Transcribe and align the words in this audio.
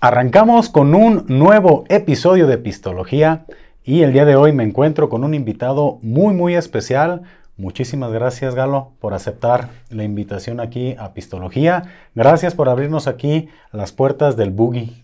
Arrancamos 0.00 0.68
con 0.68 0.94
un 0.94 1.24
nuevo 1.26 1.82
episodio 1.88 2.46
de 2.46 2.56
Pistología 2.56 3.46
y 3.82 4.02
el 4.02 4.12
día 4.12 4.24
de 4.24 4.36
hoy 4.36 4.52
me 4.52 4.62
encuentro 4.62 5.08
con 5.08 5.24
un 5.24 5.34
invitado 5.34 5.98
muy 6.02 6.34
muy 6.34 6.54
especial. 6.54 7.22
Muchísimas 7.56 8.12
gracias 8.12 8.54
Galo 8.54 8.92
por 9.00 9.12
aceptar 9.12 9.70
la 9.90 10.04
invitación 10.04 10.60
aquí 10.60 10.94
a 11.00 11.14
Pistología. 11.14 11.82
Gracias 12.14 12.54
por 12.54 12.68
abrirnos 12.68 13.08
aquí 13.08 13.48
las 13.72 13.90
puertas 13.90 14.36
del 14.36 14.50
Boogie. 14.50 15.02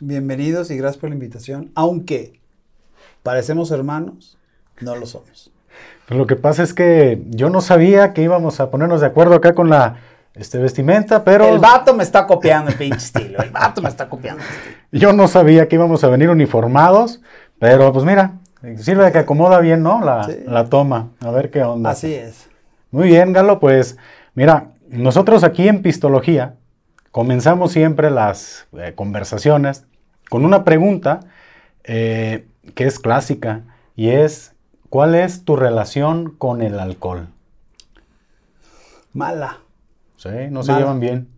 bienvenidos 0.00 0.70
y 0.70 0.76
gracias 0.76 1.00
por 1.00 1.08
la 1.08 1.14
invitación. 1.14 1.70
Aunque 1.74 2.42
parecemos 3.22 3.70
hermanos, 3.70 4.36
no 4.82 4.96
lo 4.96 5.06
somos. 5.06 5.50
lo 6.08 6.26
que 6.26 6.36
pasa 6.36 6.62
es 6.62 6.74
que 6.74 7.22
yo 7.30 7.48
no 7.48 7.62
sabía 7.62 8.12
que 8.12 8.20
íbamos 8.20 8.60
a 8.60 8.70
ponernos 8.70 9.00
de 9.00 9.06
acuerdo 9.06 9.36
acá 9.36 9.54
con 9.54 9.70
la 9.70 9.96
este, 10.34 10.58
vestimenta, 10.58 11.24
pero... 11.24 11.46
El 11.46 11.58
vato 11.58 11.94
me 11.94 12.02
está 12.02 12.26
copiando 12.26 12.70
el 12.70 12.76
pinche 12.76 12.98
estilo, 12.98 13.42
el 13.42 13.50
vato 13.50 13.82
me 13.82 13.88
está 13.88 14.08
copiando. 14.08 14.42
Yo 14.92 15.12
no 15.12 15.28
sabía 15.28 15.68
que 15.68 15.76
íbamos 15.76 16.04
a 16.04 16.08
venir 16.08 16.30
uniformados, 16.30 17.20
pero 17.58 17.92
pues 17.92 18.04
mira, 18.04 18.34
sirve 18.78 19.04
de 19.04 19.12
que 19.12 19.18
acomoda 19.18 19.60
bien, 19.60 19.82
¿no? 19.82 20.00
La, 20.00 20.64
toma, 20.66 21.10
a 21.20 21.30
ver 21.30 21.50
qué 21.50 21.62
onda. 21.62 21.90
Así 21.90 22.14
es. 22.14 22.48
Muy 22.90 23.08
bien, 23.08 23.32
Galo, 23.32 23.60
pues 23.60 23.96
mira, 24.34 24.72
nosotros 24.88 25.44
aquí 25.44 25.68
en 25.68 25.82
Pistología 25.82 26.54
comenzamos 27.10 27.72
siempre 27.72 28.10
las 28.10 28.66
eh, 28.78 28.92
conversaciones 28.94 29.86
con 30.28 30.44
una 30.44 30.64
pregunta 30.64 31.20
eh, 31.84 32.46
que 32.74 32.86
es 32.86 32.98
clásica 32.98 33.62
y 33.96 34.10
es, 34.10 34.54
¿cuál 34.88 35.14
es 35.14 35.44
tu 35.44 35.56
relación 35.56 36.30
con 36.30 36.62
el 36.62 36.78
alcohol? 36.78 37.28
Mala. 39.12 39.58
Sí, 40.20 40.28
no 40.50 40.62
se 40.62 40.74
llevan 40.74 41.00
bien. 41.00 41.28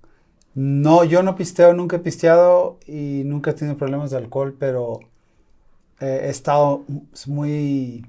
No, 0.54 1.04
yo 1.04 1.22
no 1.22 1.36
pisteo, 1.36 1.72
nunca 1.72 1.96
he 1.96 2.00
pisteado 2.00 2.78
y 2.84 3.22
nunca 3.24 3.52
he 3.52 3.54
tenido 3.54 3.76
problemas 3.76 4.10
de 4.10 4.16
alcohol, 4.16 4.56
pero 4.58 4.98
he 6.00 6.28
estado 6.28 6.82
muy 7.26 8.04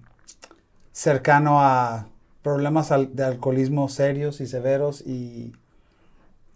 cercano 0.91 1.61
a 1.61 2.07
problemas 2.41 2.89
de 2.89 3.23
alcoholismo 3.23 3.87
serios 3.87 4.41
y 4.41 4.47
severos 4.47 5.01
y 5.01 5.53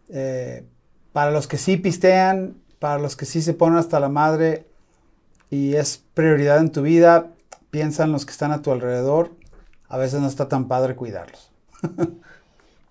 eh, 0.09 0.65
para 1.13 1.29
los 1.29 1.45
que 1.45 1.59
sí 1.59 1.77
pistean, 1.77 2.57
para 2.79 2.97
los 2.97 3.15
que 3.15 3.25
sí 3.25 3.43
se 3.43 3.53
ponen 3.53 3.77
hasta 3.77 3.99
la 3.99 4.09
madre 4.09 4.65
y 5.51 5.75
es 5.75 6.03
prioridad 6.15 6.57
en 6.57 6.71
tu 6.71 6.81
vida, 6.81 7.27
piensa 7.69 8.03
en 8.03 8.13
los 8.13 8.25
que 8.25 8.31
están 8.31 8.51
a 8.51 8.63
tu 8.63 8.71
alrededor, 8.71 9.29
a 9.87 9.97
veces 9.97 10.21
no 10.21 10.27
está 10.27 10.49
tan 10.49 10.67
padre 10.67 10.95
cuidarlos. 10.95 11.51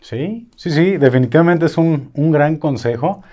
Sí, 0.09 0.49
sí, 0.55 0.71
sí, 0.71 0.99
definitivamente 0.99 1.67
es 1.67 1.77
un, 1.77 2.12
gran 2.15 2.59
consejo. 2.59 3.25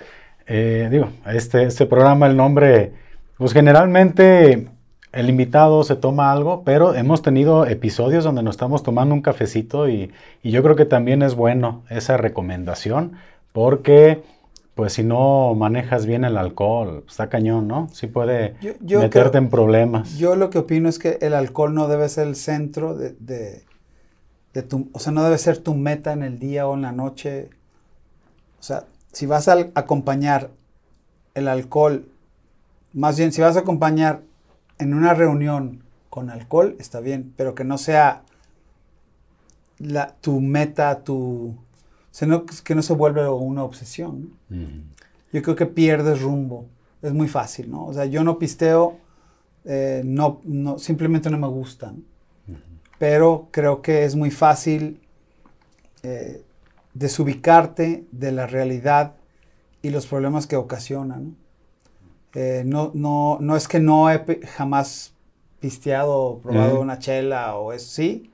Eh, 0.48 0.88
digo, 0.90 1.08
este, 1.24 1.62
este 1.62 1.86
programa, 1.86 2.26
el 2.26 2.36
nombre, 2.36 2.92
pues 3.38 3.52
generalmente 3.52 4.66
el 5.12 5.30
invitado 5.30 5.84
se 5.84 5.94
toma 5.94 6.32
algo, 6.32 6.64
pero 6.64 6.96
hemos 6.96 7.22
tenido 7.22 7.64
episodios 7.64 8.24
donde 8.24 8.42
nos 8.42 8.56
estamos 8.56 8.82
tomando 8.82 9.14
un 9.14 9.22
cafecito 9.22 9.88
y, 9.88 10.10
yo 10.42 10.64
creo 10.64 10.74
que 10.74 10.84
también 10.84 11.22
es 11.22 11.36
bueno 11.36 11.84
esa 11.90 12.16
recomendación 12.16 13.12
porque 13.52 14.22
pues 14.74 14.94
si 14.94 15.04
no 15.04 15.54
manejas 15.54 16.06
bien 16.06 16.24
el 16.24 16.36
alcohol, 16.36 17.04
está 17.08 17.28
cañón, 17.28 17.68
¿no? 17.68 17.88
Sí 17.92 18.08
puede 18.08 18.56
meterte 18.80 19.38
en 19.38 19.48
problemas. 19.48 20.18
Yo 20.18 20.34
lo 20.34 20.50
que 20.50 20.58
opino 20.58 20.88
es 20.88 20.98
que 20.98 21.18
el 21.20 21.34
alcohol 21.34 21.72
no 21.72 21.86
debe 21.86 22.08
ser 22.08 22.26
el 22.26 22.34
centro 22.34 22.96
de, 22.96 23.62
o 24.92 24.98
sea, 24.98 25.12
no 25.12 25.24
debe 25.24 25.38
ser 25.38 25.58
tu 25.58 25.74
meta 25.74 26.12
en 26.12 26.22
el 26.22 26.38
día 26.38 26.66
o 26.66 26.74
en 26.74 26.82
la 26.82 26.92
noche. 26.92 27.50
O 28.60 28.62
sea, 28.62 28.86
si 29.12 29.26
vas 29.26 29.48
a 29.48 29.70
acompañar 29.74 30.50
el 31.34 31.48
alcohol, 31.48 32.08
más 32.92 33.18
bien 33.18 33.32
si 33.32 33.40
vas 33.40 33.56
a 33.56 33.60
acompañar 33.60 34.22
en 34.78 34.94
una 34.94 35.14
reunión 35.14 35.82
con 36.08 36.30
alcohol, 36.30 36.76
está 36.78 37.00
bien, 37.00 37.32
pero 37.36 37.54
que 37.54 37.64
no 37.64 37.78
sea 37.78 38.22
la, 39.78 40.14
tu 40.20 40.40
meta, 40.40 41.02
tu... 41.02 41.56
Sino 42.12 42.46
que 42.46 42.76
no 42.76 42.82
se 42.82 42.92
vuelva 42.92 43.32
una 43.34 43.64
obsesión. 43.64 44.34
Yo 45.32 45.42
creo 45.42 45.56
que 45.56 45.66
pierdes 45.66 46.22
rumbo. 46.22 46.66
Es 47.02 47.12
muy 47.12 47.26
fácil, 47.26 47.72
¿no? 47.72 47.86
O 47.86 47.92
sea, 47.92 48.04
yo 48.04 48.22
no 48.22 48.38
pisteo, 48.38 48.98
eh, 49.64 50.02
no, 50.04 50.40
no, 50.44 50.78
simplemente 50.78 51.28
no 51.28 51.38
me 51.38 51.48
gustan 51.48 52.04
pero 52.98 53.48
creo 53.50 53.82
que 53.82 54.04
es 54.04 54.14
muy 54.16 54.30
fácil 54.30 55.00
eh, 56.02 56.42
desubicarte 56.92 58.04
de 58.12 58.32
la 58.32 58.46
realidad 58.46 59.14
y 59.82 59.90
los 59.90 60.06
problemas 60.06 60.46
que 60.46 60.56
ocasionan. 60.56 61.36
Eh, 62.34 62.62
no, 62.66 62.90
no, 62.94 63.38
no, 63.40 63.56
es 63.56 63.68
que 63.68 63.80
no 63.80 64.10
he 64.10 64.40
jamás 64.46 65.14
pisteado 65.60 66.18
o 66.18 66.38
probado 66.40 66.80
una 66.80 66.98
chela 66.98 67.56
o 67.56 67.72
eso, 67.72 67.86
sí, 67.88 68.30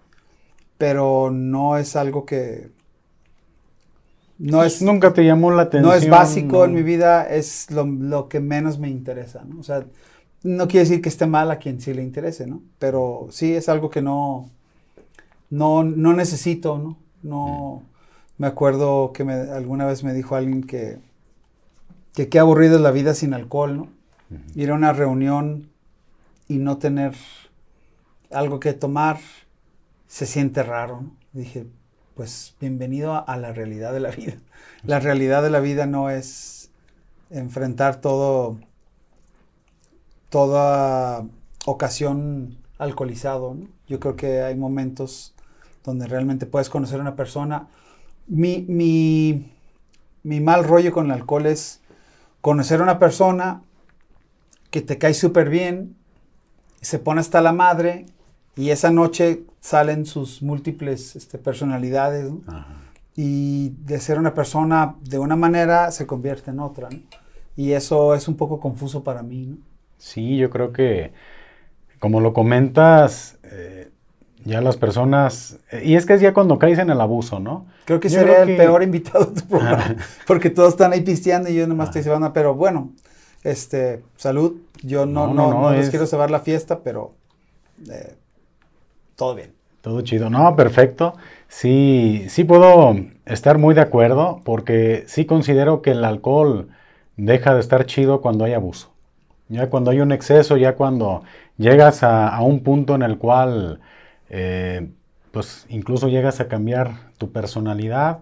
pero 0.78 1.30
no 1.30 1.76
es 1.76 1.96
algo 1.96 2.24
que... 2.24 2.70
No 4.38 4.64
es, 4.64 4.80
Nunca 4.80 5.12
te 5.12 5.22
llamó 5.22 5.50
la 5.50 5.62
atención. 5.62 5.90
No 5.90 5.94
es 5.94 6.08
básico 6.08 6.64
en 6.64 6.72
mi 6.72 6.82
vida, 6.82 7.28
es 7.28 7.70
lo, 7.70 7.84
lo, 7.84 8.28
que 8.30 8.40
menos 8.40 8.78
me 8.78 8.88
interesa, 8.88 9.44
¿no? 9.46 9.60
O 9.60 9.62
sea, 9.62 9.84
no 10.42 10.68
quiere 10.68 10.88
decir 10.88 11.02
que 11.02 11.08
esté 11.08 11.26
mal 11.26 11.50
a 11.50 11.58
quien 11.58 11.80
sí 11.80 11.92
le 11.92 12.02
interese, 12.02 12.46
¿no? 12.46 12.62
Pero 12.78 13.28
sí 13.30 13.54
es 13.54 13.68
algo 13.68 13.90
que 13.90 14.02
no, 14.02 14.48
no, 15.50 15.82
no 15.84 16.12
necesito, 16.12 16.78
¿no? 16.78 16.96
No, 17.22 17.82
me 18.38 18.46
acuerdo 18.46 19.12
que 19.12 19.24
me, 19.24 19.34
alguna 19.34 19.84
vez 19.84 20.02
me 20.02 20.14
dijo 20.14 20.34
alguien 20.34 20.62
que, 20.62 20.98
que 22.14 22.28
qué 22.28 22.38
aburrido 22.38 22.76
es 22.76 22.82
la 22.82 22.90
vida 22.90 23.14
sin 23.14 23.34
alcohol, 23.34 23.76
¿no? 23.76 23.88
Ir 24.54 24.70
a 24.70 24.74
una 24.74 24.92
reunión 24.92 25.68
y 26.48 26.58
no 26.58 26.78
tener 26.78 27.14
algo 28.30 28.60
que 28.60 28.72
tomar 28.72 29.18
se 30.06 30.24
siente 30.24 30.62
raro, 30.62 31.02
¿no? 31.02 31.12
Dije, 31.32 31.66
pues 32.14 32.54
bienvenido 32.60 33.12
a, 33.12 33.18
a 33.18 33.36
la 33.36 33.52
realidad 33.52 33.92
de 33.92 34.00
la 34.00 34.10
vida. 34.10 34.34
La 34.84 35.00
realidad 35.00 35.42
de 35.42 35.50
la 35.50 35.60
vida 35.60 35.86
no 35.86 36.10
es 36.10 36.70
enfrentar 37.30 38.00
todo 38.00 38.58
toda 40.30 41.26
ocasión 41.66 42.56
alcoholizado. 42.78 43.56
Yo 43.86 44.00
creo 44.00 44.16
que 44.16 44.42
hay 44.42 44.56
momentos 44.56 45.34
donde 45.84 46.06
realmente 46.06 46.46
puedes 46.46 46.70
conocer 46.70 46.98
a 46.98 47.02
una 47.02 47.16
persona. 47.16 47.68
Mi, 48.26 48.64
mi, 48.68 50.40
mal 50.40 50.64
rollo 50.64 50.92
con 50.92 51.06
el 51.06 51.12
alcohol 51.12 51.46
es 51.46 51.80
conocer 52.40 52.80
a 52.80 52.84
una 52.84 52.98
persona 52.98 53.62
que 54.70 54.80
te 54.80 54.98
cae 54.98 55.14
súper 55.14 55.50
bien, 55.50 55.96
se 56.80 56.98
pone 56.98 57.20
hasta 57.20 57.42
la 57.42 57.52
madre 57.52 58.06
y 58.56 58.70
esa 58.70 58.90
noche 58.90 59.44
salen 59.60 60.06
sus 60.06 60.42
múltiples 60.42 61.16
este, 61.16 61.38
personalidades. 61.38 62.32
Y 63.16 63.70
de 63.84 64.00
ser 64.00 64.18
una 64.18 64.32
persona 64.32 64.94
de 65.02 65.18
una 65.18 65.36
manera 65.36 65.90
se 65.90 66.06
convierte 66.06 66.52
en 66.52 66.60
otra. 66.60 66.88
Y 67.56 67.72
eso 67.72 68.14
es 68.14 68.28
un 68.28 68.36
poco 68.36 68.60
confuso 68.60 69.02
para 69.04 69.22
mí. 69.22 69.46
¿no? 69.46 69.69
Sí, 70.00 70.38
yo 70.38 70.48
creo 70.48 70.72
que, 70.72 71.12
como 71.98 72.20
lo 72.20 72.32
comentas, 72.32 73.38
eh, 73.44 73.90
ya 74.44 74.62
las 74.62 74.78
personas, 74.78 75.58
eh, 75.70 75.82
y 75.84 75.94
es 75.94 76.06
que 76.06 76.14
es 76.14 76.22
ya 76.22 76.32
cuando 76.32 76.58
caes 76.58 76.78
en 76.78 76.88
el 76.88 77.00
abuso, 77.02 77.38
¿no? 77.38 77.66
Creo 77.84 78.00
que 78.00 78.08
sería 78.08 78.42
el 78.42 78.56
peor 78.56 78.82
invitado 78.82 79.26
de 79.26 79.42
tu 79.42 79.46
programa, 79.48 79.96
porque 80.26 80.48
todos 80.48 80.70
están 80.70 80.94
ahí 80.94 81.02
pisteando 81.02 81.50
y 81.50 81.54
yo 81.54 81.66
nomás 81.66 81.88
estoy 81.88 82.02
cebando, 82.02 82.32
pero 82.32 82.54
bueno, 82.54 82.92
este, 83.44 84.02
salud, 84.16 84.56
yo 84.82 85.04
no, 85.04 85.34
no, 85.34 85.52
no, 85.52 85.70
les 85.72 85.90
quiero 85.90 86.06
cebar 86.06 86.30
la 86.30 86.40
fiesta, 86.40 86.80
pero 86.82 87.12
eh, 87.90 88.14
todo 89.16 89.34
bien. 89.34 89.52
Todo 89.82 90.00
chido, 90.00 90.30
no, 90.30 90.56
perfecto. 90.56 91.14
Sí, 91.48 92.24
sí 92.28 92.44
puedo 92.44 92.96
estar 93.26 93.58
muy 93.58 93.74
de 93.74 93.82
acuerdo, 93.82 94.40
porque 94.44 95.04
sí 95.06 95.26
considero 95.26 95.82
que 95.82 95.90
el 95.90 96.04
alcohol 96.04 96.68
deja 97.16 97.54
de 97.54 97.60
estar 97.60 97.84
chido 97.84 98.22
cuando 98.22 98.46
hay 98.46 98.54
abuso. 98.54 98.92
Ya 99.50 99.68
cuando 99.68 99.90
hay 99.90 100.00
un 100.00 100.12
exceso, 100.12 100.56
ya 100.56 100.76
cuando 100.76 101.24
llegas 101.58 102.04
a, 102.04 102.40
un 102.40 102.62
punto 102.62 102.94
en 102.94 103.02
el 103.02 103.18
cual, 103.18 103.80
eh, 104.30 104.92
pues 105.32 105.66
incluso 105.68 106.08
llegas 106.08 106.38
a 106.40 106.46
cambiar 106.46 107.10
tu 107.18 107.32
personalidad, 107.32 108.20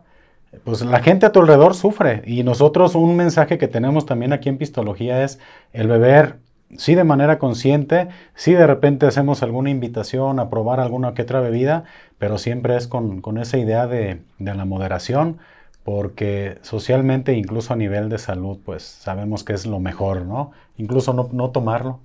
pues 0.65 0.81
la 0.83 1.01
gente 1.01 1.27
a 1.27 1.33
tu 1.33 1.41
alrededor 1.41 1.75
sufre. 1.75 2.23
Y 2.27 2.45
nosotros 2.45 2.95
un 2.95 3.15
mensaje 3.15 3.59
que 3.59 3.69
tenemos 3.69 4.07
también 4.07 4.33
aquí 4.33 4.49
en 4.49 4.57
Pistología 4.57 5.23
es 5.23 5.39
el 5.75 5.87
beber, 5.87 6.39
sí 6.79 6.95
de 6.95 7.05
manera 7.05 7.39
consciente, 7.39 8.09
sí 8.35 8.55
de 8.55 8.67
repente 8.67 9.07
hacemos 9.07 9.43
alguna 9.43 9.69
invitación 9.69 10.41
a 10.41 10.49
probar 10.49 10.81
alguna 10.81 11.13
que 11.13 11.23
otra 11.23 11.41
bebida, 11.41 11.85
pero 12.19 12.39
siempre 12.39 12.75
es 12.77 12.89
con, 12.89 13.23
esa 13.39 13.59
idea 13.59 13.87
de, 13.87 14.23
de 14.39 14.55
la 14.55 14.65
moderación 14.65 15.39
porque 15.89 16.59
socialmente, 16.61 17.33
incluso 17.33 17.73
a 17.73 17.77
nivel 17.77 18.11
de 18.11 18.19
salud, 18.19 18.59
pues 18.63 18.83
sabemos 18.83 19.43
que 19.43 19.55
es 19.55 19.65
lo 19.65 19.81
mejor, 19.81 20.27
¿no? 20.27 20.51
Incluso 20.77 21.15
no, 21.15 21.51
tomarlo. 21.51 22.01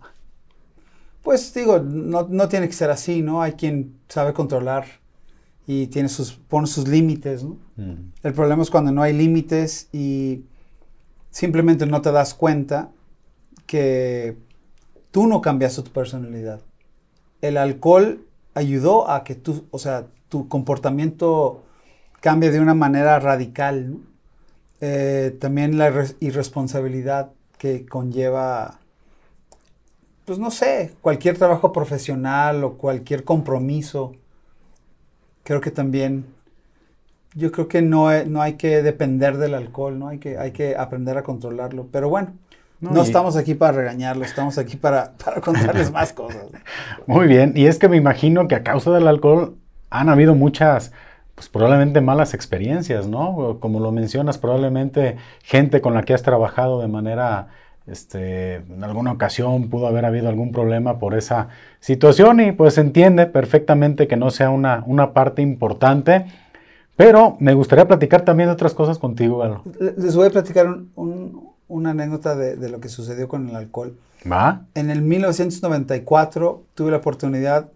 Pues 1.21 1.53
digo, 1.53 1.80
no, 1.80 2.47
tiene 2.47 2.68
que 2.68 2.74
ser 2.74 2.91
así, 2.91 3.21
¿no? 3.21 3.41
Hay 3.41 3.51
quien 3.51 3.97
sabe 4.07 4.31
controlar 4.31 4.85
y 5.68 5.88
tiene 5.88 6.07
sus, 6.07 6.31
pone 6.31 6.68
sus 6.68 6.88
límites, 6.88 7.44
¿no? 7.44 7.57
Mm. 7.75 8.13
El 8.24 8.33
problema 8.33 8.63
es 8.63 8.69
cuando 8.69 8.94
no 8.94 9.01
hay 9.01 9.12
límites 9.12 9.89
y 9.91 10.45
simplemente 11.29 11.86
no 11.86 12.01
te 12.01 12.13
das 12.13 12.33
cuenta 12.33 12.89
que 13.65 14.38
tú 15.12 15.27
no 15.27 15.41
cambiaste 15.41 15.81
tu 15.81 15.91
personalidad. 15.91 16.62
El 17.41 17.57
alcohol 17.57 18.25
ayudó 18.53 19.09
a 19.09 19.25
que 19.25 19.36
tú, 19.36 19.65
o 19.71 19.77
sea, 19.77 20.07
tu 20.29 20.47
comportamiento 20.47 21.65
cambie 22.24 22.52
de 22.52 22.62
una 22.62 22.74
manera 22.74 23.20
radical. 23.20 23.92
¿no? 23.92 23.98
Eh, 24.80 25.36
también 25.42 25.78
la 25.78 25.92
irresponsabilidad 26.22 27.31
que 27.58 27.86
conlleva, 27.86 28.80
pues 30.24 30.40
no 30.40 30.50
sé, 30.50 30.94
cualquier 31.02 31.38
trabajo 31.38 31.74
profesional 31.74 32.64
o 32.64 32.78
cualquier 32.78 33.25
compromiso. 33.25 34.14
Creo 35.44 35.60
que 35.60 35.70
también, 35.70 36.25
yo 37.36 37.52
creo 37.52 37.68
que 37.68 37.81
no, 37.81 38.08
no 38.24 38.42
hay 38.42 38.54
que 38.54 38.81
depender 38.81 39.38
del 39.38 39.54
alcohol, 39.54 40.00
¿no? 40.00 40.08
Hay 40.08 40.20
que, 40.20 40.38
hay 40.38 40.52
que 40.52 40.78
aprender 40.78 41.18
a 41.18 41.24
controlarlo. 41.24 41.90
Pero 41.92 42.08
bueno, 42.08 42.31
no, 42.80 43.02
estamos 43.02 43.36
aquí 43.36 43.54
para 43.54 43.74
regañarlo, 43.74 44.24
estamos 44.24 44.58
aquí 44.58 44.78
para, 44.78 45.12
para 45.24 45.42
contarles 45.42 45.92
más 45.92 46.14
cosas. 46.14 46.46
Muy 47.06 47.28
bien, 47.28 47.52
y 47.54 47.66
es 47.66 47.80
que 47.80 47.90
me 47.90 47.98
imagino 47.98 48.48
que 48.48 48.56
a 48.56 48.64
causa 48.64 48.92
del 48.92 49.10
alcohol 49.10 49.58
han 49.90 50.08
habido 50.08 50.36
muchas, 50.36 50.94
pues 51.35 51.50
probablemente 51.50 52.01
malas 52.01 52.33
experiencias, 52.33 53.07
¿no? 53.07 53.57
Como 53.59 53.80
lo 53.80 53.91
mencionas, 53.91 54.38
probablemente 54.38 55.18
gente 55.44 55.81
con 55.81 55.94
la 55.94 56.03
que 56.03 56.13
has 56.13 56.24
trabajado 56.24 56.81
de 56.81 56.88
manera, 56.88 57.47
este, 57.88 58.56
en 58.56 58.83
alguna 58.83 59.12
ocasión 59.12 59.69
pudo 59.69 59.88
haber 59.88 60.06
habido 60.06 60.30
algún 60.30 60.51
problema 60.51 61.00
por 61.00 61.15
esa 61.15 61.50
situación 61.80 62.39
y 62.39 62.51
pues 62.51 62.77
entiende 62.77 63.25
perfectamente 63.25 64.07
que 64.07 64.15
no 64.15 64.30
sea 64.30 64.50
una, 64.50 64.83
una 64.85 65.13
parte 65.13 65.41
importante. 65.41 66.25
Pero 66.95 67.38
me 67.39 67.56
gustaría 67.56 67.88
platicar 67.88 68.21
también 68.21 68.50
de 68.50 68.53
otras 68.53 68.75
cosas 68.75 69.00
contigo, 69.00 69.39
Galo. 69.39 69.63
Les 69.97 70.15
voy 70.15 70.27
a 70.27 70.29
platicar 70.29 70.68
un 70.94 71.53
una 71.74 71.91
anécdota 71.91 72.36
de, 72.36 72.69
lo 72.69 72.79
que 72.79 72.88
sucedió 72.88 73.27
con 73.27 73.50
el 73.50 73.56
alcohol. 73.56 73.97
¿Va? 74.31 74.65
En 74.75 74.89
el 74.89 75.01
1994 75.01 76.63
tuve 76.75 76.91
la 76.91 76.97
oportunidad 76.97 77.69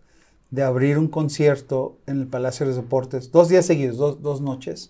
de 0.51 0.63
abrir 0.63 0.97
un 0.97 1.07
concierto 1.07 1.97
en 2.07 2.21
el 2.21 2.27
Palacio 2.27 2.65
de 2.65 2.71
los 2.71 2.81
Deportes, 2.81 3.31
dos 3.31 3.49
días 3.49 3.65
seguidos, 3.65 4.21
dos, 4.21 4.41
noches. 4.41 4.89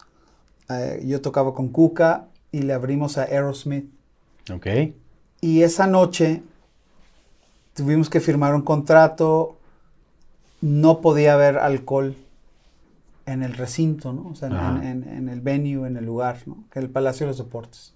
Eh, 0.69 1.04
yo 1.06 1.21
tocaba 1.21 1.54
con 1.54 1.69
Cuca 1.69 2.27
y 2.51 2.62
le 2.62 2.74
abrimos 2.74 3.18
a 3.18 3.24
Aerosmith. 3.24 3.89
Ok. 4.54 4.68
Y 5.42 5.63
esa 5.63 5.88
noche 5.88 6.44
tuvimos 7.74 8.09
que 8.09 8.19
firmar 8.19 8.56
un 8.56 8.62
contrato, 8.62 9.57
no 10.62 11.01
podía 11.01 11.33
haber 11.33 11.57
alcohol 11.57 12.15
en 13.25 13.44
el 13.44 13.54
recinto, 13.54 14.13
¿no? 14.13 14.30
O 14.30 14.36
sea, 14.36 14.48
en, 14.83 15.04
en, 15.07 15.30
el 15.30 15.42
venue, 15.42 15.88
en 15.88 15.98
el 15.98 16.06
lugar, 16.06 16.39
¿no? 16.45 16.63
Que 16.71 16.80
el 16.80 16.89
Palacio 16.89 17.25
de 17.25 17.31
los 17.31 17.38
Deportes 17.38 17.94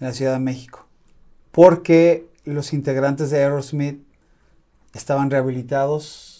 en 0.00 0.06
la 0.06 0.12
Ciudad 0.12 0.32
de 0.32 0.40
México, 0.40 0.86
porque 1.52 2.28
los 2.44 2.72
integrantes 2.72 3.30
de 3.30 3.38
Aerosmith 3.38 4.02
estaban 4.94 5.30
rehabilitados 5.30 6.37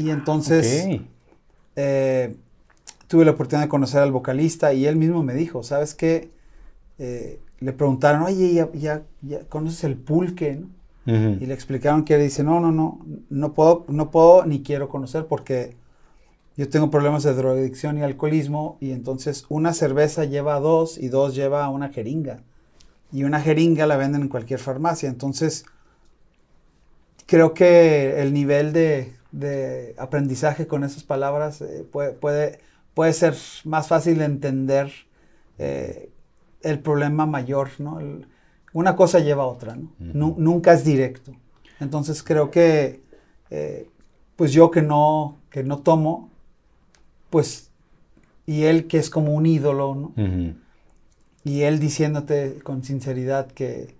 y 0.00 0.10
entonces 0.10 0.88
eh, 1.76 2.34
tuve 3.06 3.24
la 3.26 3.32
oportunidad 3.32 3.66
de 3.66 3.68
conocer 3.68 4.00
al 4.00 4.12
vocalista 4.12 4.72
y 4.72 4.86
él 4.86 4.96
mismo 4.96 5.22
me 5.22 5.34
dijo, 5.34 5.62
¿sabes 5.62 5.94
qué? 5.94 6.30
Eh, 6.98 7.38
le 7.58 7.72
preguntaron, 7.74 8.22
oye, 8.22 8.54
¿ya, 8.72 9.02
ya, 9.20 9.40
conoces 9.48 9.84
el 9.84 9.96
pulque? 9.96 10.62
Y 11.06 11.46
le 11.46 11.54
explicaron 11.54 12.04
que 12.04 12.14
él 12.14 12.22
dice, 12.22 12.44
no, 12.44 12.60
no, 12.60 12.70
no, 12.70 13.04
no 13.30 13.52
puedo, 13.52 13.84
no 13.88 14.12
puedo 14.12 14.46
ni 14.46 14.62
quiero 14.62 14.88
conocer 14.88 15.26
porque 15.26 15.74
yo 16.56 16.68
tengo 16.68 16.88
problemas 16.88 17.24
de 17.24 17.34
drogadicción 17.34 17.98
y 17.98 18.02
alcoholismo 18.02 18.78
y 18.80 18.92
entonces 18.92 19.44
una 19.48 19.72
cerveza 19.72 20.24
lleva 20.24 20.54
a 20.54 20.60
dos 20.60 20.98
y 20.98 21.08
dos 21.08 21.34
lleva 21.34 21.64
a 21.64 21.70
una 21.70 21.88
jeringa 21.88 22.44
y 23.10 23.24
una 23.24 23.40
jeringa 23.40 23.86
la 23.86 23.96
venden 23.96 24.22
en 24.22 24.28
cualquier 24.28 24.60
farmacia. 24.60 25.08
Entonces, 25.08 25.64
creo 27.26 27.54
que 27.54 28.22
el 28.22 28.32
nivel 28.32 28.72
de, 28.72 29.14
aprendizaje 29.98 30.66
con 30.66 30.84
esas 30.84 31.04
palabras 31.04 31.60
eh, 31.60 31.86
puede, 31.90 32.58
puede, 32.94 33.12
ser 33.12 33.36
más 33.64 33.88
fácil 33.88 34.18
de 34.18 34.24
entender 34.24 34.92
eh, 35.58 36.10
el 36.62 36.80
problema 36.80 37.26
mayor, 37.26 37.70
¿no? 37.78 37.98
una 38.72 38.96
cosa 38.96 39.18
lleva 39.18 39.44
a 39.44 39.46
otra, 39.46 39.76
¿no? 39.76 40.34
Nunca 40.38 40.72
es 40.72 40.84
directo. 40.84 41.32
Entonces 41.80 42.22
creo 42.22 42.50
que, 42.50 43.00
eh, 43.50 43.88
pues 44.36 44.52
yo 44.52 44.70
que 44.70 44.82
no, 44.82 45.38
que 45.50 45.64
no 45.64 45.78
tomo, 45.78 46.30
pues, 47.30 47.70
y 48.46 48.64
él 48.64 48.86
que 48.86 48.98
es 48.98 49.10
como 49.10 49.34
un 49.34 49.46
ídolo, 49.46 49.94
¿no? 49.94 50.12
y 51.42 51.62
él 51.62 51.78
diciéndote 51.78 52.58
con 52.62 52.84
sinceridad 52.84 53.50
que 53.50 53.94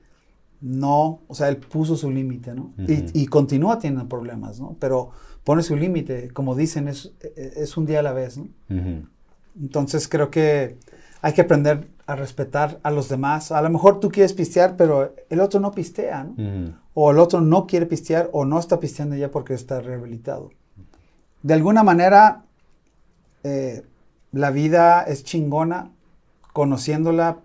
no, 0.60 1.20
o 1.26 1.34
sea, 1.34 1.48
él 1.48 1.56
puso 1.56 1.96
su 1.96 2.10
límite, 2.10 2.54
¿no? 2.54 2.72
y, 2.86 3.26
continúa 3.26 3.78
teniendo 3.78 4.08
problemas, 4.08 4.60
¿no? 4.60 4.76
Pero 4.78 5.10
pone 5.42 5.62
su 5.62 5.74
límite, 5.74 6.30
como 6.32 6.54
dicen, 6.54 6.88
es, 6.88 7.12
es, 7.36 7.76
un 7.76 7.86
día 7.86 8.00
a 8.00 8.02
la 8.02 8.12
vez, 8.12 8.36
¿no? 8.36 8.48
Entonces 9.58 10.06
creo 10.06 10.30
que 10.30 10.76
hay 11.22 11.32
que 11.32 11.40
aprender 11.40 11.88
a 12.06 12.14
respetar 12.14 12.78
a 12.82 12.90
los 12.90 13.08
demás. 13.08 13.52
A 13.52 13.62
lo 13.62 13.70
mejor 13.70 14.00
tú 14.00 14.10
quieres 14.10 14.32
pistear, 14.32 14.76
pero 14.76 15.14
el 15.28 15.40
otro 15.40 15.60
no 15.60 15.72
pistea, 15.72 16.24
¿no? 16.24 16.74
O 16.92 17.10
el 17.10 17.18
otro 17.18 17.40
no 17.40 17.66
quiere 17.66 17.86
pistear 17.86 18.28
o 18.32 18.44
no 18.44 18.58
está 18.58 18.80
pisteando 18.80 19.16
ya 19.16 19.30
porque 19.30 19.54
está 19.54 19.80
rehabilitado. 19.80 20.50
De 21.42 21.54
alguna 21.54 21.82
manera, 21.82 22.44
eh, 23.44 23.82
la 24.32 24.50
vida 24.50 25.02
es 25.02 25.24
chingona 25.24 25.90
conociéndola 26.52 27.38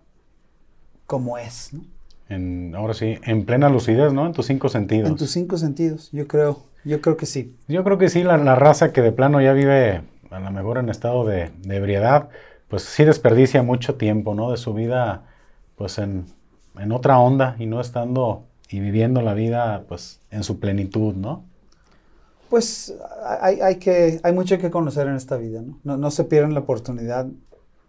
como 1.05 1.37
es. 1.37 1.73
¿no? 1.73 1.94
En, 2.27 2.73
ahora 2.75 2.93
sí, 2.93 3.19
en 3.23 3.45
plena 3.45 3.69
lucidez, 3.69 4.11
¿no? 4.13 4.25
En 4.25 4.33
tus 4.33 4.47
cinco 4.47 4.69
sentidos. 4.69 5.09
En 5.09 5.15
tus 5.15 5.31
cinco 5.31 5.57
sentidos, 5.57 6.09
yo 6.11 6.27
creo, 6.27 6.63
yo 6.83 7.01
creo 7.01 7.17
que 7.17 7.25
sí. 7.25 7.55
Yo 7.67 7.83
creo 7.83 7.97
que 7.97 8.09
sí, 8.09 8.23
la, 8.23 8.37
raza 8.55 8.91
que 8.91 9.01
de 9.01 9.11
plano 9.11 9.41
ya 9.41 9.53
vive 9.53 10.01
a 10.31 10.39
lo 10.39 10.51
mejor 10.51 10.79
en 10.79 10.89
estado 10.89 11.23
de, 11.23 11.51
ebriedad, 11.69 12.29
pues 12.67 12.83
sí 12.83 13.03
desperdicia 13.03 13.61
mucho 13.61 13.95
tiempo, 13.95 14.33
¿no? 14.33 14.51
De 14.51 14.57
su 14.57 14.73
vida, 14.73 15.23
pues 15.75 15.99
en, 15.99 16.25
otra 16.91 17.19
onda 17.19 17.55
y 17.59 17.67
no 17.67 17.79
estando 17.79 18.43
y 18.69 18.79
viviendo 18.79 19.21
la 19.21 19.33
vida, 19.33 19.83
pues 19.87 20.19
en 20.31 20.43
su 20.43 20.59
plenitud, 20.59 21.13
¿no? 21.13 21.43
Pues 22.49 22.93
hay, 23.41 23.61
hay, 23.61 23.75
que, 23.75 24.19
hay 24.23 24.33
mucho 24.33 24.57
que 24.57 24.71
conocer 24.71 25.07
en 25.07 25.15
esta 25.15 25.37
vida, 25.37 25.61
¿no? 25.61 25.77
No, 25.83 25.97
no 25.97 26.09
se 26.09 26.23
pierdan 26.23 26.53
la 26.53 26.61
oportunidad 26.61 27.27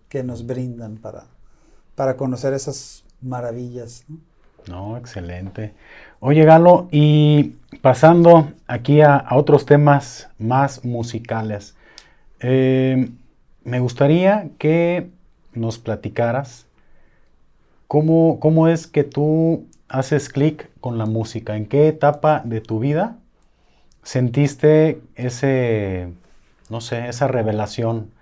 que 0.09 0.23
nos 0.23 0.47
brindan 0.47 0.97
para, 0.97 1.25
para 1.95 2.17
conocer 2.17 2.53
esas 2.53 3.06
maravillas. 3.21 4.05
¿no? 4.69 4.97
excelente. 4.97 5.75
Oye, 6.21 6.45
Galo, 6.45 6.89
y 6.91 7.55
pasando 7.83 8.53
aquí 8.67 9.01
a, 9.01 9.27
otros 9.31 9.67
temas 9.67 10.29
más 10.39 10.85
musicales, 10.85 11.77
eh, 12.41 13.11
me 13.65 13.81
gustaría 13.81 14.49
que 14.59 15.09
nos 15.53 15.79
platicaras 15.79 16.67
cómo, 17.87 18.39
cómo 18.41 18.69
es 18.69 18.87
que 18.87 19.05
tú 19.05 19.67
haces 19.89 20.29
clic 20.29 20.69
con 20.81 20.99
la 20.99 21.07
música, 21.07 21.57
en 21.57 21.67
qué 21.67 21.89
etapa 21.89 22.43
de 22.45 22.61
tu 22.61 22.81
vida 22.81 23.17
sentiste 24.07 25.01
ese, 25.17 26.13
no 26.71 26.81
sé, 26.81 27.09
esa 27.09 27.27
revelación 27.27 28.13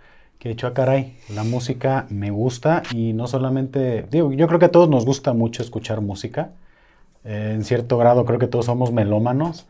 que 0.45 0.51
he 0.51 0.53
dicho, 0.53 0.67
ah, 0.67 0.75
caray, 0.75 1.17
la 1.31 1.43
música 1.43 2.05
me 2.11 2.31
gusta 2.31 2.83
y 2.93 3.15
no 3.15 3.27
solamente, 3.27 4.05
digo, 4.11 4.31
yo 4.31 4.47
creo 4.47 4.59
que 4.59 4.67
a 4.67 4.71
todos 4.71 4.91
nos 4.91 5.07
gusta 5.07 5.33
mucho 5.33 5.63
escuchar 5.63 6.03
música, 6.03 6.51
eh, 7.25 7.53
en 7.55 7.65
cierto 7.65 7.97
grado 7.97 8.27
creo 8.27 8.39
que 8.39 8.47
todos 8.47 8.67
somos 8.67 8.93
melómanos, 8.93 9.67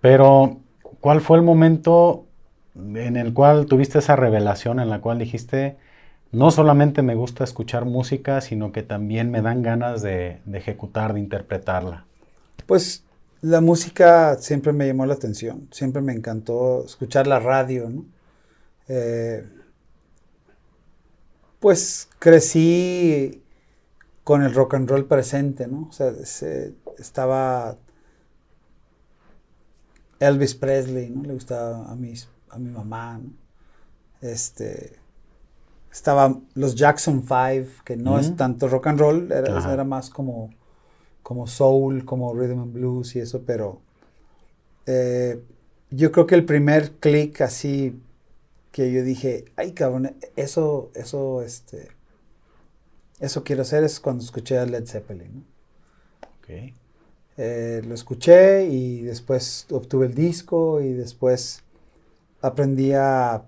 pero 0.00 0.58
¿cuál 1.00 1.22
fue 1.22 1.38
el 1.38 1.42
momento 1.42 2.24
en 2.76 3.16
el 3.16 3.34
cual 3.34 3.66
tuviste 3.66 3.98
esa 3.98 4.14
revelación 4.14 4.78
en 4.78 4.90
la 4.90 5.00
cual 5.00 5.18
dijiste, 5.18 5.76
no 6.30 6.52
solamente 6.52 7.02
me 7.02 7.16
gusta 7.16 7.42
escuchar 7.42 7.84
música, 7.84 8.40
sino 8.42 8.70
que 8.70 8.84
también 8.84 9.28
me 9.28 9.42
dan 9.42 9.60
ganas 9.60 10.02
de, 10.02 10.38
ejecutar, 10.52 11.14
de 11.14 11.18
interpretarla? 11.18 12.04
Pues 12.66 13.02
la 13.40 13.60
música 13.60 14.36
siempre 14.36 14.72
me 14.72 14.86
llamó 14.86 15.04
la 15.04 15.14
atención, 15.14 15.66
siempre 15.72 16.00
me 16.00 16.12
encantó 16.12 16.84
escuchar 16.86 17.26
la 17.26 17.40
radio, 17.40 17.90
¿no? 17.90 18.04
Eh, 18.86 19.44
pues 21.62 22.08
crecí 22.18 23.40
con 24.24 24.42
el 24.42 24.52
rock 24.52 24.74
and 24.74 24.90
roll 24.90 25.06
presente, 25.06 25.68
¿no? 25.68 25.86
O 25.88 25.92
sea, 25.92 26.12
estaba 26.98 27.78
Elvis 30.18 30.56
Presley, 30.56 31.08
¿no? 31.08 31.22
Le 31.22 31.34
gustaba 31.34 31.88
a, 31.88 31.94
mis, 31.94 32.28
a 32.50 32.58
mi 32.58 32.68
mamá, 32.68 33.18
¿no? 33.18 33.30
Este, 34.20 34.98
estaba 35.92 36.36
los 36.54 36.74
Jackson 36.74 37.22
Five, 37.22 37.68
que 37.84 37.96
no 37.96 38.18
es 38.18 38.36
tanto 38.36 38.66
rock 38.66 38.88
and 38.88 38.98
roll, 38.98 39.30
era, 39.30 39.72
era, 39.72 39.84
más 39.84 40.10
como, 40.10 40.50
como 41.22 41.46
soul, 41.46 42.04
como 42.04 42.34
rhythm 42.34 42.60
and 42.60 42.72
blues 42.72 43.14
y 43.14 43.20
eso, 43.20 43.42
pero 43.46 43.80
eh, 44.86 45.40
yo 45.90 46.10
creo 46.10 46.26
que 46.26 46.34
el 46.34 46.44
primer 46.44 46.92
click 46.98 47.40
así 47.40 48.00
que 48.72 48.90
yo 48.90 49.02
dije, 49.02 49.44
ay 49.56 49.72
cabrón, 49.72 50.16
eso, 50.34 50.90
eso, 50.94 51.42
este, 51.42 51.88
eso 53.20 53.44
quiero 53.44 53.62
hacer 53.62 53.84
es 53.84 54.00
cuando 54.00 54.24
escuché 54.24 54.58
a 54.58 54.66
Led 54.66 54.86
Zeppelin. 54.86 55.34
¿no? 55.34 55.52
Eh, 57.38 57.82
lo 57.86 57.94
escuché 57.94 58.66
y 58.66 59.02
después 59.02 59.66
obtuve 59.70 60.06
el 60.06 60.14
disco 60.14 60.80
y 60.80 60.92
después 60.92 61.62
aprendí 62.40 62.92
a 62.92 63.42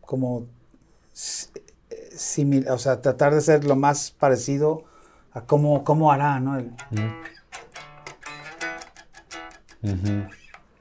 como 0.00 0.46
simil, 1.12 2.68
o 2.68 2.78
sea, 2.78 3.00
tratar 3.00 3.34
de 3.34 3.40
ser 3.40 3.64
lo 3.64 3.76
más 3.76 4.10
parecido 4.10 4.84
a 5.32 5.42
cómo, 5.42 5.84
cómo 5.84 6.10
hará, 6.10 6.40
¿no? 6.40 6.58
El, 6.58 6.72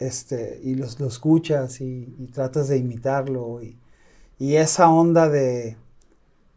este, 0.07 0.59
y 0.63 0.75
los, 0.75 0.99
lo 0.99 1.07
escuchas 1.07 1.81
y, 1.81 2.05
tratas 2.33 2.67
de 2.67 2.77
imitarlo 2.77 3.61
y, 3.61 3.77
y, 4.39 4.55
esa 4.55 4.89
onda 4.89 5.29
de 5.29 5.77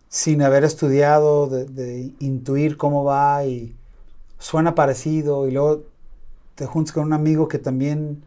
sin 0.08 0.42
haber 0.42 0.64
estudiado, 0.64 1.48
de, 1.48 1.64
de, 1.66 2.12
intuir 2.20 2.76
cómo 2.76 3.04
va 3.04 3.44
y 3.44 3.76
suena 4.38 4.74
parecido 4.74 5.48
y 5.48 5.50
luego 5.52 5.84
te 6.54 6.66
juntas 6.66 6.92
con 6.92 7.04
un 7.04 7.12
amigo 7.12 7.48
que 7.48 7.58
también, 7.58 8.22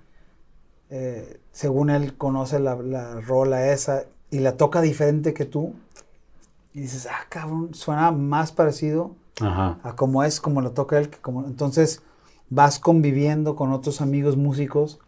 eh, 0.90 1.40
según 1.52 1.90
él, 1.90 2.16
conoce 2.16 2.60
la, 2.60 2.76
la 2.76 3.20
rola 3.22 3.72
esa 3.72 4.06
y 4.30 4.40
la 4.40 4.58
toca 4.58 4.82
diferente 4.82 5.34
que 5.34 5.46
tú 5.46 5.74
y 6.74 6.82
dices, 6.82 7.08
ah, 7.08 7.26
cabrón, 7.30 7.74
suena 7.74 8.12
más 8.12 8.52
parecido 8.52 9.16
a 9.42 9.96
como 9.96 10.24
es, 10.24 10.40
como 10.40 10.62
lo 10.62 10.72
toca 10.72 10.98
él. 10.98 11.10
Que 11.10 11.18
como... 11.18 11.46
Entonces 11.46 12.02
vas 12.50 12.80
conviviendo 12.80 13.56
con 13.56 13.72
otros 13.72 14.02
amigos 14.02 14.38
músicos 14.38 15.00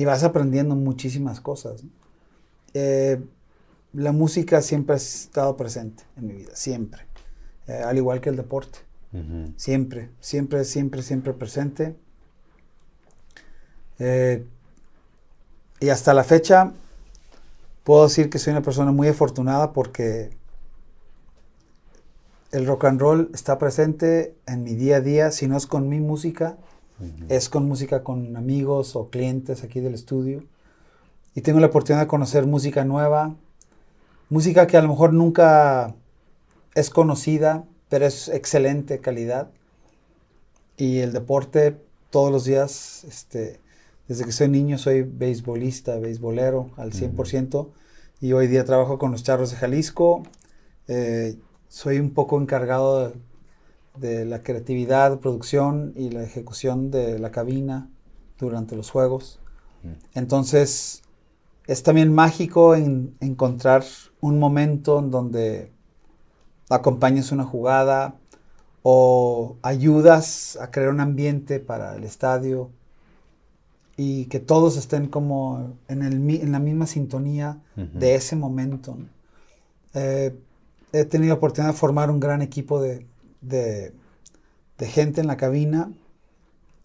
y 0.00 0.06
vas 0.06 0.24
aprendiendo 0.24 0.74
muchísimas 0.76 1.42
cosas. 1.42 1.82
Eh, 2.72 3.20
la 3.92 4.12
música 4.12 4.62
siempre 4.62 4.94
ha 4.94 4.96
estado 4.96 5.58
presente 5.58 6.04
en 6.16 6.26
mi 6.26 6.32
vida, 6.36 6.52
siempre. 6.54 7.02
Eh, 7.66 7.82
al 7.84 7.98
igual 7.98 8.22
que 8.22 8.30
el 8.30 8.36
deporte. 8.36 8.78
Siempre, 9.56 10.08
siempre, 10.20 10.64
siempre, 10.64 11.02
siempre 11.02 11.34
presente. 11.34 11.96
Eh, 13.98 14.42
y 15.80 15.90
hasta 15.90 16.14
la 16.14 16.24
fecha 16.24 16.72
puedo 17.84 18.04
decir 18.04 18.30
que 18.30 18.38
soy 18.38 18.52
una 18.52 18.62
persona 18.62 18.92
muy 18.92 19.08
afortunada 19.08 19.74
porque 19.74 20.30
el 22.52 22.66
rock 22.66 22.86
and 22.86 23.00
roll 23.02 23.30
está 23.34 23.58
presente 23.58 24.34
en 24.46 24.62
mi 24.62 24.74
día 24.74 24.96
a 24.96 25.00
día, 25.02 25.30
si 25.30 25.46
no 25.46 25.58
es 25.58 25.66
con 25.66 25.90
mi 25.90 26.00
música, 26.00 26.56
es 27.28 27.48
con 27.48 27.66
música 27.66 28.02
con 28.02 28.36
amigos 28.36 28.96
o 28.96 29.10
clientes 29.10 29.62
aquí 29.62 29.80
del 29.80 29.94
estudio. 29.94 30.44
Y 31.34 31.42
tengo 31.42 31.60
la 31.60 31.68
oportunidad 31.68 32.02
de 32.02 32.08
conocer 32.08 32.46
música 32.46 32.84
nueva, 32.84 33.36
música 34.28 34.66
que 34.66 34.76
a 34.76 34.82
lo 34.82 34.88
mejor 34.88 35.12
nunca 35.12 35.94
es 36.74 36.90
conocida, 36.90 37.64
pero 37.88 38.06
es 38.06 38.28
excelente 38.28 39.00
calidad. 39.00 39.50
Y 40.76 40.98
el 40.98 41.12
deporte, 41.12 41.76
todos 42.10 42.32
los 42.32 42.44
días, 42.44 43.04
este, 43.04 43.60
desde 44.08 44.24
que 44.24 44.32
soy 44.32 44.48
niño 44.48 44.78
soy 44.78 45.02
beisbolista, 45.02 45.98
beisbolero 45.98 46.70
al 46.76 46.92
100%. 46.92 47.68
Y 48.20 48.32
hoy 48.32 48.48
día 48.48 48.64
trabajo 48.64 48.98
con 48.98 49.12
los 49.12 49.22
Charros 49.22 49.50
de 49.50 49.56
Jalisco. 49.56 50.22
Eh, 50.88 51.36
soy 51.68 51.98
un 51.98 52.10
poco 52.10 52.40
encargado 52.40 53.08
de, 53.08 53.14
la 53.98 54.42
creatividad, 54.42 55.18
producción 55.20 55.92
y 55.96 56.10
la 56.10 56.22
ejecución 56.22 56.90
de 56.90 57.18
la 57.18 57.30
cabina 57.30 57.88
durante 58.38 58.76
los 58.76 58.90
juegos. 58.90 59.40
Mm. 59.82 60.18
Entonces, 60.18 61.02
es 61.66 61.82
también 61.82 62.12
mágico 62.12 62.74
encontrar 62.74 63.84
un 64.20 64.38
momento 64.38 64.98
en 64.98 65.10
donde 65.10 65.72
acompañas 66.68 67.32
una 67.32 67.44
jugada 67.44 68.16
o 68.82 69.56
ayudas 69.62 70.56
a 70.60 70.70
crear 70.70 70.90
un 70.90 71.00
ambiente 71.00 71.60
para 71.60 71.96
el 71.96 72.04
estadio 72.04 72.70
y 73.96 74.24
que 74.26 74.40
todos 74.40 74.76
estén 74.76 75.08
como 75.08 75.76
en, 75.88 76.02
el, 76.02 76.14
en 76.14 76.52
la 76.52 76.58
misma 76.58 76.86
sintonía 76.86 77.60
de 77.76 78.14
ese 78.14 78.34
momento. 78.34 78.96
Eh, 79.94 80.34
he 80.92 81.04
tenido 81.04 81.34
la 81.34 81.38
oportunidad 81.38 81.72
de 81.72 81.78
formar 81.78 82.10
un 82.10 82.18
gran 82.18 82.40
equipo 82.40 82.80
de, 82.80 83.06
gente 84.86 85.20
en 85.20 85.26
la 85.26 85.36
cabina, 85.36 85.90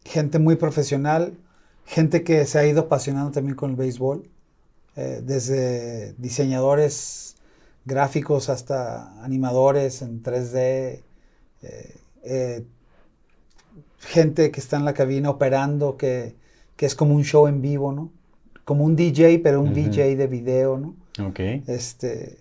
gente 0.03 0.39
muy 0.39 0.55
profesional, 0.55 1.33
gente 1.85 2.23
que 2.23 2.45
se 2.45 2.59
ha 2.59 2.65
ido 2.65 2.81
apasionando 2.81 3.31
también 3.31 3.55
con 3.55 3.71
el 3.71 3.75
béisbol, 3.75 4.27
eh, 4.95 5.21
desde 5.23 6.13
diseñadores 6.13 7.35
gráficos 7.85 8.49
hasta 8.49 9.23
animadores 9.23 10.01
en 10.01 10.23
3D, 10.23 11.01
eh, 11.61 11.95
eh, 12.23 12.63
gente 13.99 14.51
que 14.51 14.59
está 14.59 14.77
en 14.77 14.85
la 14.85 14.93
cabina 14.93 15.29
operando, 15.29 15.97
que, 15.97 16.35
es 16.77 16.95
como 16.95 17.15
un 17.15 17.23
show 17.23 17.47
en 17.47 17.61
vivo, 17.61 17.91
¿no? 17.91 18.11
Como 18.63 18.83
un 18.83 18.95
DJ, 18.95 19.39
pero 19.39 19.61
un 19.61 19.73
DJ 19.73 20.15
de 20.15 20.27
video, 20.27 20.77
¿no? 20.77 20.95
Ok. 21.27 21.39
Este, 21.67 22.37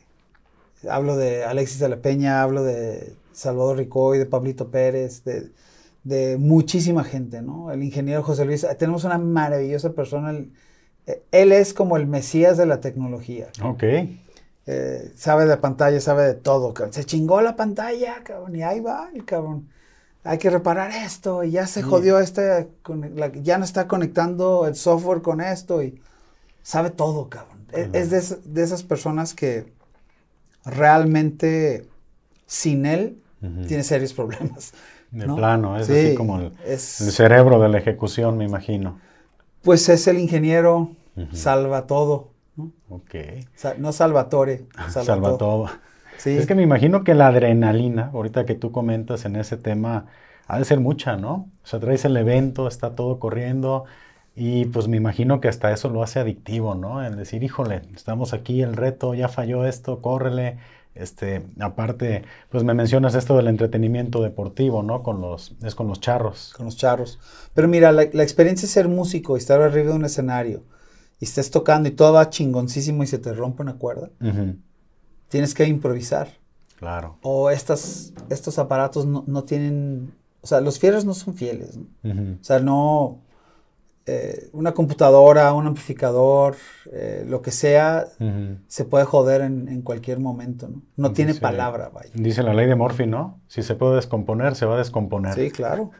hablo 0.88 1.16
de 1.16 1.44
Alexis 1.44 1.78
de 1.78 1.88
la 1.88 1.96
Peña, 1.96 2.42
hablo 2.42 2.62
de 2.62 3.14
Salvador 3.34 3.76
Ricoy, 3.76 4.18
de 4.18 4.26
Pablito 4.26 4.70
Pérez, 4.70 5.22
de, 5.24 6.36
muchísima 6.38 7.02
gente, 7.02 7.42
¿no? 7.42 7.70
El 7.70 7.82
ingeniero 7.82 8.22
José 8.22 8.44
Luis, 8.44 8.66
tenemos 8.78 9.04
una 9.04 9.18
maravillosa 9.18 9.92
persona, 9.92 10.38
él, 11.30 11.52
es 11.52 11.74
como 11.74 11.96
el 11.96 12.06
mesías 12.06 12.56
de 12.56 12.66
la 12.66 12.80
tecnología. 12.80 13.48
Ok. 13.62 13.84
Eh, 14.66 15.12
sabe 15.16 15.46
de 15.46 15.56
pantalla, 15.58 16.00
sabe 16.00 16.24
de 16.24 16.34
todo, 16.34 16.72
Se 16.90 17.04
chingó 17.04 17.40
la 17.40 17.56
pantalla, 17.56 18.22
cabrón, 18.22 18.56
y 18.56 18.62
ahí 18.62 18.80
va 18.80 19.10
el 19.14 19.24
cabrón. 19.24 19.68
Hay 20.24 20.38
que 20.38 20.48
reparar 20.48 20.90
esto, 20.90 21.44
y 21.44 21.50
ya 21.52 21.66
se 21.66 21.82
jodió 21.82 22.18
este, 22.18 22.68
ya 23.42 23.58
no 23.58 23.64
está 23.64 23.86
conectando 23.86 24.66
el 24.66 24.74
software 24.74 25.20
con 25.20 25.40
esto, 25.40 25.82
y 25.82 26.00
sabe 26.62 26.90
todo, 26.90 27.28
cabrón. 27.28 27.66
E, 27.72 27.90
es, 27.92 28.54
de 28.54 28.62
esas 28.62 28.82
personas 28.82 29.34
que 29.34 29.72
realmente 30.64 31.86
sin 32.46 32.86
él 32.86 33.22
tiene 33.66 33.82
serios 33.82 34.12
problemas. 34.12 34.72
De 35.10 35.26
plano, 35.26 35.78
es 35.78 35.88
así 35.88 36.14
como 36.14 36.40
el, 36.40 36.52
cerebro 36.78 37.60
de 37.60 37.68
la 37.68 37.78
ejecución, 37.78 38.36
me 38.36 38.44
imagino. 38.44 38.98
Pues 39.62 39.88
es 39.88 40.06
el 40.08 40.18
ingeniero, 40.18 40.90
salva 41.32 41.86
todo. 41.86 42.30
¿no? 42.56 42.72
Ok. 42.88 43.14
no 43.78 43.92
Salvatore, 43.92 44.66
salva, 44.88 45.38
todo. 45.38 45.68
Es 46.24 46.46
que 46.46 46.54
me 46.54 46.62
imagino 46.62 47.04
que 47.04 47.14
la 47.14 47.28
adrenalina, 47.28 48.10
ahorita 48.12 48.44
que 48.44 48.54
tú 48.54 48.72
comentas 48.72 49.24
en 49.24 49.36
ese 49.36 49.56
tema, 49.56 50.06
ha 50.46 50.58
de 50.58 50.64
ser 50.64 50.80
mucha, 50.80 51.16
¿no? 51.16 51.50
O 51.62 51.66
sea, 51.66 51.80
traes 51.80 52.04
el 52.04 52.16
evento, 52.16 52.68
está 52.68 52.94
todo 52.94 53.18
corriendo, 53.18 53.84
y 54.36 54.66
pues 54.66 54.88
me 54.88 54.96
imagino 54.96 55.40
que 55.40 55.48
hasta 55.48 55.72
eso 55.72 55.88
lo 55.90 56.02
hace 56.02 56.18
adictivo, 56.18 56.74
¿no? 56.74 57.04
El 57.04 57.16
decir, 57.16 57.44
híjole, 57.44 57.82
estamos 57.94 58.32
aquí, 58.32 58.62
el 58.62 58.74
reto, 58.74 59.14
ya 59.14 59.28
falló 59.28 59.64
esto, 59.64 60.00
córrele. 60.00 60.58
Este, 60.94 61.44
aparte, 61.58 62.22
pues 62.50 62.62
me 62.62 62.72
mencionas 62.72 63.16
esto 63.16 63.36
del 63.36 63.48
entretenimiento 63.48 64.22
deportivo, 64.22 64.82
¿no? 64.82 65.02
Con 65.02 65.20
los, 65.20 65.56
es 65.62 65.74
con 65.74 65.88
los 65.88 66.00
charros. 66.00 66.52
Con 66.56 66.66
los 66.66 66.76
charros. 66.76 67.18
Pero 67.52 67.66
mira, 67.66 67.90
la, 67.90 68.02
experiencia 68.02 68.66
de 68.66 68.72
ser 68.72 68.88
músico 68.88 69.36
y 69.36 69.40
estar 69.40 69.60
arriba 69.60 69.90
de 69.90 69.96
un 69.96 70.04
escenario 70.04 70.62
y 71.18 71.24
estés 71.24 71.50
tocando 71.50 71.88
y 71.88 71.92
todo 71.92 72.12
va 72.12 72.30
chingoncísimo 72.30 73.02
y 73.02 73.06
se 73.08 73.18
te 73.18 73.32
rompe 73.32 73.62
una 73.62 73.74
cuerda, 73.74 74.10
tienes 75.28 75.54
que 75.54 75.66
improvisar. 75.66 76.28
Claro. 76.78 77.18
O 77.22 77.50
estas, 77.50 78.12
estos 78.30 78.58
aparatos 78.58 79.06
no, 79.06 79.44
tienen, 79.44 80.12
o 80.42 80.46
sea, 80.46 80.60
los 80.60 80.78
fierros 80.78 81.04
no 81.04 81.14
son 81.14 81.34
fieles. 81.34 81.76
O 82.04 82.44
sea, 82.44 82.60
no, 82.60 83.23
eh, 84.06 84.50
una 84.52 84.72
computadora, 84.72 85.54
un 85.54 85.66
amplificador, 85.66 86.56
eh, 86.92 87.24
lo 87.26 87.40
que 87.40 87.50
sea, 87.50 88.06
se 88.66 88.84
puede 88.84 89.06
joder 89.06 89.40
en, 89.40 89.80
cualquier 89.80 90.20
momento, 90.20 90.68
¿no? 90.68 90.82
No 90.96 91.12
tiene 91.12 91.34
palabra, 91.34 91.88
vaya. 91.88 92.10
Dice 92.12 92.42
la 92.42 92.52
ley 92.52 92.66
de 92.66 92.74
Morphy, 92.74 93.06
¿no? 93.06 93.40
Si 93.48 93.62
se 93.62 93.74
puede 93.74 93.96
descomponer, 93.96 94.56
se 94.56 94.66
va 94.66 94.74
a 94.74 94.78
descomponer. 94.78 95.34
Sí, 95.34 95.50
claro. 95.50 95.90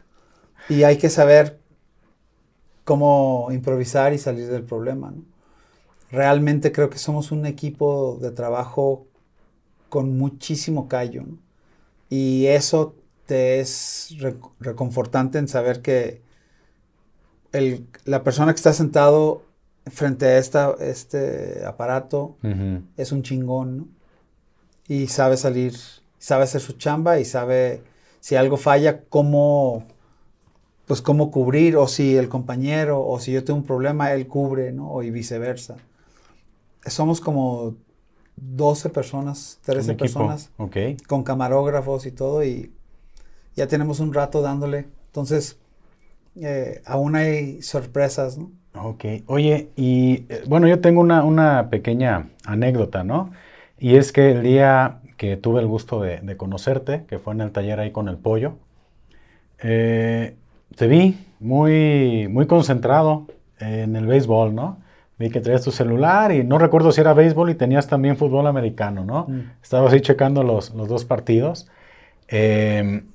Y 0.69 0.83
hay 0.83 0.97
que 0.97 1.09
saber 1.09 1.59
cómo 2.83 3.47
improvisar 3.51 4.13
y 4.13 4.19
salir 4.19 4.49
del 4.49 4.63
problema, 4.63 5.09
¿no? 5.09 5.23
Realmente 6.11 6.71
creo 6.71 6.91
que 6.91 6.99
somos 6.99 7.31
un 7.31 7.47
equipo 7.47 8.19
de 8.21 8.29
trabajo 8.29 9.07
con 9.89 10.15
muchísimo 10.15 10.87
callo, 10.87 11.23
¿no? 11.23 11.39
Y 12.09 12.45
eso 12.45 12.93
te 13.25 13.59
es 13.59 14.15
reconfortante 14.59 15.39
en 15.39 15.47
saber 15.47 15.81
que 15.81 16.21
la 18.05 18.23
persona 18.23 18.51
que 18.53 18.57
está 18.57 18.73
sentado 18.73 19.43
frente 19.87 20.25
a 20.25 20.37
esta, 20.37 20.75
este 20.79 21.63
aparato 21.65 22.37
es 22.97 23.11
un 23.11 23.23
chingón, 23.23 23.77
¿no? 23.77 23.87
Y 24.87 25.07
sabe 25.07 25.37
salir, 25.37 25.75
sabe 26.19 26.43
hacer 26.43 26.61
su 26.61 26.73
chamba 26.73 27.19
y 27.19 27.25
sabe 27.25 27.81
si 28.19 28.35
algo 28.35 28.57
falla, 28.57 29.03
cómo, 29.03 29.85
pues 30.85 31.01
cómo 31.01 31.31
cubrir, 31.31 31.77
o 31.77 31.87
si 31.87 32.15
el 32.17 32.29
compañero, 32.29 33.05
o 33.05 33.19
si 33.19 33.31
yo 33.31 33.43
tengo 33.43 33.59
un 33.59 33.65
problema, 33.65 34.13
él 34.13 34.27
cubre, 34.27 34.71
¿no? 34.71 34.91
O 34.91 35.03
y 35.03 35.11
viceversa. 35.11 35.77
Somos 36.85 37.19
como 37.21 37.75
12 38.37 38.89
personas, 38.89 39.59
13 39.65 39.93
personas, 39.95 40.51
con 41.07 41.23
camarógrafos 41.23 42.05
y 42.05 42.11
todo, 42.11 42.43
y 42.43 42.71
ya 43.55 43.67
tenemos 43.67 43.99
un 43.99 44.13
rato 44.13 44.41
dándole. 44.41 44.87
Entonces, 45.07 45.57
eh, 46.41 46.81
aún 46.85 47.15
hay 47.15 47.61
sorpresas, 47.61 48.37
¿no? 48.37 48.51
Ok. 48.73 49.05
Oye, 49.27 49.69
y 49.75 50.25
eh, 50.29 50.43
bueno, 50.47 50.67
yo 50.67 50.81
tengo 50.81 51.01
una, 51.01 51.23
una, 51.23 51.69
pequeña 51.69 52.27
anécdota, 52.45 53.03
¿no? 53.03 53.31
Y 53.79 53.95
es 53.95 54.11
que 54.11 54.31
el 54.31 54.43
día 54.43 54.99
que 55.17 55.37
tuve 55.37 55.61
el 55.61 55.67
gusto 55.67 56.01
de, 56.01 56.19
de 56.19 56.37
conocerte, 56.37 57.05
que 57.07 57.19
fue 57.19 57.33
en 57.33 57.41
el 57.41 57.51
taller 57.51 57.79
ahí 57.79 57.91
con 57.91 58.09
el 58.09 58.17
pollo, 58.17 58.55
eh, 59.59 60.35
te 60.75 60.87
vi 60.87 61.17
muy, 61.39 62.27
muy 62.29 62.47
concentrado 62.47 63.27
en 63.59 63.95
el 63.95 64.05
béisbol, 64.05 64.53
¿no? 64.53 64.77
Vi 65.17 65.29
que 65.29 65.39
traías 65.39 65.63
tu 65.63 65.71
celular 65.71 66.33
y 66.33 66.43
no 66.43 66.57
recuerdo 66.57 66.91
si 66.91 66.99
era 66.99 67.13
béisbol 67.13 67.49
y 67.49 67.55
tenías 67.55 67.87
también 67.87 68.17
fútbol 68.17 68.47
americano, 68.47 69.05
¿no? 69.05 69.27
Mm. 69.29 69.51
Estabas 69.63 69.93
ahí 69.93 70.01
checando 70.01 70.43
los, 70.43 70.73
los 70.73 70.89
dos 70.89 71.05
partidos. 71.05 71.67
Em, 72.27 73.05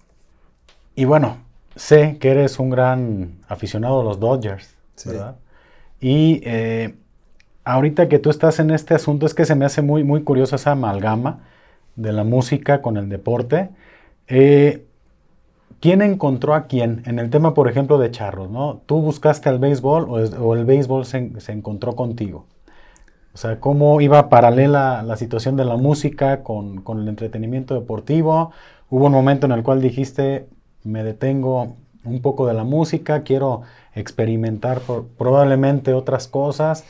y 0.94 1.04
bueno, 1.04 1.38
sé 1.76 2.18
que 2.18 2.30
eres 2.30 2.58
un 2.58 2.70
gran 2.70 3.38
aficionado 3.48 4.00
a 4.00 4.04
los 4.04 4.20
Dodgers, 4.20 4.76
¿verdad? 5.04 5.36
Y 6.00 6.40
eh, 6.44 6.94
ahorita 7.64 8.08
que 8.08 8.18
tú 8.18 8.30
estás 8.30 8.58
en 8.58 8.70
este 8.70 8.94
asunto, 8.94 9.26
es 9.26 9.34
que 9.34 9.44
se 9.44 9.54
me 9.54 9.64
hace 9.64 9.82
muy, 9.82 10.04
muy 10.04 10.22
curiosa 10.22 10.56
esa 10.56 10.72
amalgama 10.72 11.40
de 11.96 12.12
la 12.12 12.24
música 12.24 12.82
con 12.82 12.96
el 12.96 13.08
deporte. 13.08 13.70
Eh, 14.28 14.86
¿Quién 15.80 16.02
encontró 16.02 16.54
a 16.54 16.66
quién? 16.66 17.02
En 17.06 17.18
el 17.18 17.30
tema, 17.30 17.54
por 17.54 17.68
ejemplo, 17.68 17.98
de 17.98 18.10
charros, 18.10 18.50
¿no? 18.50 18.82
¿Tú 18.84 19.00
buscaste 19.00 19.48
al 19.48 19.58
béisbol 19.58 20.06
o, 20.10 20.54
el 20.54 20.64
béisbol 20.66 21.06
se, 21.06 21.32
encontró 21.48 21.96
contigo? 21.96 22.44
O 23.32 23.38
sea, 23.38 23.60
¿cómo 23.60 24.00
iba 24.02 24.28
paralela 24.28 25.02
la 25.02 25.16
situación 25.16 25.56
de 25.56 25.64
la 25.64 25.76
música 25.76 26.42
con, 26.42 26.82
el 26.86 27.08
entretenimiento 27.08 27.74
deportivo? 27.74 28.52
¿Hubo 28.90 29.06
un 29.06 29.12
momento 29.12 29.46
en 29.46 29.52
el 29.52 29.62
cual 29.62 29.80
dijiste, 29.80 30.48
me 30.84 31.04
detengo 31.04 31.76
un 32.04 32.22
poco 32.22 32.46
de 32.46 32.54
la 32.54 32.64
música, 32.64 33.22
quiero 33.22 33.62
experimentar 33.94 34.80
probablemente 35.18 35.92
otras 35.92 36.28
cosas? 36.28 36.84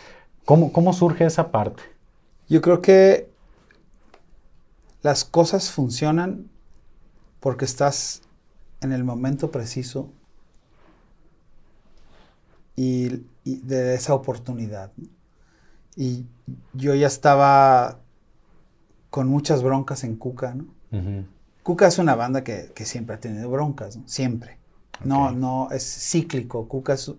¿Cómo, 0.45 0.73
¿Cómo 0.73 0.93
surge 0.93 1.25
esa 1.25 1.51
parte? 1.51 1.83
Yo 2.49 2.61
creo 2.61 2.83
que 2.83 3.31
las 5.03 5.25
cosas 5.25 5.71
funcionan 5.71 6.49
porque 7.41 7.65
estás 7.65 8.23
en 8.81 8.93
el 8.93 9.05
momento 9.05 9.51
preciso 9.51 10.11
y, 12.77 13.25
de 13.45 13.95
esa 13.95 14.15
oportunidad. 14.15 14.93
Y 15.97 16.25
yo 16.73 16.95
ya 16.95 17.07
estaba 17.07 17.99
con 19.11 19.29
muchas 19.29 19.63
broncas 19.63 20.05
en 20.05 20.17
Cuca, 20.17 20.55
¿no? 20.55 20.67
Cuca 21.63 21.87
es 21.87 21.99
una 21.99 22.15
banda 22.15 22.43
que, 22.43 22.73
siempre 22.85 23.17
ha 23.17 23.21
tenido 23.21 23.51
broncas, 23.51 23.99
Siempre. 24.07 24.59
No, 25.05 25.31
no, 25.31 25.69
es 25.71 25.85
cíclico. 26.11 26.69
Cuca 26.69 26.95
es, 26.95 27.13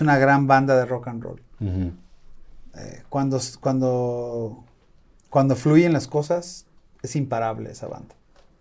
una 0.00 0.18
gran 0.18 0.46
banda 0.46 0.76
de 0.76 0.86
rock 0.86 1.08
and 1.08 1.22
roll. 1.22 1.42
Eh, 1.60 3.02
cuando, 3.08 3.40
cuando, 3.60 4.64
cuando 5.30 5.56
fluyen 5.56 5.92
las 5.92 6.06
cosas, 6.06 6.66
es 7.02 7.16
imparable 7.16 7.70
esa 7.70 7.88
banda. 7.88 8.14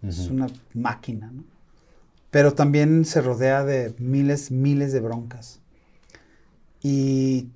Es 0.04 0.30
una 0.30 0.48
máquina, 0.74 1.32
¿no? 1.32 1.44
pero 2.36 2.54
también 2.54 3.06
se 3.06 3.22
rodea 3.22 3.64
de 3.64 3.96
miles, 3.98 4.52
miles 4.52 4.92
de 4.92 5.00
broncas. 5.00 5.62
Y 6.84 7.48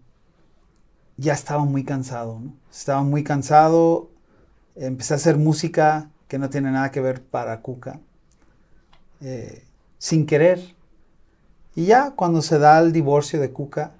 ya 1.17 1.33
estaba 1.33 1.65
muy 1.65 1.83
cansado, 1.83 2.39
¿no? 2.39 2.53
Estaba 2.71 3.03
muy 3.03 3.25
cansado, 3.25 4.09
empecé 4.77 5.13
a 5.13 5.17
hacer 5.17 5.35
música 5.35 6.09
que 6.29 6.37
no 6.37 6.49
tiene 6.49 6.71
nada 6.71 6.91
que 6.91 7.01
ver 7.01 7.21
para 7.21 7.59
Cuca, 7.59 7.99
eh, 9.19 9.65
sin 9.97 10.25
querer. 10.25 10.75
Y 11.75 11.87
ya 11.87 12.11
cuando 12.11 12.41
se 12.41 12.59
da 12.59 12.79
el 12.79 12.93
divorcio 12.93 13.41
de 13.41 13.51
Cuca, 13.51 13.91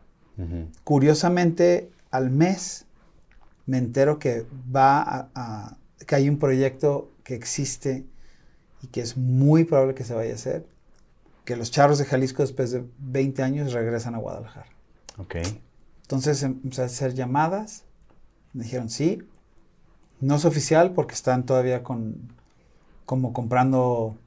curiosamente 0.86 1.92
al 2.12 2.30
mes 2.30 2.86
me 3.66 3.78
entero 3.78 4.20
que 4.20 4.46
va 4.74 5.30
a, 5.36 5.78
que 6.08 6.16
hay 6.16 6.30
un 6.30 6.40
proyecto 6.40 7.12
que 7.24 7.36
existe 7.36 8.06
y 8.82 8.88
que 8.88 9.02
es 9.02 9.18
muy 9.18 9.66
probable 9.66 9.96
que 9.96 10.06
se 10.06 10.14
vaya 10.14 10.32
a 10.32 10.36
hacer, 10.36 10.66
que 11.44 11.58
los 11.58 11.72
charros 11.72 11.98
de 11.98 12.06
Jalisco 12.06 12.42
después 12.42 12.72
de 12.72 12.86
20 13.00 13.44
años 13.44 13.74
regresan 13.74 14.16
a 14.16 14.20
Guadalajara. 14.20 14.70
Ok. 15.18 15.36
Entonces 16.04 16.42
empecé 16.44 16.84
a 16.84 16.86
hacer 16.86 17.14
llamadas, 17.16 17.84
me 18.54 18.64
dijeron 18.64 18.90
sí, 18.90 19.22
no 20.20 20.36
es 20.36 20.46
oficial 20.46 20.92
porque 20.92 21.14
están 21.14 21.46
todavía 21.46 21.84
con, 21.84 22.16
como 23.06 23.34
comprando 23.34 24.18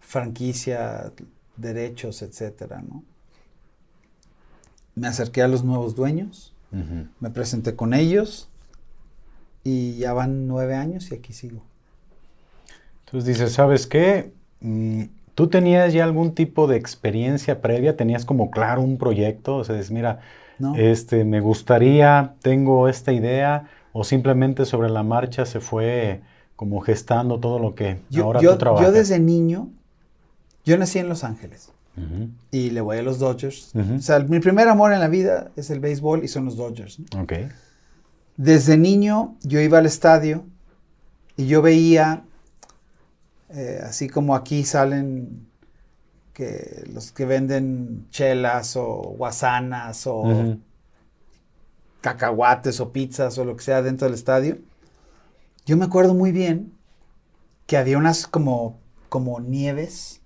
franquicia, 0.00 1.12
derechos, 1.56 2.22
etcétera, 2.22 2.82
¿no? 2.82 3.02
Me 4.94 5.08
acerqué 5.08 5.42
a 5.42 5.48
los 5.48 5.64
nuevos 5.64 5.94
dueños, 5.94 6.52
me 7.20 7.30
presenté 7.30 7.76
con 7.76 7.94
ellos 7.94 8.48
y 9.62 9.96
ya 9.96 10.12
van 10.12 10.48
nueve 10.48 10.74
años 10.74 11.10
y 11.10 11.14
aquí 11.14 11.32
sigo. 11.32 11.62
Entonces 13.06 13.28
dices, 13.28 13.52
¿sabes 13.52 13.86
qué? 13.86 14.32
Mm, 14.60 15.04
¿Tú 15.34 15.48
tenías 15.48 15.92
ya 15.92 16.04
algún 16.04 16.34
tipo 16.34 16.66
de 16.66 16.76
experiencia 16.76 17.60
previa? 17.60 17.96
¿Tenías 17.96 18.24
como 18.24 18.50
claro 18.50 18.82
un 18.82 18.98
proyecto? 18.98 19.56
O 19.56 19.64
sea, 19.64 19.74
dices, 19.76 19.90
mira, 19.90 20.20
este, 20.76 21.24
me 21.24 21.40
gustaría, 21.40 22.34
tengo 22.40 22.88
esta 22.88 23.12
idea, 23.12 23.68
o 23.96 24.02
simplemente 24.02 24.66
sobre 24.66 24.90
la 24.90 25.04
marcha 25.04 25.46
se 25.46 25.60
fue 25.60 26.20
como 26.56 26.80
gestando 26.80 27.38
todo 27.38 27.60
lo 27.60 27.76
que 27.76 28.00
ahora 28.20 28.40
tú 28.40 28.58
trabajas. 28.58 28.88
Yo 28.88 28.92
desde 28.92 29.20
niño, 29.20 29.70
yo 30.64 30.76
nací 30.76 30.98
en 30.98 31.08
Los 31.08 31.22
Ángeles 31.22 31.70
y 32.50 32.70
le 32.70 32.80
voy 32.80 32.98
a 32.98 33.02
los 33.02 33.20
Dodgers. 33.20 33.72
O 33.96 34.00
sea, 34.00 34.18
mi 34.18 34.40
primer 34.40 34.68
amor 34.68 34.92
en 34.92 34.98
la 34.98 35.06
vida 35.06 35.52
es 35.54 35.70
el 35.70 35.78
béisbol 35.78 36.24
y 36.24 36.28
son 36.28 36.44
los 36.44 36.56
Dodgers. 36.56 36.98
Desde 38.36 38.76
niño 38.76 39.36
yo 39.42 39.60
iba 39.60 39.78
al 39.78 39.86
estadio 39.86 40.44
y 41.36 41.46
yo 41.46 41.62
veía 41.62 42.24
eh, 43.50 43.80
así 43.84 44.08
como 44.08 44.34
aquí 44.34 44.64
salen 44.64 45.46
que 46.32 46.84
los 46.92 47.12
que 47.12 47.26
venden 47.26 48.08
chelas 48.10 48.74
o 48.76 49.14
guasanas 49.16 50.04
o 50.08 50.56
cacahuates 52.04 52.80
o 52.80 52.92
pizzas 52.92 53.38
o 53.38 53.46
lo 53.46 53.56
que 53.56 53.64
sea 53.64 53.80
dentro 53.80 54.06
del 54.06 54.14
estadio. 54.14 54.58
Yo 55.64 55.78
me 55.78 55.86
acuerdo 55.86 56.12
muy 56.12 56.32
bien 56.32 56.74
que 57.66 57.78
había 57.78 57.96
unas 57.96 58.26
como, 58.26 58.78
como 59.08 59.40
nieves, 59.40 60.20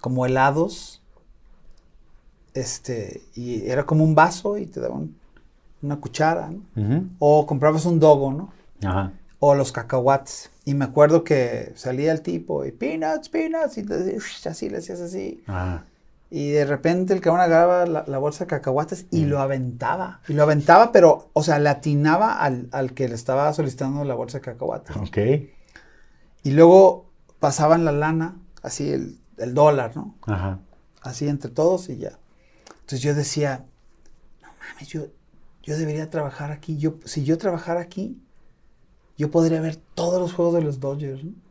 como 0.00 0.24
helados, 0.24 1.02
este, 2.54 3.22
y 3.34 3.66
era 3.68 3.84
como 3.84 4.04
un 4.04 4.14
vaso 4.14 4.56
y 4.56 4.66
te 4.66 4.78
daban 4.78 5.16
una 5.82 5.96
cuchara, 5.96 6.52
O 7.18 7.46
comprabas 7.46 7.84
un 7.84 7.98
dogo, 7.98 8.32
¿no? 8.32 8.52
O 9.40 9.56
los 9.56 9.72
cacahuates. 9.72 10.52
Y 10.64 10.74
me 10.74 10.84
acuerdo 10.84 11.24
que 11.24 11.72
salía 11.74 12.12
el 12.12 12.22
tipo 12.22 12.64
y 12.64 12.70
peanuts, 12.70 13.28
peanuts, 13.28 13.76
y 13.76 14.48
así 14.48 14.70
le 14.70 14.78
hacías 14.78 15.00
así. 15.00 15.42
Y 16.36 16.50
de 16.50 16.64
repente 16.64 17.14
el 17.14 17.20
cabrón 17.20 17.42
agarraba 17.42 17.86
la, 17.86 18.18
bolsa 18.18 18.42
de 18.42 18.48
cacahuates 18.48 19.06
y 19.12 19.24
mm. 19.24 19.28
lo 19.28 19.38
aventaba. 19.38 20.20
Y 20.26 20.32
lo 20.32 20.42
aventaba, 20.42 20.90
pero, 20.90 21.30
o 21.32 21.44
sea, 21.44 21.60
le 21.60 21.68
atinaba 21.68 22.40
al, 22.40 22.92
que 22.96 23.08
le 23.08 23.14
estaba 23.14 23.52
solicitando 23.52 24.02
la 24.02 24.16
bolsa 24.16 24.38
de 24.38 24.42
cacahuates. 24.42 24.96
Ok. 24.96 25.16
Y 26.42 26.50
luego 26.50 27.08
pasaban 27.38 27.84
la 27.84 27.92
lana, 27.92 28.36
así 28.62 28.90
el, 28.90 29.54
dólar, 29.54 29.94
¿no? 29.94 30.16
Ajá. 30.26 30.58
Así 31.02 31.28
entre 31.28 31.52
todos 31.52 31.88
y 31.88 31.98
ya. 31.98 32.18
Entonces 32.66 33.02
yo 33.02 33.14
decía, 33.14 33.66
no 34.42 34.48
mames, 34.58 34.88
yo, 34.88 35.06
yo 35.62 35.78
debería 35.78 36.10
trabajar 36.10 36.50
aquí. 36.50 36.78
Yo, 36.78 36.96
si 37.04 37.22
yo 37.22 37.38
trabajara 37.38 37.80
aquí, 37.80 38.20
yo 39.16 39.30
podría 39.30 39.60
ver 39.60 39.76
todos 39.76 40.20
los 40.20 40.32
juegos 40.32 40.54
de 40.54 40.62
los 40.62 40.80
Dodgers. 40.80 41.22
¿no? 41.22 41.43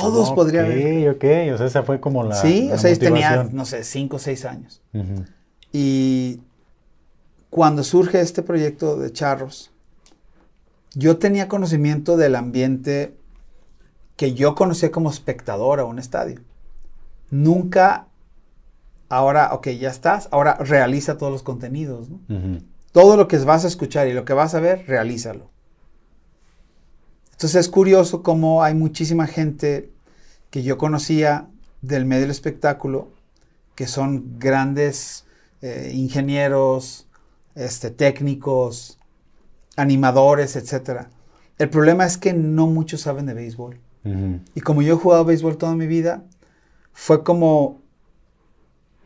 Todos 0.00 0.32
podría 0.32 0.62
ver. 0.62 1.08
Ok, 1.10 1.16
ok, 1.16 1.54
o 1.54 1.58
sea, 1.58 1.66
esa 1.66 1.82
fue 1.82 2.00
como 2.00 2.22
la. 2.22 2.34
Sí, 2.34 2.70
o 2.72 2.78
sea, 2.78 2.96
tenía, 2.98 3.48
no 3.52 3.64
sé, 3.64 3.84
cinco 3.84 4.16
o 4.16 4.18
seis 4.18 4.44
años. 4.44 4.82
Y 5.72 6.40
cuando 7.50 7.82
surge 7.84 8.20
este 8.20 8.42
proyecto 8.42 8.96
de 8.96 9.12
charros, 9.12 9.70
yo 10.94 11.18
tenía 11.18 11.48
conocimiento 11.48 12.16
del 12.16 12.36
ambiente 12.36 13.16
que 14.16 14.34
yo 14.34 14.54
conocía 14.54 14.90
como 14.90 15.10
espectador 15.10 15.80
a 15.80 15.84
un 15.84 15.98
estadio. 15.98 16.40
Nunca, 17.30 18.06
ahora, 19.08 19.52
ok, 19.52 19.68
ya 19.70 19.90
estás, 19.90 20.28
ahora 20.30 20.54
realiza 20.54 21.18
todos 21.18 21.32
los 21.32 21.42
contenidos. 21.42 22.08
¿no? 22.10 22.20
Todo 22.92 23.16
lo 23.16 23.26
que 23.26 23.38
vas 23.38 23.64
a 23.64 23.68
escuchar 23.68 24.06
y 24.08 24.12
lo 24.12 24.24
que 24.24 24.34
vas 24.34 24.54
a 24.54 24.60
ver, 24.60 24.86
realízalo. 24.86 25.50
Entonces 27.34 27.56
es 27.56 27.68
curioso 27.68 28.22
cómo 28.22 28.62
hay 28.62 28.74
muchísima 28.74 29.26
gente 29.26 29.90
que 30.50 30.62
yo 30.62 30.78
conocía 30.78 31.48
del 31.82 32.06
medio 32.06 32.22
del 32.22 32.30
espectáculo, 32.30 33.10
que 33.74 33.88
son 33.88 34.38
grandes 34.38 35.24
eh, 35.60 35.90
ingenieros, 35.92 37.08
este, 37.56 37.90
técnicos, 37.90 38.98
animadores, 39.76 40.54
etc. 40.54 41.08
El 41.58 41.70
problema 41.70 42.06
es 42.06 42.16
que 42.18 42.32
no 42.32 42.68
muchos 42.68 43.00
saben 43.00 43.26
de 43.26 43.34
béisbol. 43.34 43.80
Y 44.54 44.60
como 44.60 44.82
yo 44.82 44.94
he 44.94 44.98
jugado 44.98 45.24
béisbol 45.24 45.56
toda 45.56 45.74
mi 45.74 45.86
vida, 45.86 46.24
fue 46.92 47.24
como 47.24 47.80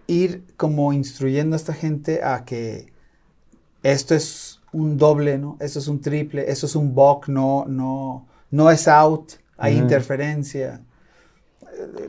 ir 0.09 0.43
como 0.57 0.93
instruyendo 0.93 1.55
a 1.55 1.57
esta 1.57 1.73
gente 1.73 2.25
a 2.25 2.45
que 2.45 2.93
esto 3.85 4.17
es 4.17 4.48
un 4.73 4.99
doble, 4.99 5.39
¿no? 5.39 5.57
Esto 5.61 5.79
es 5.79 5.89
un 5.89 6.01
triple, 6.01 6.51
esto 6.51 6.67
es 6.67 6.77
un 6.77 6.95
buck, 6.95 7.29
no, 7.29 7.65
no, 7.67 8.27
no 8.51 8.71
es 8.71 8.89
out, 8.89 9.33
hay 9.57 9.77
interferencia. 9.77 10.83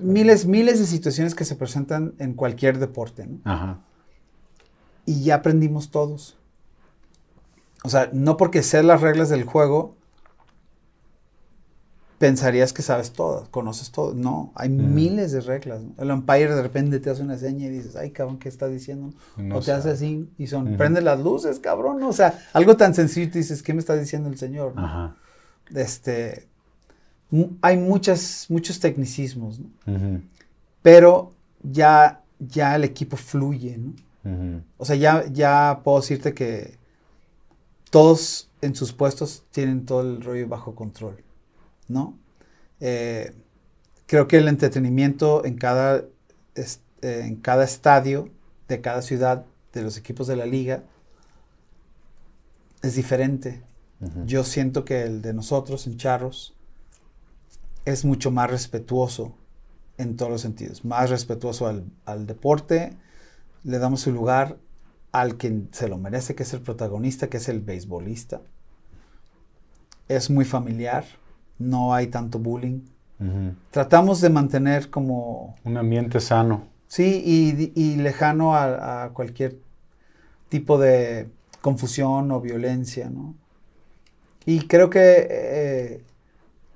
Miles, 0.02 0.46
miles 0.46 0.80
de 0.80 0.86
situaciones 0.86 1.36
que 1.36 1.46
se 1.46 1.56
presentan 1.56 2.14
en 2.20 2.34
cualquier 2.34 2.80
deporte, 2.80 3.28
¿no? 3.28 3.40
Ajá. 3.44 3.80
Y 5.06 5.24
ya 5.24 5.36
aprendimos 5.36 5.92
todos. 5.92 6.38
O 7.84 7.90
sea, 7.90 8.10
no 8.14 8.38
porque 8.38 8.62
sean 8.62 8.88
las 8.88 9.02
reglas 9.02 9.30
del 9.30 9.44
juego, 9.44 9.96
pensarías 12.20 12.74
que 12.74 12.82
sabes 12.82 13.14
todo, 13.14 13.48
conoces 13.50 13.92
todo. 13.92 14.14
No, 14.14 14.52
hay 14.54 14.70
miles 14.70 15.32
de 15.32 15.40
reglas. 15.40 15.82
El 15.98 16.12
umpire 16.12 16.54
de 16.54 16.62
repente 16.62 17.00
te 17.00 17.10
hace 17.10 17.24
una 17.24 17.38
seña 17.38 17.66
y 17.66 17.70
dices, 17.70 17.96
ay, 17.96 18.12
cabrón, 18.12 18.38
¿qué 18.38 18.50
está 18.50 18.68
diciendo? 18.68 19.14
o 19.54 19.62
te 19.62 19.72
hace 19.72 19.90
así 19.90 20.30
y 20.38 20.48
son, 20.48 20.76
prende 20.78 21.02
las 21.02 21.20
luces, 21.20 21.60
cabrón. 21.60 22.04
O 22.04 22.14
sea, 22.14 22.38
algo 22.54 22.76
tan 22.76 22.94
sencillo 22.94 23.28
y 23.28 23.40
dices, 23.40 23.64
¿qué 23.64 23.74
me 23.74 23.80
está 23.80 23.96
diciendo 23.96 24.30
el 24.30 24.38
señor? 24.38 24.74
Ajá. 24.76 25.16
Este, 25.74 26.48
hay 27.62 27.78
muchas, 27.78 28.48
muchos 28.50 28.80
tecnicismos, 28.80 29.60
¿no? 29.60 30.22
Pero 30.82 31.34
ya, 31.64 32.22
ya 32.38 32.76
el 32.76 32.84
equipo 32.84 33.16
fluye, 33.16 33.78
¿no? 33.78 33.94
O 34.78 34.84
sea, 34.84 34.98
ya, 34.98 35.26
ya 35.32 35.80
puedo 35.86 36.02
decirte 36.02 36.34
que 36.34 36.78
todos 37.90 38.50
en 38.62 38.76
sus 38.76 38.92
puestos 38.92 39.46
tienen 39.52 39.86
todo 39.86 40.02
el 40.02 40.22
rollo 40.22 40.48
bajo 40.50 40.76
control. 40.76 41.24
¿No? 41.90 42.18
Eh, 42.80 43.34
creo 44.06 44.28
que 44.28 44.38
el 44.38 44.48
entretenimiento 44.48 45.44
en 45.46 45.58
cada, 45.58 46.06
eh, 46.56 46.66
en 47.02 47.36
cada 47.36 47.66
estadio 47.66 48.30
de 48.68 48.82
cada 48.82 49.02
ciudad 49.02 49.46
de 49.74 49.82
los 49.82 49.98
equipos 49.98 50.28
de 50.28 50.36
la 50.36 50.46
liga 50.46 50.84
es 52.82 52.96
diferente. 52.96 53.62
Yo 54.26 54.46
siento 54.46 54.86
que 54.86 55.04
el 55.04 55.22
de 55.22 55.34
nosotros 55.34 55.86
en 55.86 55.98
Charros 55.98 56.56
es 57.84 58.06
mucho 58.06 58.32
más 58.32 58.50
respetuoso 58.50 59.36
en 59.98 60.16
todos 60.16 60.32
los 60.32 60.42
sentidos, 60.42 60.86
más 60.86 61.10
respetuoso 61.10 61.68
al, 61.68 61.84
al 62.06 62.26
deporte, 62.26 62.96
le 63.66 63.78
damos 63.78 64.00
su 64.00 64.14
lugar 64.14 64.58
al 65.12 65.36
que 65.38 65.64
se 65.72 65.90
lo 65.90 65.98
merece, 65.98 66.34
que 66.34 66.44
es 66.44 66.54
el 66.54 66.62
protagonista, 66.62 67.28
que 67.28 67.38
es 67.38 67.50
el 67.50 67.60
beisbolista. 67.60 68.42
Es 70.08 70.30
muy 70.30 70.46
familiar, 70.46 71.06
no 71.60 71.94
hay 71.94 72.08
tanto 72.08 72.40
bullying. 72.40 72.82
Tratamos 73.72 74.22
de 74.22 74.30
mantener 74.30 74.90
como... 74.90 75.56
Un 75.66 75.76
ambiente 75.76 76.22
sano. 76.22 76.64
Sí, 76.88 77.22
y, 77.76 77.96
lejano 77.98 78.56
a, 78.56 79.12
cualquier 79.14 79.58
tipo 80.48 80.80
de 80.80 81.30
confusión 81.62 82.32
o 82.32 82.42
violencia, 82.42 83.10
¿no? 83.10 83.36
Y 84.46 84.68
creo 84.68 84.90
que 84.90 85.28
eh, 85.30 86.04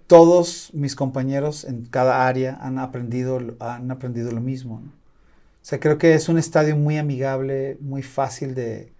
todos 0.06 0.70
mis 0.74 0.96
compañeros 0.96 1.64
en 1.64 1.86
cada 1.86 2.28
área 2.28 2.60
han 2.62 2.78
aprendido, 2.78 3.40
han 3.60 3.90
aprendido 3.90 4.32
lo 4.32 4.42
mismo, 4.42 4.82
¿no? 4.84 4.92
O 4.92 5.66
sea, 5.66 5.80
creo 5.80 5.98
que 5.98 6.14
es 6.14 6.28
un 6.28 6.38
estadio 6.38 6.76
muy 6.76 6.98
amigable, 6.98 7.78
muy 7.80 8.04
fácil 8.04 8.54
de, 8.54 8.92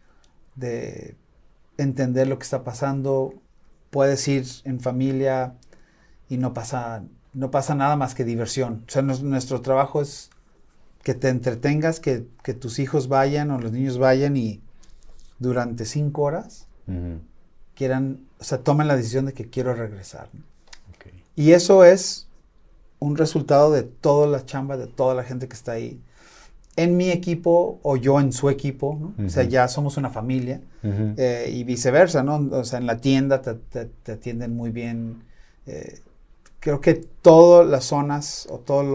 de 0.56 1.18
entender 1.78 2.28
lo 2.28 2.40
que 2.40 2.44
está 2.44 2.64
pasando. 2.64 3.34
Puedes 3.90 4.26
ir 4.30 4.46
en 4.64 4.80
familia, 4.80 5.56
y 6.34 6.38
no 6.38 6.54
pasa, 6.54 7.04
no 7.34 7.52
pasa 7.52 7.76
nada 7.76 7.96
más 7.96 8.16
que 8.16 8.26
diversión. 8.26 8.84
O 8.88 8.92
sea, 8.92 9.04
nuestro 9.04 9.62
trabajo 9.62 10.02
es 10.02 10.32
que 11.04 11.14
te 11.14 11.30
entretengas, 11.30 12.00
que, 12.00 12.26
tus 12.60 12.80
hijos 12.80 13.08
vayan 13.08 13.52
o 13.52 13.60
los 13.60 13.72
niños 13.72 14.00
vayan 14.00 14.36
y 14.36 14.62
durante 15.38 15.86
cinco 15.86 16.24
horas 16.24 16.68
quieran, 17.76 18.22
o 18.40 18.44
sea, 18.44 18.60
tomen 18.60 18.88
la 18.88 18.96
decisión 18.96 19.26
de 19.26 19.34
que 19.34 19.50
quiero 19.50 19.76
regresar. 19.76 20.28
Y 21.36 21.52
eso 21.52 21.84
es 21.84 22.28
un 23.00 23.18
resultado 23.18 23.72
de 23.72 23.84
toda 23.84 24.28
la 24.28 24.46
chamba, 24.46 24.78
de 24.78 24.88
toda 24.88 25.14
la 25.14 25.24
gente 25.24 25.48
que 25.48 25.56
está 25.56 25.74
ahí. 25.74 26.00
En 26.76 26.98
mi 26.98 27.12
equipo 27.12 27.80
o 27.84 27.98
yo 27.98 28.20
en 28.20 28.34
su 28.34 28.50
equipo, 28.50 28.98
¿no? 29.00 29.26
O 29.26 29.30
sea, 29.30 29.44
ya 29.44 29.68
somos 29.68 29.98
una 29.98 30.10
familia 30.10 30.62
eh, 30.84 31.52
y 31.54 31.64
viceversa, 31.64 32.24
¿no? 32.24 32.50
O 32.52 32.64
sea, 32.64 32.80
en 32.80 32.88
la 32.88 32.98
tienda 32.98 33.42
te, 33.42 33.86
te, 33.86 34.12
atienden 34.12 34.56
muy 34.56 34.72
bien. 34.72 35.24
Eh, 35.68 36.00
creo 36.64 36.80
que 36.80 36.94
todas 36.94 37.68
las 37.68 37.84
zonas 37.84 38.48
o 38.50 38.58
todas 38.58 38.88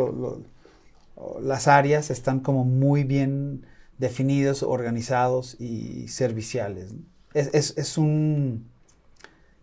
las 1.42 1.68
áreas 1.68 2.08
están 2.10 2.40
como 2.40 2.64
muy 2.64 3.04
bien 3.04 3.66
definidos, 3.98 4.62
organizados 4.62 5.54
y 5.60 6.08
serviciales. 6.08 6.94
Es, 7.34 7.98
un... 7.98 8.70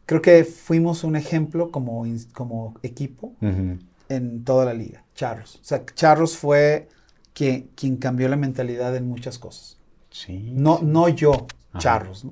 Creo 0.05 0.21
que 0.21 0.43
fuimos 0.43 1.03
un 1.03 1.15
ejemplo 1.15 1.71
como, 1.71 2.05
como 2.33 2.75
equipo 2.83 3.33
en 3.41 4.43
toda 4.43 4.65
la 4.65 4.75
liga, 4.75 5.03
Charros. 5.15 5.55
O 5.55 5.63
sea, 5.63 5.83
Charros 5.95 6.37
fue 6.37 6.89
quien, 7.33 7.71
quien 7.75 7.97
cambió 7.97 8.29
la 8.29 8.35
mentalidad 8.35 8.95
en 8.95 9.07
muchas 9.07 9.39
cosas. 9.39 9.79
Sí. 10.11 10.51
No, 10.53 10.77
no 10.83 11.09
yo, 11.09 11.47
Charros. 11.79 12.27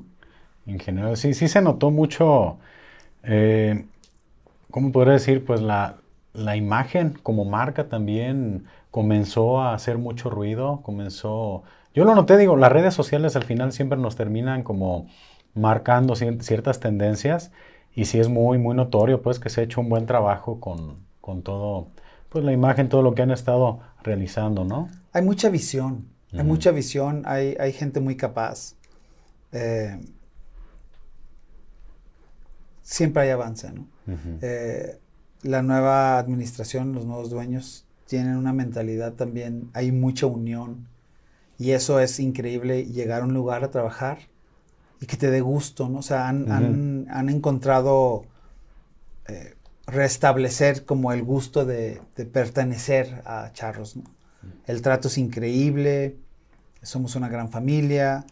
En 0.67 0.77
general, 0.77 1.17
sí, 1.17 1.33
sí 1.33 1.47
se 1.47 1.63
notó 1.63 1.89
mucho 1.89 2.59
eh, 3.23 3.87
¿cómo 4.73 4.91
podría 4.91 5.13
decir? 5.13 5.45
Pues 5.45 5.61
la, 5.61 5.99
imagen 6.55 7.13
como 7.21 7.45
marca 7.45 7.89
también 7.89 8.65
comenzó 8.89 9.61
a 9.61 9.75
hacer 9.75 9.99
mucho 9.99 10.31
ruido, 10.31 10.81
comenzó... 10.81 11.61
Yo 11.93 12.05
lo 12.05 12.15
noté, 12.15 12.37
digo, 12.37 12.57
las 12.57 12.71
redes 12.71 12.95
sociales 12.95 13.35
al 13.35 13.43
final 13.43 13.71
siempre 13.71 13.99
nos 13.99 14.15
terminan 14.15 14.63
como 14.63 15.07
marcando 15.53 16.15
ciertas 16.15 16.79
tendencias 16.79 17.51
y 17.93 18.05
sí 18.05 18.19
es 18.19 18.29
muy, 18.29 18.57
muy 18.57 18.75
notorio 18.75 19.21
pues 19.21 19.39
que 19.39 19.51
se 19.51 19.61
ha 19.61 19.63
hecho 19.63 19.79
un 19.79 19.89
buen 19.89 20.07
trabajo 20.07 20.59
con, 20.59 21.43
todo, 21.43 21.89
pues 22.29 22.43
la 22.43 22.51
imagen, 22.51 22.89
todo 22.89 23.03
lo 23.03 23.13
que 23.13 23.21
han 23.21 23.29
estado 23.29 23.79
realizando, 24.01 24.63
¿no? 24.63 24.89
Hay 25.11 25.21
mucha 25.21 25.49
visión, 25.49 26.07
hay 26.31 26.43
mucha 26.43 26.71
visión, 26.71 27.21
hay, 27.27 27.55
hay 27.59 27.73
gente 27.73 27.99
muy 27.99 28.17
capaz. 28.17 28.73
Eh, 29.51 29.99
siempre 32.83 33.23
hay 33.23 33.29
avance, 33.29 33.71
¿no? 33.71 33.87
Eh, 34.41 34.99
la 35.41 35.61
nueva 35.61 36.19
administración, 36.19 36.93
los 36.93 37.05
nuevos 37.05 37.29
dueños, 37.29 37.85
tienen 38.05 38.35
una 38.35 38.53
mentalidad 38.53 39.13
también, 39.13 39.69
hay 39.73 39.91
mucha 39.91 40.27
unión 40.27 40.87
y 41.57 41.71
eso 41.71 41.99
es 41.99 42.19
increíble, 42.19 42.85
llegar 42.85 43.21
a 43.21 43.25
un 43.25 43.33
lugar 43.33 43.63
a 43.63 43.71
trabajar 43.71 44.19
y 44.99 45.05
que 45.05 45.17
te 45.17 45.31
dé 45.31 45.41
gusto, 45.41 45.89
¿no? 45.89 45.99
O 45.99 46.03
sea, 46.03 46.27
han, 46.27 47.29
encontrado 47.29 48.25
eh, 49.27 49.55
restablecer 49.87 50.85
como 50.85 51.11
el 51.11 51.23
gusto 51.23 51.65
de, 51.65 52.01
pertenecer 52.31 53.21
a 53.25 53.51
Charros, 53.53 53.95
¿no? 53.95 54.03
El 54.65 54.81
trato 54.81 55.07
es 55.07 55.17
increíble, 55.17 56.17
somos 56.81 57.15
una 57.15 57.29
gran 57.29 57.49
familia, 57.49 58.25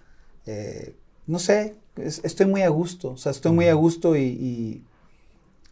eh, 0.45 0.95
no 1.27 1.39
sé, 1.39 1.75
estoy 1.95 2.45
muy 2.45 2.61
a 2.61 2.69
gusto, 2.69 3.11
o 3.11 3.17
sea, 3.17 3.31
estoy 3.31 3.51
muy 3.51 3.67
a 3.67 3.73
gusto 3.73 4.15
y 4.15 4.83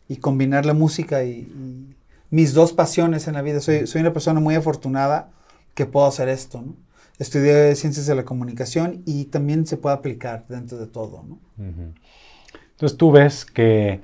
y 0.10 0.18
combinar 0.18 0.66
la 0.66 0.74
música 0.74 1.24
y, 1.24 1.96
mis 2.32 2.54
dos 2.54 2.74
pasiones 2.74 3.28
en 3.28 3.34
la 3.34 3.42
vida. 3.42 3.60
Soy, 3.60 3.88
soy 3.88 4.02
una 4.02 4.14
persona 4.14 4.40
muy 4.40 4.54
afortunada 4.54 5.32
que 5.74 5.88
puedo 5.88 6.06
hacer 6.06 6.30
esto, 6.30 6.62
¿no? 6.62 6.76
Estudié 7.18 7.74
ciencias 7.76 8.06
de 8.06 8.14
la 8.14 8.24
comunicación 8.24 9.02
y 9.06 9.26
también 9.26 9.66
se 9.66 9.78
puede 9.78 9.96
aplicar 9.96 10.46
dentro 10.48 10.78
de 10.78 10.86
todo, 10.86 11.24
¿no? 11.28 11.40
Entonces 11.58 12.98
tú 12.98 13.12
ves 13.12 13.46
que 13.46 14.02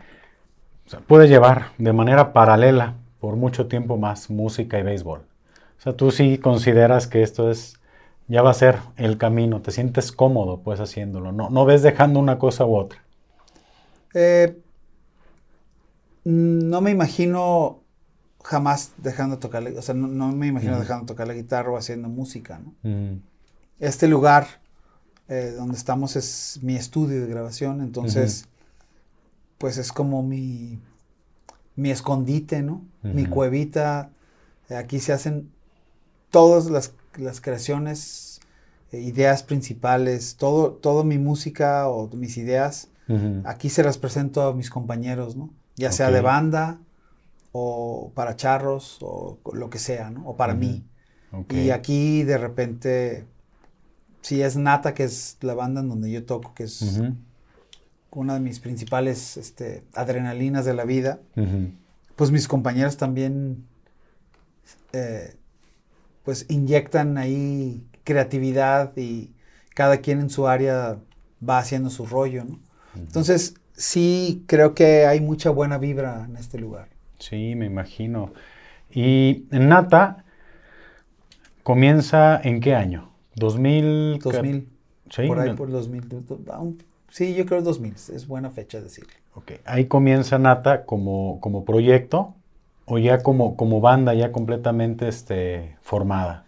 puede 1.06 1.28
llevar 1.28 1.68
de 1.78 1.94
manera 1.94 2.34
paralela 2.34 2.96
por 3.20 3.36
mucho 3.36 3.68
tiempo 3.68 3.96
más 3.96 4.32
música 4.32 4.80
y 4.80 4.84
béisbol. 4.84 5.20
O 5.20 5.82
sea, 5.82 5.94
tú 5.94 6.10
sí 6.10 6.40
consideras 6.40 7.06
que 7.06 7.22
esto 7.22 7.52
es, 7.52 7.80
ya 8.28 8.42
va 8.42 8.52
a 8.52 8.56
ser 8.56 8.80
el 8.98 9.18
camino, 9.18 9.62
te 9.62 9.72
sientes 9.72 10.12
cómodo 10.12 10.62
pues 10.62 10.80
haciéndolo, 10.80 11.32
no, 11.32 11.50
no 11.50 11.66
ves 11.66 11.82
dejando 11.82 12.20
una 12.20 12.40
cosa 12.40 12.66
u 12.66 12.76
otra. 12.76 13.04
Eh, 14.14 14.58
no 16.24 16.82
me 16.82 16.92
imagino 16.92 17.82
jamás 18.44 18.94
dejando 18.98 19.36
de 19.36 19.42
tocar, 19.42 19.68
o 19.68 19.82
sea, 19.82 19.96
no, 19.96 20.32
me 20.32 20.48
imagino 20.48 20.80
dejando 20.80 21.06
de 21.06 21.08
tocar 21.08 21.28
la 21.28 21.34
guitarra 21.34 21.72
o 21.72 21.78
haciendo 21.78 22.10
música, 22.10 22.60
¿no? 22.60 23.20
Este 23.80 24.08
lugar 24.08 24.48
eh, 25.28 25.54
donde 25.58 25.76
estamos 25.76 26.16
es 26.16 26.60
mi 26.62 26.76
estudio 26.76 27.22
de 27.22 27.28
grabación, 27.28 27.82
entonces, 27.82 28.48
pues 29.58 29.78
es 29.78 29.92
como 29.92 30.24
mi, 30.24 30.80
mi 31.76 31.90
escondite, 31.92 32.62
¿no? 32.62 32.86
Mi 33.02 33.26
cuevita, 33.26 34.10
aquí 34.70 35.00
se 35.00 35.14
hacen 35.14 35.52
todas 36.30 36.68
las, 36.68 36.94
creaciones, 37.42 38.40
eh, 38.92 39.00
ideas 39.00 39.44
principales, 39.44 40.36
todo, 40.38 40.72
todo 40.72 41.04
mi 41.04 41.18
música 41.18 41.88
o 41.90 42.08
mis 42.16 42.38
ideas, 42.38 42.90
aquí 43.44 43.70
se 43.70 43.84
las 43.84 44.00
presento 44.00 44.42
a 44.42 44.54
mis 44.56 44.72
compañeros, 44.72 45.36
¿no? 45.36 45.52
ya 45.76 45.92
sea 45.92 46.12
de 46.12 46.22
banda 46.22 46.80
o 47.52 48.12
para 48.16 48.36
charros 48.36 48.98
o 49.02 49.40
lo 49.54 49.70
que 49.70 49.80
sea, 49.80 50.10
¿no? 50.10 50.28
O 50.28 50.36
para 50.36 50.54
mí. 50.54 50.86
Y 51.50 51.72
aquí 51.72 52.24
de 52.24 52.38
repente, 52.38 53.26
si 54.22 54.42
es 54.42 54.56
Nata, 54.56 54.94
que 54.94 55.04
es 55.04 55.38
la 55.42 55.54
banda 55.54 55.82
en 55.82 55.90
donde 55.90 56.12
yo 56.12 56.26
toco, 56.26 56.54
que 56.54 56.64
es 56.64 57.02
una 58.12 58.36
de 58.36 58.40
mis 58.40 58.60
principales 58.60 59.36
este, 59.36 59.84
adrenalinas 59.94 60.66
de 60.66 60.74
la 60.74 60.86
vida, 60.86 61.20
pues 62.16 62.32
mis 62.32 62.48
compañeros 62.48 62.98
también 62.98 63.66
eh, 64.94 65.36
pues 66.26 66.46
inyectan 66.50 67.18
ahí 67.18 67.86
creatividad 68.04 68.98
y 68.98 69.32
cada 69.74 69.98
quien 69.98 70.20
en 70.20 70.30
su 70.30 70.48
área 70.48 70.98
va 71.48 71.60
haciendo 71.60 71.90
su 71.90 72.06
rollo, 72.06 72.44
¿no? 72.44 72.60
Entonces, 72.96 73.56
sí 73.74 74.44
creo 74.48 74.74
que 74.74 75.06
hay 75.06 75.22
mucha 75.22 75.50
buena 75.50 75.78
vibra 75.78 76.26
en 76.28 76.38
este 76.38 76.58
lugar. 76.58 76.88
Sí, 77.20 77.56
me 77.56 77.66
imagino. 77.66 78.34
¿Y 78.92 79.46
Nata 79.52 80.24
comienza 81.64 82.40
en 82.42 82.62
qué 82.62 82.74
año? 82.76 83.10
2000. 83.36 84.20
2000. 84.20 84.70
Sí. 85.10 85.28
Por 85.28 85.40
ahí 85.40 85.54
por 85.54 85.70
2000. 85.70 86.04
Sí, 87.10 87.36
yo 87.36 87.46
creo 87.46 87.62
2000. 87.62 87.94
Es 87.94 88.28
buena 88.28 88.50
fecha 88.50 88.82
decirlo. 88.82 89.14
Ok. 89.36 89.54
Ahí 89.66 89.86
comienza 89.86 90.40
Nata 90.40 90.86
como, 90.86 91.40
como 91.42 91.66
proyecto 91.66 92.35
o 92.86 92.98
ya 92.98 93.22
como, 93.24 93.56
como 93.56 93.82
banda 93.82 94.14
ya 94.14 94.32
completamente 94.32 95.08
este, 95.08 95.78
formada. 95.82 96.46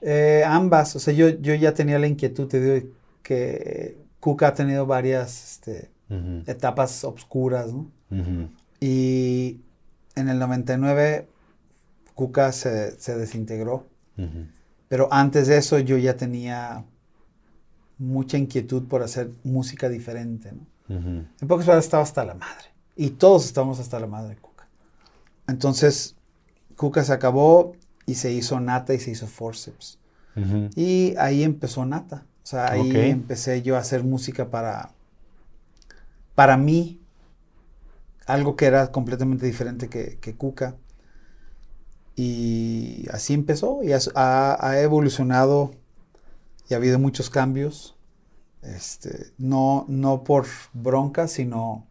Eh, 0.00 0.42
ambas. 0.46 0.96
O 0.96 0.98
sea, 0.98 1.14
yo, 1.14 1.28
yo 1.28 1.54
ya 1.54 1.74
tenía 1.74 1.98
la 1.98 2.06
inquietud, 2.06 2.48
te 2.48 2.60
digo, 2.60 2.88
que 3.22 3.96
Cuca 4.20 4.48
ha 4.48 4.54
tenido 4.54 4.86
varias 4.86 5.52
este, 5.52 5.90
etapas 6.46 7.04
obscuras, 7.04 7.72
¿no? 7.72 7.90
Y 8.80 9.60
en 10.16 10.28
el 10.28 10.38
99 10.38 11.26
Cuca 12.14 12.52
se, 12.52 12.96
desintegró. 13.16 13.86
Pero 14.88 15.08
antes 15.10 15.46
de 15.48 15.56
eso 15.56 15.78
yo 15.78 15.96
ya 15.96 16.16
tenía 16.16 16.84
mucha 17.98 18.36
inquietud 18.36 18.86
por 18.86 19.02
hacer 19.02 19.30
música 19.42 19.88
diferente, 19.88 20.52
¿no? 20.52 20.66
En 20.88 21.48
pocas 21.48 21.64
palabras 21.64 21.86
estaba 21.86 22.02
hasta 22.02 22.24
la 22.24 22.34
madre. 22.34 22.66
Y 22.94 23.10
todos 23.10 23.46
estábamos 23.46 23.80
hasta 23.80 23.98
la 23.98 24.06
madre 24.06 24.34
de 24.34 24.36
Cuca. 24.36 24.51
Entonces, 25.46 26.16
Cuca 26.76 27.04
se 27.04 27.12
acabó 27.12 27.76
y 28.06 28.14
se 28.14 28.32
hizo 28.32 28.60
Nata 28.60 28.94
y 28.94 28.98
se 28.98 29.10
hizo 29.10 29.26
Forceps. 29.26 29.98
Y 30.74 31.14
ahí 31.18 31.42
empezó 31.42 31.84
Nata. 31.84 32.24
O 32.42 32.46
sea, 32.46 32.72
ahí 32.72 32.90
empecé 32.96 33.62
yo 33.62 33.76
a 33.76 33.80
hacer 33.80 34.02
música 34.02 34.50
para, 34.50 34.90
para 36.34 36.56
mí, 36.56 37.00
algo 38.26 38.56
que 38.56 38.64
era 38.64 38.90
completamente 38.90 39.46
diferente 39.46 39.88
que, 39.88 40.18
que 40.20 40.34
Cuca. 40.34 40.76
Y 42.16 43.06
así 43.10 43.34
empezó 43.34 43.82
y 43.82 43.92
ha, 43.92 44.80
evolucionado 44.80 45.72
y 46.68 46.74
ha 46.74 46.78
habido 46.78 46.98
muchos 46.98 47.30
cambios. 47.30 47.96
Este, 48.62 49.32
no, 49.38 49.84
no 49.88 50.22
por 50.22 50.46
bronca, 50.72 51.26
sino 51.26 51.86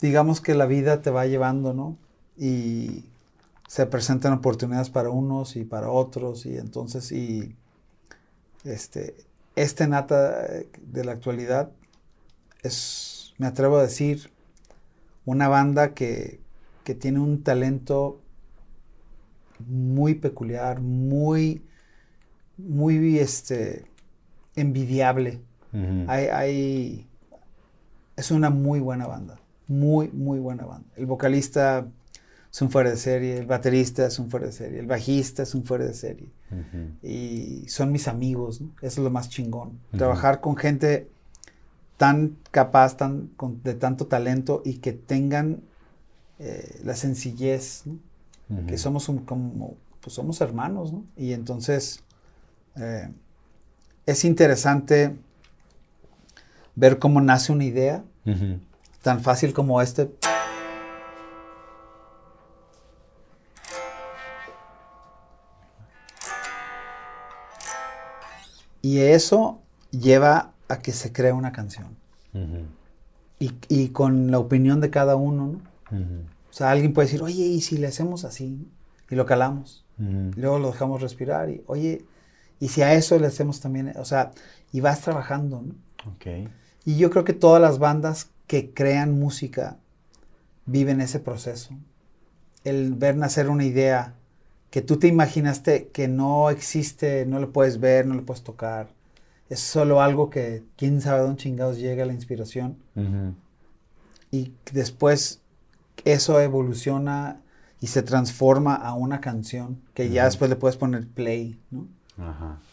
digamos 0.00 0.40
que 0.40 0.54
la 0.54 0.66
vida 0.66 1.02
te 1.02 1.10
va 1.10 1.26
llevando, 1.26 1.74
¿no? 1.74 1.96
Y 2.36 3.04
se 3.68 3.86
presentan 3.86 4.34
oportunidades 4.34 4.90
para 4.90 5.10
unos 5.10 5.56
y 5.56 5.64
para 5.64 5.88
otros 5.90 6.44
y 6.44 6.58
entonces 6.58 7.10
y 7.10 7.56
este, 8.64 9.14
este 9.56 9.88
nata 9.88 10.46
de 10.82 11.04
la 11.04 11.12
actualidad 11.12 11.70
es, 12.62 13.34
me 13.38 13.46
atrevo 13.46 13.78
a 13.78 13.82
decir, 13.82 14.30
una 15.24 15.48
banda 15.48 15.94
que, 15.94 16.40
tiene 17.00 17.20
un 17.20 17.42
talento 17.42 18.20
muy 19.66 20.14
peculiar, 20.16 20.80
muy, 20.80 21.64
muy 22.58 23.18
este, 23.18 23.86
envidiable. 24.54 25.40
hay, 26.08 27.06
es 28.16 28.30
una 28.30 28.50
muy 28.50 28.80
buena 28.80 29.06
banda, 29.06 29.40
muy, 29.66 30.08
muy 30.08 30.38
buena 30.38 30.66
banda. 30.66 30.88
El 30.96 31.06
vocalista 31.06 31.86
es 32.52 32.60
un 32.60 32.70
fuera 32.70 32.90
de 32.90 32.98
serie, 32.98 33.38
el 33.38 33.46
baterista 33.46 34.06
es 34.06 34.18
un 34.18 34.28
fuera 34.28 34.46
de 34.46 34.52
serie, 34.52 34.78
el 34.78 34.86
bajista 34.86 35.42
es 35.42 35.54
un 35.54 35.64
fuera 35.64 35.86
de 35.86 35.94
serie. 35.94 36.28
Y 37.02 37.66
son 37.68 37.90
mis 37.90 38.08
amigos, 38.08 38.60
Eso 38.82 39.00
es 39.00 39.04
lo 39.04 39.10
más 39.10 39.30
chingón. 39.30 39.80
Trabajar 39.96 40.42
con 40.42 40.56
gente 40.56 41.08
tan 41.96 42.36
capaz, 42.50 42.98
tan, 42.98 43.30
de 43.62 43.72
tanto 43.72 44.06
talento 44.06 44.60
y 44.66 44.74
que 44.74 44.92
tengan 44.92 45.62
eh, 46.38 46.80
la 46.84 46.94
sencillez, 46.94 47.84
que 48.66 48.76
somos 48.76 49.10
como, 49.24 49.76
pues 50.02 50.14
somos 50.14 50.42
hermanos, 50.42 50.92
¿no? 50.92 51.04
Y 51.16 51.32
entonces 51.32 52.04
eh, 52.76 53.08
es 54.04 54.26
interesante 54.26 55.16
ver 56.74 56.98
cómo 56.98 57.22
nace 57.22 57.50
una 57.50 57.64
idea, 57.64 58.04
tan 59.00 59.22
fácil 59.22 59.54
como 59.54 59.80
este 59.80 60.10
Y 68.82 68.98
eso 68.98 69.62
lleva 69.90 70.52
a 70.68 70.78
que 70.80 70.92
se 70.92 71.12
crea 71.12 71.34
una 71.34 71.52
canción. 71.52 71.96
y, 73.38 73.88
con 73.88 74.30
la 74.30 74.38
opinión 74.38 74.80
de 74.80 74.90
cada 74.90 75.16
uno, 75.16 75.46
¿no? 75.46 75.60
O 76.50 76.52
sea, 76.54 76.70
alguien 76.70 76.92
puede 76.92 77.06
decir, 77.06 77.22
oye, 77.22 77.44
¿y 77.44 77.60
si 77.60 77.78
le 77.78 77.86
hacemos 77.86 78.24
así? 78.24 78.68
Y 79.10 79.14
lo 79.14 79.24
calamos. 79.26 79.84
luego 80.36 80.58
lo 80.58 80.70
dejamos 80.72 81.00
respirar. 81.00 81.48
Y, 81.50 81.62
oye, 81.66 82.04
¿y 82.60 82.68
si 82.68 82.82
a 82.82 82.94
eso 82.94 83.18
le 83.18 83.26
hacemos 83.26 83.60
también? 83.60 83.92
O 83.96 84.04
sea, 84.04 84.32
y 84.72 84.80
vas 84.80 85.00
trabajando, 85.00 85.62
¿no? 85.62 85.74
Y 86.84 86.96
yo 86.96 87.10
creo 87.10 87.24
que 87.24 87.32
todas 87.32 87.62
las 87.62 87.78
bandas 87.78 88.30
que 88.46 88.72
crean 88.74 89.18
música 89.18 89.78
viven 90.66 91.00
ese 91.00 91.20
proceso. 91.20 91.74
El 92.64 92.94
ver 92.94 93.16
nacer 93.16 93.48
una 93.48 93.64
idea 93.64 94.14
que 94.72 94.80
tú 94.80 94.96
te 94.96 95.06
imaginaste 95.06 95.88
que 95.88 96.08
no 96.08 96.48
existe, 96.48 97.26
no 97.26 97.38
lo 97.38 97.52
puedes 97.52 97.78
ver, 97.78 98.06
no 98.06 98.14
lo 98.14 98.24
puedes 98.24 98.42
tocar. 98.42 98.88
Es 99.50 99.60
solo 99.60 100.00
algo 100.00 100.30
que 100.30 100.64
quién 100.78 101.02
sabe 101.02 101.20
dónde 101.20 101.42
chingados 101.42 101.76
llega 101.76 102.06
la 102.06 102.14
inspiración. 102.14 102.78
Y 104.30 104.54
después 104.72 105.42
eso 106.06 106.40
evoluciona 106.40 107.42
y 107.80 107.88
se 107.88 108.02
transforma 108.02 108.74
a 108.74 108.94
una 108.94 109.20
canción 109.20 109.78
que 109.92 110.08
ya 110.08 110.24
después 110.24 110.48
le 110.48 110.56
puedes 110.56 110.78
poner 110.78 111.06
play, 111.06 111.60
¿no? 111.70 111.86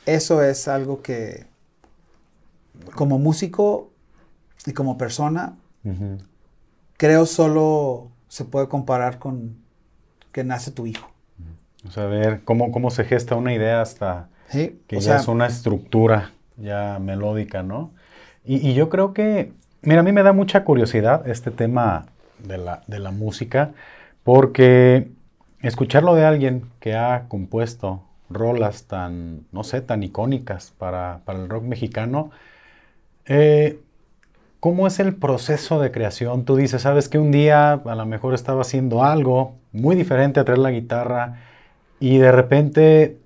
Eso 0.06 0.42
es 0.42 0.70
algo 0.70 1.02
que 1.02 1.48
como 2.96 3.20
músico 3.20 3.92
y 4.66 4.72
como 4.72 4.98
persona 4.98 5.58
creo 6.96 7.26
solo 7.26 8.10
se 8.30 8.46
puede 8.46 8.70
comparar 8.70 9.20
con 9.20 9.58
que 10.32 10.46
nace 10.46 10.72
tu 10.72 10.86
hijo. 10.88 11.09
O 11.88 11.92
sea, 11.92 12.06
ver 12.06 12.42
cómo, 12.44 12.72
cómo 12.72 12.90
se 12.92 13.06
gesta 13.06 13.36
una 13.36 13.54
idea 13.54 13.82
hasta 13.82 14.28
que 14.52 15.00
ya 15.00 15.18
es 15.18 15.28
una 15.28 15.48
estructura 15.48 16.32
ya 16.58 17.00
melódica, 17.00 17.64
¿no? 17.64 17.92
Y, 18.44 18.74
yo 18.74 18.90
creo 18.90 19.14
que, 19.14 19.52
mira, 19.82 20.00
a 20.00 20.04
mí 20.04 20.12
me 20.12 20.24
da 20.24 20.34
mucha 20.34 20.64
curiosidad 20.64 21.28
este 21.28 21.52
tema 21.52 22.08
de 22.40 22.58
la, 22.58 22.82
de 22.88 23.00
la 23.00 23.12
música, 23.12 23.72
porque 24.24 25.10
escucharlo 25.62 26.16
de 26.16 26.26
alguien 26.26 26.64
que 26.80 26.96
ha 26.96 27.26
compuesto 27.28 28.04
rolas 28.30 28.86
tan, 28.86 29.46
no 29.52 29.64
sé, 29.64 29.82
tan 29.82 30.04
icónicas 30.04 30.74
para, 30.78 31.20
para 31.26 31.40
el 31.40 31.50
rock 31.50 31.64
mexicano, 31.64 32.32
eh, 33.26 33.80
¿cómo 34.60 34.88
es 34.88 35.00
el 35.00 35.16
proceso 35.16 35.80
de 35.80 35.92
creación? 35.92 36.46
Tú 36.46 36.56
dices, 36.56 36.82
sabes 36.82 37.10
que 37.10 37.20
un 37.20 37.32
día 37.32 37.74
a 37.74 37.96
lo 37.96 38.06
mejor 38.06 38.34
estaba 38.34 38.62
haciendo 38.62 39.04
algo 39.04 39.56
muy 39.72 39.96
diferente 39.96 40.40
a 40.40 40.46
traer 40.46 40.60
la 40.60 40.72
guitarra 40.72 41.38
y 42.00 42.18
de 42.18 42.32
repente, 42.32 43.18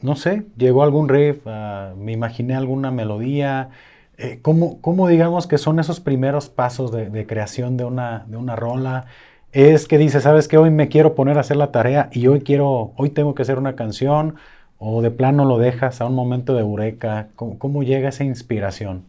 no 0.00 0.16
sé, 0.16 0.44
llegó 0.56 0.82
algún 0.82 1.08
riff, 1.08 1.46
ah, 1.46 1.92
me 1.96 2.12
imaginé 2.12 2.54
alguna 2.54 2.90
melodía. 2.90 3.70
Eh, 4.18 4.40
¿cómo, 4.42 5.08
digamos 5.08 5.46
que 5.46 5.58
son 5.58 5.78
esos 5.78 6.00
primeros 6.00 6.48
pasos 6.48 6.92
de, 6.92 7.26
creación 7.26 7.76
de 7.76 7.84
una, 7.84 8.24
de 8.28 8.36
una 8.36 8.56
rola? 8.56 9.06
Es 9.52 9.86
que 9.86 9.98
dice, 9.98 10.20
¿sabes 10.20 10.48
que 10.48 10.56
Hoy 10.56 10.70
me 10.70 10.88
quiero 10.88 11.14
poner 11.14 11.36
a 11.36 11.40
hacer 11.40 11.56
la 11.56 11.72
tarea 11.72 12.08
y 12.12 12.26
hoy 12.26 12.40
quiero, 12.40 12.92
hoy 12.96 13.10
tengo 13.10 13.34
que 13.34 13.42
hacer 13.42 13.58
una 13.58 13.76
canción 13.76 14.36
o 14.78 15.02
de 15.02 15.10
plano 15.10 15.44
lo 15.44 15.58
dejas 15.58 16.00
a 16.00 16.06
un 16.06 16.14
momento 16.14 16.54
de 16.54 16.60
eureka. 16.60 17.28
¿Cómo, 17.36 17.82
llega 17.82 18.08
esa 18.08 18.24
inspiración? 18.24 19.04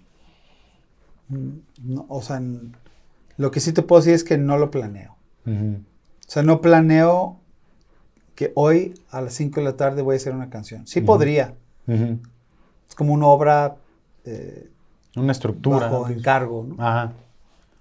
Mm, 1.29 2.01
o 2.09 2.21
sea, 2.21 2.41
lo 3.37 3.51
que 3.51 3.59
sí 3.59 3.71
te 3.71 3.81
puedo 3.81 4.01
decir 4.01 4.13
es 4.13 4.23
que 4.23 4.37
no 4.37 4.57
lo 4.57 4.69
planeo. 4.69 5.15
O 5.45 5.81
sea, 6.27 6.43
no 6.43 6.61
planeo 6.61 7.39
que 8.35 8.51
hoy 8.55 8.93
a 9.11 9.21
las 9.21 9.33
5 9.33 9.59
de 9.59 9.63
la 9.63 9.77
tarde 9.77 10.01
voy 10.01 10.15
a 10.15 10.17
hacer 10.17 10.33
una 10.33 10.49
canción. 10.49 10.87
Sí 10.87 11.01
podría. 11.01 11.55
Es 11.87 12.95
como 12.95 13.13
una 13.13 13.27
obra... 13.27 13.75
Eh, 14.25 14.69
una 15.15 15.31
estructura. 15.31 15.89
Bajo 15.89 16.09
encargo. 16.09 16.65
¿no? 16.67 17.13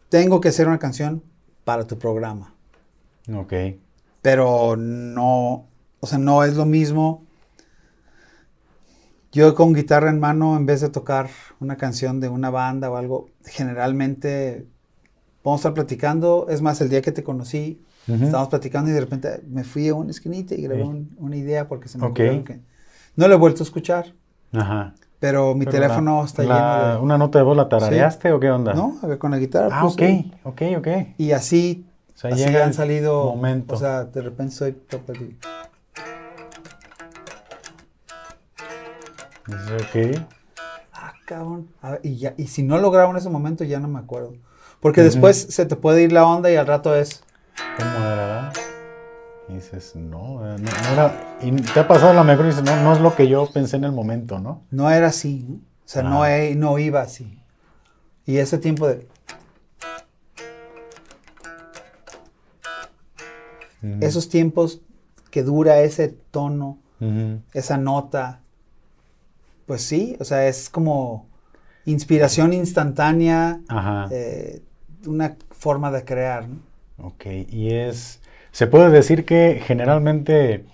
Tengo 0.09 0.41
que 0.41 0.49
hacer 0.49 0.69
una 0.69 0.79
canción 0.79 1.23
para 1.65 1.87
tu 1.87 1.99
programa. 1.99 2.55
Ok. 3.33 3.53
Pero 4.21 4.77
no, 4.77 5.67
o 6.01 6.07
sea, 6.07 6.19
no 6.19 6.45
es 6.45 6.55
lo 6.55 6.65
mismo 6.65 7.25
Yo 9.33 9.55
con 9.55 9.73
guitarra 9.73 10.11
en 10.11 10.21
mano, 10.21 10.57
en 10.57 10.67
vez 10.67 10.81
de 10.81 10.91
tocar 10.91 11.31
una 11.59 11.77
canción 11.77 12.21
de 12.21 12.29
una 12.29 12.51
banda 12.51 12.91
o 12.91 12.97
algo, 12.97 13.31
generalmente 13.45 14.67
vamos 15.43 15.61
a 15.61 15.63
estar 15.63 15.75
platicando. 15.75 16.47
Es 16.51 16.61
más, 16.61 16.81
el 16.83 16.91
día 16.91 17.01
que 17.01 17.13
te 17.13 17.25
conocí, 17.25 17.81
Ujú. 18.09 18.25
estábamos 18.25 18.49
platicando 18.49 18.91
y 18.91 18.95
de 18.95 19.01
repente 19.01 19.43
me 19.49 19.63
fui 19.65 19.89
a 19.89 19.95
una 19.95 20.11
esquinita 20.11 20.55
y 20.55 20.63
grabé 20.63 20.83
Sí. 20.83 20.89
un- 20.89 21.15
una 21.19 21.37
idea 21.37 21.69
porque 21.69 21.89
se 21.89 21.99
me 21.99 22.05
Ok. 22.07 22.11
ocurrió 22.11 22.45
que... 22.45 22.61
No 23.17 23.29
lo 23.29 23.35
he 23.35 23.37
vuelto 23.37 23.63
a 23.63 23.65
escuchar, 23.67 24.15
Ajá. 24.53 24.95
pero 25.21 25.55
mi 25.55 25.67
Pero 25.67 25.73
teléfono 25.73 26.21
la- 26.21 26.27
está 26.27 26.43
la- 26.43 26.55
lleno 26.57 26.95
de... 26.95 27.01
¿Una 27.03 27.19
nota 27.19 27.39
de 27.39 27.45
voz 27.45 27.57
la 27.57 27.69
tarareaste 27.69 28.33
o 28.33 28.41
qué 28.41 28.51
onda? 28.51 28.73
No, 28.75 28.99
a 29.03 29.07
ver, 29.07 29.19
con 29.19 29.31
la 29.31 29.39
guitarra. 29.39 29.69
Ah, 29.79 29.83
pues, 29.83 29.95
ok, 29.95 30.01
sí. 30.01 30.33
ok, 30.45 30.63
ok. 30.79 30.89
Y 31.19 31.33
así, 31.33 31.87
O 32.15 32.19
sea, 32.19 32.31
así 32.33 32.45
llega 32.45 32.65
han 32.65 32.75
salido... 32.75 33.25
momento. 33.27 33.75
O 33.75 33.79
sea, 33.79 34.05
de 34.05 34.23
repente 34.23 34.55
soy... 34.55 34.77
ok. 39.49 40.21
Ah, 40.93 41.13
cabrón. 41.27 41.69
Ver, 41.83 42.01
y, 42.03 42.17
ya, 42.17 42.35
y 42.37 42.47
si 42.47 42.63
no 42.63 42.79
lo 42.79 42.91
grabo 42.91 43.11
en 43.13 43.17
ese 43.19 43.29
momento, 43.29 43.65
ya 43.65 43.81
no 43.81 43.89
me 43.89 43.99
acuerdo. 43.99 44.35
Porque 44.81 45.03
después 45.03 45.37
se 45.51 45.67
te 45.67 45.77
puede 45.77 46.03
ir 46.03 46.13
la 46.13 46.27
onda 46.27 46.51
y 46.51 46.57
al 46.57 46.67
rato 46.67 46.95
es... 46.95 47.23
¿Cómo 47.79 48.07
era? 48.07 48.53
Y 49.49 49.55
dices, 49.55 49.95
no, 49.97 50.45
eh, 50.47 50.57
no, 50.59 50.71
no 50.71 50.93
era. 50.93 51.37
Y 51.43 51.53
te 51.53 51.81
ha 51.81 51.89
pasado 51.89 52.15
la 52.15 52.25
mejor 52.25 52.47
y 52.47 52.49
dices, 52.49 52.63
no, 52.65 52.77
no 52.83 52.93
es 52.93 53.01
lo 53.01 53.15
que 53.15 53.29
yo 53.29 53.49
pensé 53.53 53.77
en 53.77 53.85
el 53.85 53.93
momento, 53.93 54.39
¿no? 54.39 54.63
No 54.71 54.91
era 54.91 55.09
así, 55.09 55.45
¿no? 55.49 55.57
O 55.57 55.61
sea, 55.93 56.03
no, 56.03 56.23
Ah. 56.23 56.37
he- 56.39 56.55
no 56.55 56.79
iba 56.79 57.01
así. 57.03 57.39
Y 58.25 58.39
ese 58.39 58.59
tiempo 58.59 58.87
de... 58.89 59.07
Esos 64.01 64.29
tiempos 64.29 64.81
que 65.31 65.43
dura 65.43 65.81
ese 65.81 66.09
tono, 66.31 66.79
esa 67.53 67.79
nota, 67.79 68.39
pues 69.67 69.83
sí, 69.83 70.17
o 70.21 70.25
sea, 70.25 70.47
es 70.47 70.71
como 70.71 71.27
inspiración 71.85 72.53
instantánea, 72.53 73.61
Ajá. 73.67 74.07
eh, 74.13 74.63
una 75.07 75.37
forma 75.51 75.91
de 75.91 76.05
crear, 76.05 76.49
¿no? 76.49 76.59
Ok, 77.03 77.27
y 77.49 77.75
es. 77.75 78.21
¿Se 78.53 78.67
puede 78.67 78.91
decir 78.91 79.25
que 79.25 79.61
generalmente 79.65 80.65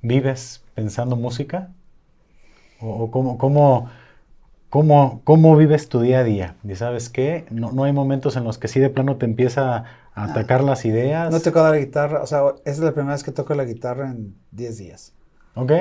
vives 0.00 0.62
pensando 0.74 1.16
música? 1.16 1.70
¿O, 2.80 3.04
o 3.04 3.10
cómo, 3.10 3.36
cómo, 3.36 3.90
cómo, 4.70 5.22
cómo 5.24 5.56
vives 5.56 5.88
tu 5.88 6.00
día 6.00 6.20
a 6.20 6.24
día? 6.24 6.56
¿Y 6.62 6.74
sabes 6.76 7.08
qué? 7.08 7.46
No, 7.50 7.72
no 7.72 7.84
hay 7.84 7.92
momentos 7.92 8.36
en 8.36 8.44
los 8.44 8.58
que 8.58 8.68
sí 8.68 8.80
de 8.80 8.90
plano 8.90 9.16
te 9.16 9.26
empieza 9.26 9.84
a 10.14 10.24
atacar 10.24 10.62
las 10.62 10.84
ideas. 10.84 11.26
Ah. 11.26 11.30
No 11.30 11.38
he 11.38 11.40
tocado 11.40 11.70
la 11.70 11.78
guitarra, 11.78 12.22
o 12.22 12.26
sea, 12.26 12.42
esa 12.64 12.70
es 12.70 12.78
la 12.78 12.92
primera 12.92 13.14
vez 13.14 13.24
que 13.24 13.32
toco 13.32 13.54
la 13.54 13.64
guitarra 13.64 14.10
en 14.10 14.36
10 14.52 14.78
días. 14.78 15.14
Ok. 15.54 15.72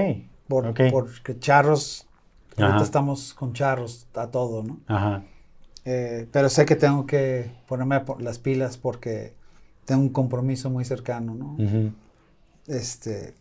Por, 0.48 0.68
ok. 0.68 0.82
Porque 0.92 1.38
charros, 1.38 2.08
ahorita 2.58 2.76
Ajá. 2.76 2.84
estamos 2.84 3.34
con 3.34 3.54
charros 3.54 4.08
a 4.16 4.28
todo, 4.32 4.64
¿no? 4.64 4.80
Ajá. 4.88 5.24
Eh, 5.86 6.28
pero 6.32 6.50
sé 6.50 6.66
que 6.66 6.76
tengo 6.76 7.06
que 7.06 7.52
ponerme 7.68 8.02
las 8.20 8.40
pilas 8.40 8.78
porque 8.78 9.34
tengo 9.92 10.04
un 10.04 10.10
compromiso 10.10 10.70
muy 10.70 10.86
cercano, 10.86 11.36
¿no? 11.36 11.58
Este. 12.66 13.34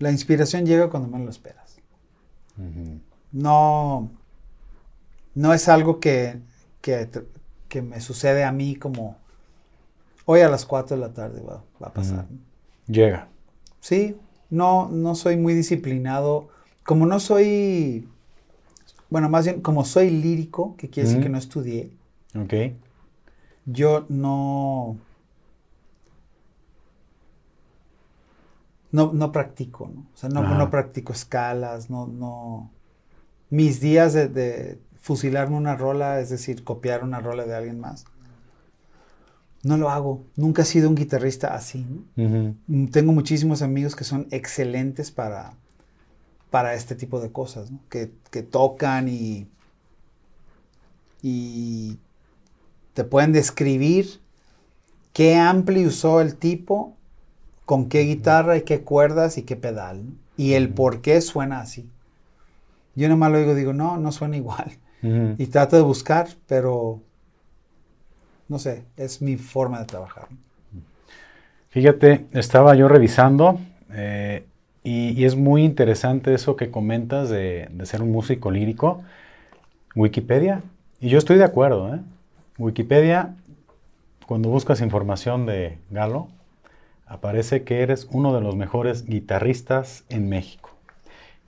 La 0.00 0.10
inspiración 0.10 0.66
llega 0.66 0.90
cuando 0.90 1.08
menos 1.08 1.26
lo 1.26 1.30
esperas. 1.30 1.76
No. 3.30 4.10
No 5.36 5.54
es 5.54 5.68
algo 5.68 6.00
que, 6.00 6.40
que, 6.80 7.08
que 7.68 7.80
me 7.80 8.00
sucede 8.00 8.42
a 8.42 8.50
mí 8.50 8.74
como. 8.74 9.18
Hoy 10.24 10.40
a 10.40 10.48
las 10.48 10.66
4 10.66 10.96
de 10.96 11.00
la 11.00 11.12
tarde 11.12 11.40
va, 11.42 11.62
va 11.80 11.86
a 11.86 11.92
pasar. 11.92 12.26
Llega. 12.88 13.28
Sí, 13.78 14.16
no, 14.50 14.88
no 14.88 15.14
soy 15.14 15.36
muy 15.36 15.54
disciplinado. 15.54 16.48
Como 16.82 17.06
no 17.06 17.20
soy. 17.20 18.08
Bueno, 19.10 19.28
más 19.28 19.44
bien, 19.44 19.60
como 19.60 19.84
soy 19.84 20.10
lírico, 20.10 20.74
que 20.76 20.90
quiere 20.90 21.08
decir 21.08 21.22
que 21.22 21.28
no 21.28 21.38
estudié, 21.38 21.92
Ok. 22.34 22.74
Yo 23.66 24.06
no. 24.08 24.96
No, 28.92 29.12
no 29.12 29.30
practico, 29.30 29.88
¿no? 29.94 30.00
O 30.12 30.16
sea, 30.16 30.28
no, 30.28 30.42
no 30.42 30.70
practico 30.70 31.12
escalas, 31.12 31.90
no, 31.90 32.06
no. 32.08 32.70
Mis 33.48 33.80
días 33.80 34.12
de, 34.14 34.28
de 34.28 34.80
fusilarme 35.00 35.56
una 35.56 35.76
rola, 35.76 36.20
es 36.20 36.30
decir, 36.30 36.64
copiar 36.64 37.04
una 37.04 37.20
rola 37.20 37.44
de 37.46 37.54
alguien 37.54 37.78
más, 37.78 38.04
no 39.62 39.76
lo 39.76 39.90
hago. 39.90 40.24
Nunca 40.36 40.62
he 40.62 40.64
sido 40.64 40.88
un 40.88 40.94
guitarrista 40.94 41.54
así. 41.54 41.86
Mm, 42.16 42.86
Tengo 42.86 43.12
muchísimos 43.12 43.62
amigos 43.62 43.94
que 43.94 44.04
son 44.04 44.26
excelentes 44.30 45.10
para, 45.10 45.52
para 46.50 46.74
este 46.74 46.94
tipo 46.94 47.20
de 47.20 47.30
cosas, 47.32 47.70
¿no? 47.70 47.80
que, 47.90 48.12
que 48.30 48.42
tocan 48.42 49.08
y, 49.08 49.48
y 51.22 51.98
te 52.94 53.04
pueden 53.04 53.32
describir 53.32 54.20
qué 55.12 55.36
ampli 55.36 55.86
usó 55.86 56.20
el 56.20 56.36
tipo, 56.36 56.96
con 57.64 57.88
qué 57.88 58.00
guitarra 58.00 58.56
y 58.56 58.62
qué 58.62 58.82
cuerdas 58.82 59.38
y 59.38 59.42
qué 59.42 59.56
pedal, 59.56 60.02
y 60.36 60.54
el 60.54 60.68
por 60.70 61.00
qué 61.00 61.20
suena 61.20 61.60
así. 61.60 61.88
Yo 62.94 63.08
nomás 63.08 63.30
lo 63.32 63.38
digo, 63.38 63.54
digo, 63.54 63.72
no, 63.72 63.96
no 63.96 64.12
suena 64.12 64.36
igual. 64.36 64.72
Y 65.38 65.46
trato 65.46 65.76
de 65.76 65.82
buscar, 65.82 66.28
pero 66.46 67.00
no 68.48 68.58
sé, 68.58 68.84
es 68.98 69.22
mi 69.22 69.36
forma 69.36 69.78
de 69.78 69.86
trabajar. 69.86 70.26
Fíjate, 71.70 72.26
estaba 72.32 72.74
yo 72.74 72.86
revisando 72.86 73.60
eh, 73.92 74.44
y, 74.84 75.10
y 75.10 75.24
es 75.24 75.36
muy 75.36 75.64
interesante 75.64 76.34
eso 76.34 76.56
que 76.56 76.70
comentas 76.70 77.30
de, 77.30 77.68
de 77.70 77.86
ser 77.86 78.02
un 78.02 78.12
músico 78.12 78.50
lírico. 78.50 79.02
Wikipedia, 79.96 80.62
y 81.00 81.08
yo 81.08 81.18
estoy 81.18 81.38
de 81.38 81.44
acuerdo, 81.44 81.94
¿eh? 81.94 82.00
Wikipedia, 82.60 83.34
cuando 84.26 84.50
buscas 84.50 84.82
información 84.82 85.46
de 85.46 85.78
Galo, 85.88 86.28
aparece 87.06 87.64
que 87.64 87.80
eres 87.80 88.06
uno 88.12 88.34
de 88.34 88.42
los 88.42 88.54
mejores 88.54 89.06
guitarristas 89.06 90.04
en 90.10 90.28
México. 90.28 90.70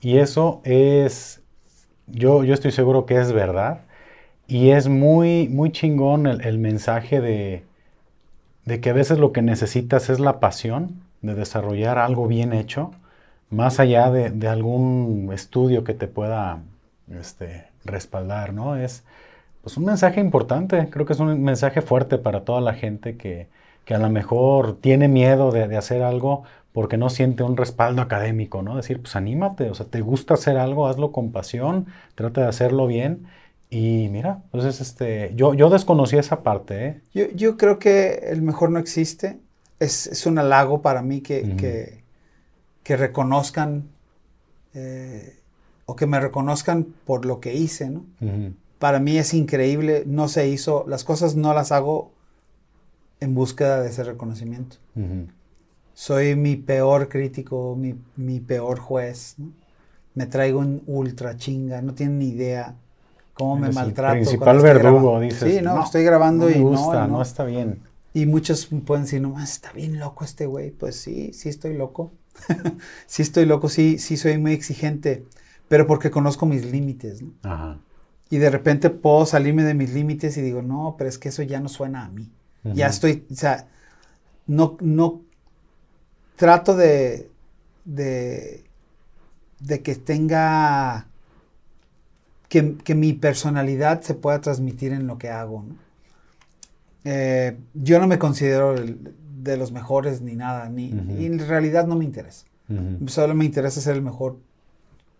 Y 0.00 0.16
eso 0.16 0.62
es, 0.64 1.42
yo, 2.06 2.44
yo 2.44 2.54
estoy 2.54 2.72
seguro 2.72 3.04
que 3.04 3.20
es 3.20 3.30
verdad. 3.30 3.82
Y 4.48 4.70
es 4.70 4.88
muy, 4.88 5.48
muy 5.48 5.70
chingón 5.70 6.26
el, 6.26 6.58
mensaje 6.58 7.20
de, 7.20 7.62
de 8.64 8.80
que 8.80 8.90
a 8.90 8.94
veces 8.94 9.18
lo 9.18 9.32
que 9.32 9.42
necesitas 9.42 10.08
es 10.08 10.18
la 10.18 10.40
pasión 10.40 11.02
de 11.20 11.34
desarrollar 11.34 11.98
algo 11.98 12.26
bien 12.26 12.54
hecho, 12.54 12.90
más 13.50 13.80
allá 13.80 14.10
de, 14.10 14.30
de 14.30 14.48
algún 14.48 15.30
estudio 15.32 15.84
que 15.84 15.92
te 15.92 16.08
pueda 16.08 16.62
este, 17.10 17.66
respaldar, 17.84 18.54
¿no? 18.54 18.76
Es 18.76 19.04
pues, 19.62 19.76
un 19.76 19.84
mensaje 19.84 20.20
importante, 20.20 20.88
creo 20.90 21.06
que 21.06 21.12
es 21.14 21.20
un 21.20 21.42
mensaje 21.42 21.82
fuerte 21.82 22.18
para 22.18 22.44
toda 22.44 22.60
la 22.60 22.74
gente 22.74 23.16
que, 23.16 23.48
que 23.84 23.94
a 23.94 23.98
lo 23.98 24.10
mejor 24.10 24.76
tiene 24.80 25.08
miedo 25.08 25.50
de, 25.50 25.68
de 25.68 25.76
hacer 25.76 26.02
algo 26.02 26.44
porque 26.72 26.96
no 26.96 27.10
siente 27.10 27.42
un 27.42 27.56
respaldo 27.56 28.00
académico, 28.02 28.62
¿no? 28.62 28.76
Decir, 28.76 29.00
pues 29.00 29.14
anímate, 29.14 29.70
o 29.70 29.74
sea, 29.74 29.86
te 29.86 30.00
gusta 30.00 30.34
hacer 30.34 30.56
algo, 30.56 30.86
hazlo 30.86 31.12
con 31.12 31.30
pasión, 31.30 31.86
trata 32.14 32.42
de 32.42 32.48
hacerlo 32.48 32.86
bien. 32.86 33.26
Y 33.68 34.08
mira, 34.10 34.40
entonces 34.44 34.80
este, 34.80 35.32
yo, 35.34 35.54
yo 35.54 35.70
desconocí 35.70 36.16
esa 36.16 36.42
parte, 36.42 36.86
¿eh? 36.86 37.00
Yo, 37.14 37.24
yo 37.34 37.56
creo 37.56 37.78
que 37.78 38.20
el 38.30 38.42
mejor 38.42 38.70
no 38.70 38.78
existe. 38.78 39.38
Es, 39.80 40.06
es 40.06 40.26
un 40.26 40.38
halago 40.38 40.82
para 40.82 41.02
mí 41.02 41.20
que, 41.22 41.56
que, 41.56 42.02
que 42.82 42.96
reconozcan 42.96 43.88
eh, 44.74 45.38
o 45.86 45.96
que 45.96 46.06
me 46.06 46.20
reconozcan 46.20 46.86
por 47.04 47.24
lo 47.24 47.40
que 47.40 47.54
hice, 47.54 47.90
¿no? 47.90 48.04
Para 48.82 48.98
mí 48.98 49.16
es 49.16 49.32
increíble, 49.32 50.02
no 50.08 50.26
se 50.26 50.48
hizo, 50.48 50.84
las 50.88 51.04
cosas 51.04 51.36
no 51.36 51.54
las 51.54 51.70
hago 51.70 52.10
en 53.20 53.32
búsqueda 53.32 53.80
de 53.80 53.90
ese 53.90 54.02
reconocimiento. 54.02 54.78
Soy 55.94 56.34
mi 56.34 56.56
peor 56.56 57.08
crítico, 57.08 57.76
mi, 57.76 57.94
mi 58.16 58.40
peor 58.40 58.80
juez, 58.80 59.36
¿no? 59.38 59.52
Me 60.16 60.26
traigo 60.26 60.58
un 60.58 60.82
ultra 60.88 61.36
chinga, 61.36 61.80
no 61.80 61.94
tienen 61.94 62.18
ni 62.18 62.30
idea 62.30 62.74
cómo 63.34 63.54
me 63.54 63.66
Eres 63.68 63.76
el 63.76 63.84
maltrato. 63.84 64.14
principal 64.14 64.58
verdugo, 64.60 65.20
dices. 65.20 65.54
Sí, 65.54 65.62
no, 65.62 65.80
estoy 65.84 66.02
grabando 66.02 66.46
no 66.46 66.50
me 66.50 66.58
y 66.58 66.60
gusta, 66.60 67.02
no, 67.02 67.06
no, 67.06 67.16
no. 67.18 67.22
está 67.22 67.44
bien. 67.44 67.78
Y 68.12 68.26
muchos 68.26 68.68
pueden 68.84 69.04
decir, 69.04 69.22
no, 69.22 69.40
está 69.40 69.70
bien 69.70 70.00
loco 70.00 70.24
este 70.24 70.46
güey. 70.46 70.72
Pues 70.72 70.96
sí, 70.96 71.32
sí 71.34 71.48
estoy 71.48 71.76
loco. 71.76 72.10
sí 73.06 73.22
estoy 73.22 73.46
loco, 73.46 73.68
sí, 73.68 73.98
sí 73.98 74.16
soy 74.16 74.38
muy 74.38 74.54
exigente, 74.54 75.24
pero 75.68 75.86
porque 75.86 76.10
conozco 76.10 76.46
mis 76.46 76.64
límites, 76.64 77.22
¿no? 77.22 77.30
Ajá. 77.44 77.78
Y 78.32 78.38
de 78.38 78.48
repente 78.48 78.88
puedo 78.88 79.26
salirme 79.26 79.62
de 79.62 79.74
mis 79.74 79.92
límites 79.92 80.36
y 80.38 80.40
digo, 80.40 80.62
no, 80.62 80.94
pero 80.96 81.08
es 81.10 81.18
que 81.18 81.28
eso 81.28 81.42
ya 81.42 81.60
no 81.60 81.68
suena 81.68 82.06
a 82.06 82.08
mí. 82.08 82.30
Ya 82.74 82.86
estoy, 82.86 83.26
o 83.30 83.34
sea, 83.34 83.68
no, 84.46 84.76
no, 84.80 85.20
trato 86.36 86.74
de, 86.74 87.28
de, 87.84 88.64
de 89.60 89.82
que 89.82 89.96
tenga, 89.96 91.06
que, 92.48 92.76
que 92.76 92.94
mi 92.94 93.12
personalidad 93.12 94.00
se 94.00 94.14
pueda 94.14 94.40
transmitir 94.40 94.92
en 94.92 95.06
lo 95.06 95.18
que 95.18 95.28
hago, 95.28 95.64
¿no? 95.68 95.74
Eh, 97.04 97.56
yo 97.74 97.98
no 97.98 98.06
me 98.06 98.18
considero 98.18 98.74
el- 98.74 99.14
de 99.42 99.56
los 99.56 99.72
mejores 99.72 100.20
ni 100.22 100.36
nada, 100.36 100.68
ni, 100.68 100.90
y 101.18 101.26
en 101.26 101.38
realidad 101.48 101.86
no 101.86 101.96
me 101.96 102.04
interesa. 102.04 102.46
Solo 103.08 103.34
me 103.34 103.44
interesa 103.44 103.80
ser 103.80 103.96
el 103.96 104.02
mejor 104.02 104.38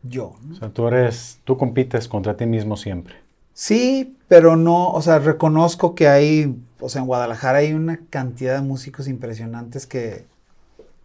yo. 0.02 0.34
O 0.50 0.54
sea, 0.54 0.70
tú 0.70 0.86
eres, 0.88 1.40
tú 1.44 1.56
compites 1.56 2.08
contra 2.08 2.36
ti 2.36 2.46
mismo 2.46 2.76
siempre. 2.76 3.14
Sí, 3.54 4.16
pero 4.28 4.56
no, 4.56 4.90
o 4.90 5.02
sea, 5.02 5.18
reconozco 5.18 5.94
que 5.94 6.08
hay, 6.08 6.56
o 6.80 6.88
sea, 6.88 7.02
en 7.02 7.06
Guadalajara 7.06 7.58
hay 7.58 7.72
una 7.74 8.00
cantidad 8.08 8.54
de 8.54 8.62
músicos 8.62 9.08
impresionantes 9.08 9.86
que 9.86 10.24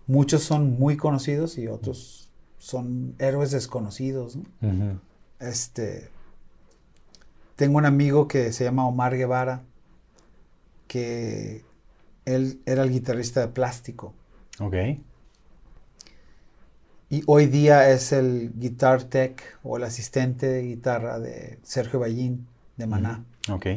muchos 0.08 0.44
son 0.44 0.80
muy 0.80 0.96
conocidos 0.98 1.58
y 1.58 1.68
otros 1.68 2.30
son 2.58 3.16
héroes 3.20 3.52
desconocidos. 3.52 4.38
¿no? 4.38 5.00
Este, 5.40 6.10
tengo 7.56 7.78
un 7.78 7.86
amigo 7.86 8.28
que 8.28 8.52
se 8.54 8.64
llama 8.64 8.88
Omar 8.88 9.16
Guevara, 9.16 9.64
que 10.88 11.64
él 12.26 12.62
era 12.66 12.84
el 12.84 12.92
guitarrista 12.92 13.42
de 13.42 13.48
Plástico. 13.48 14.14
Ok. 14.60 14.76
Y 17.10 17.24
hoy 17.26 17.46
día 17.46 17.90
es 17.90 18.12
el 18.12 18.52
guitar 18.56 19.04
tech 19.04 19.42
o 19.64 19.78
el 19.78 19.84
asistente 19.84 20.48
de 20.48 20.64
guitarra 20.64 21.20
de 21.20 21.60
Sergio 21.64 22.00
Ballín 22.00 22.48
de 22.76 22.86
Maná. 22.86 23.24
Ok. 23.50 23.68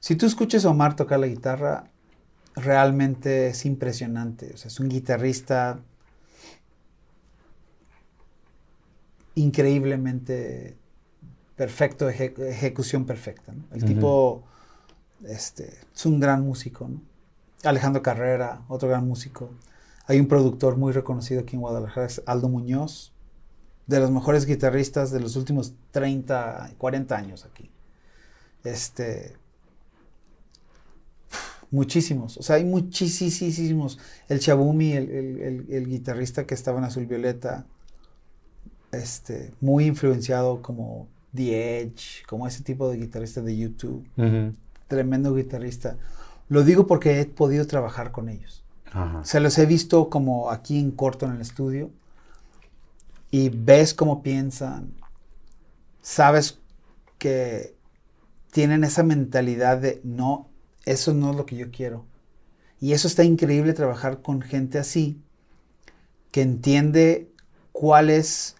Si 0.00 0.16
tú 0.16 0.26
escuchas 0.26 0.64
a 0.64 0.70
Omar 0.70 0.96
tocar 0.96 1.20
la 1.20 1.28
guitarra, 1.28 1.90
realmente 2.56 3.48
es 3.48 3.64
impresionante. 3.66 4.52
O 4.52 4.56
sea, 4.56 4.68
es 4.68 4.80
un 4.80 4.88
guitarrista 4.88 5.80
increíblemente 9.36 10.76
perfecto, 11.54 12.08
ejecución 12.08 13.04
perfecta. 13.04 13.54
El 13.72 13.84
tipo 13.84 14.44
este, 15.24 15.78
es 15.94 16.06
un 16.06 16.18
gran 16.20 16.42
músico. 16.42 16.88
¿no? 16.88 17.00
Alejandro 17.64 18.02
Carrera, 18.02 18.62
otro 18.68 18.88
gran 18.88 19.06
músico. 19.06 19.50
Hay 20.08 20.18
un 20.18 20.26
productor 20.26 20.78
muy 20.78 20.92
reconocido 20.92 21.42
aquí 21.42 21.54
en 21.54 21.60
Guadalajara, 21.60 22.06
es 22.06 22.22
Aldo 22.24 22.48
Muñoz, 22.48 23.12
de 23.86 24.00
los 24.00 24.10
mejores 24.10 24.46
guitarristas 24.46 25.10
de 25.10 25.20
los 25.20 25.36
últimos 25.36 25.74
30, 25.90 26.72
40 26.78 27.14
años 27.14 27.44
aquí. 27.44 27.70
Este, 28.64 29.36
muchísimos, 31.70 32.38
o 32.38 32.42
sea, 32.42 32.56
hay 32.56 32.64
muchísimos. 32.64 33.98
El 34.30 34.40
Chabumi, 34.40 34.92
el, 34.92 35.86
guitarrista 35.86 36.46
que 36.46 36.54
estaba 36.54 36.78
en 36.78 36.84
Azul 36.84 37.04
Violeta, 37.04 37.66
este, 38.92 39.52
muy 39.60 39.84
influenciado 39.84 40.62
como 40.62 41.06
The 41.34 41.80
Edge, 41.80 42.24
como 42.26 42.46
ese 42.46 42.62
tipo 42.62 42.88
de 42.88 42.96
guitarrista 42.96 43.42
de 43.42 43.58
YouTube. 43.58 44.06
Tremendo 44.86 45.34
guitarrista. 45.34 45.98
Lo 46.48 46.64
digo 46.64 46.86
porque 46.86 47.20
he 47.20 47.26
podido 47.26 47.66
trabajar 47.66 48.10
con 48.10 48.30
ellos. 48.30 48.64
Se 49.22 49.40
los 49.40 49.58
he 49.58 49.66
visto 49.66 50.08
como 50.08 50.50
aquí 50.50 50.78
en 50.78 50.90
corto 50.90 51.26
en 51.26 51.32
el 51.32 51.40
estudio 51.40 51.90
y 53.30 53.50
ves 53.50 53.94
cómo 53.94 54.22
piensan, 54.22 54.94
sabes 56.00 56.58
que 57.18 57.76
tienen 58.50 58.84
esa 58.84 59.02
mentalidad 59.02 59.78
de 59.78 60.00
no, 60.04 60.48
eso 60.86 61.12
no 61.12 61.30
es 61.30 61.36
lo 61.36 61.44
que 61.44 61.56
yo 61.56 61.70
quiero. 61.70 62.06
Y 62.80 62.92
eso 62.92 63.08
está 63.08 63.24
increíble 63.24 63.74
trabajar 63.74 64.22
con 64.22 64.40
gente 64.40 64.78
así, 64.78 65.20
que 66.30 66.42
entiende 66.42 67.30
cuál 67.72 68.08
es 68.08 68.56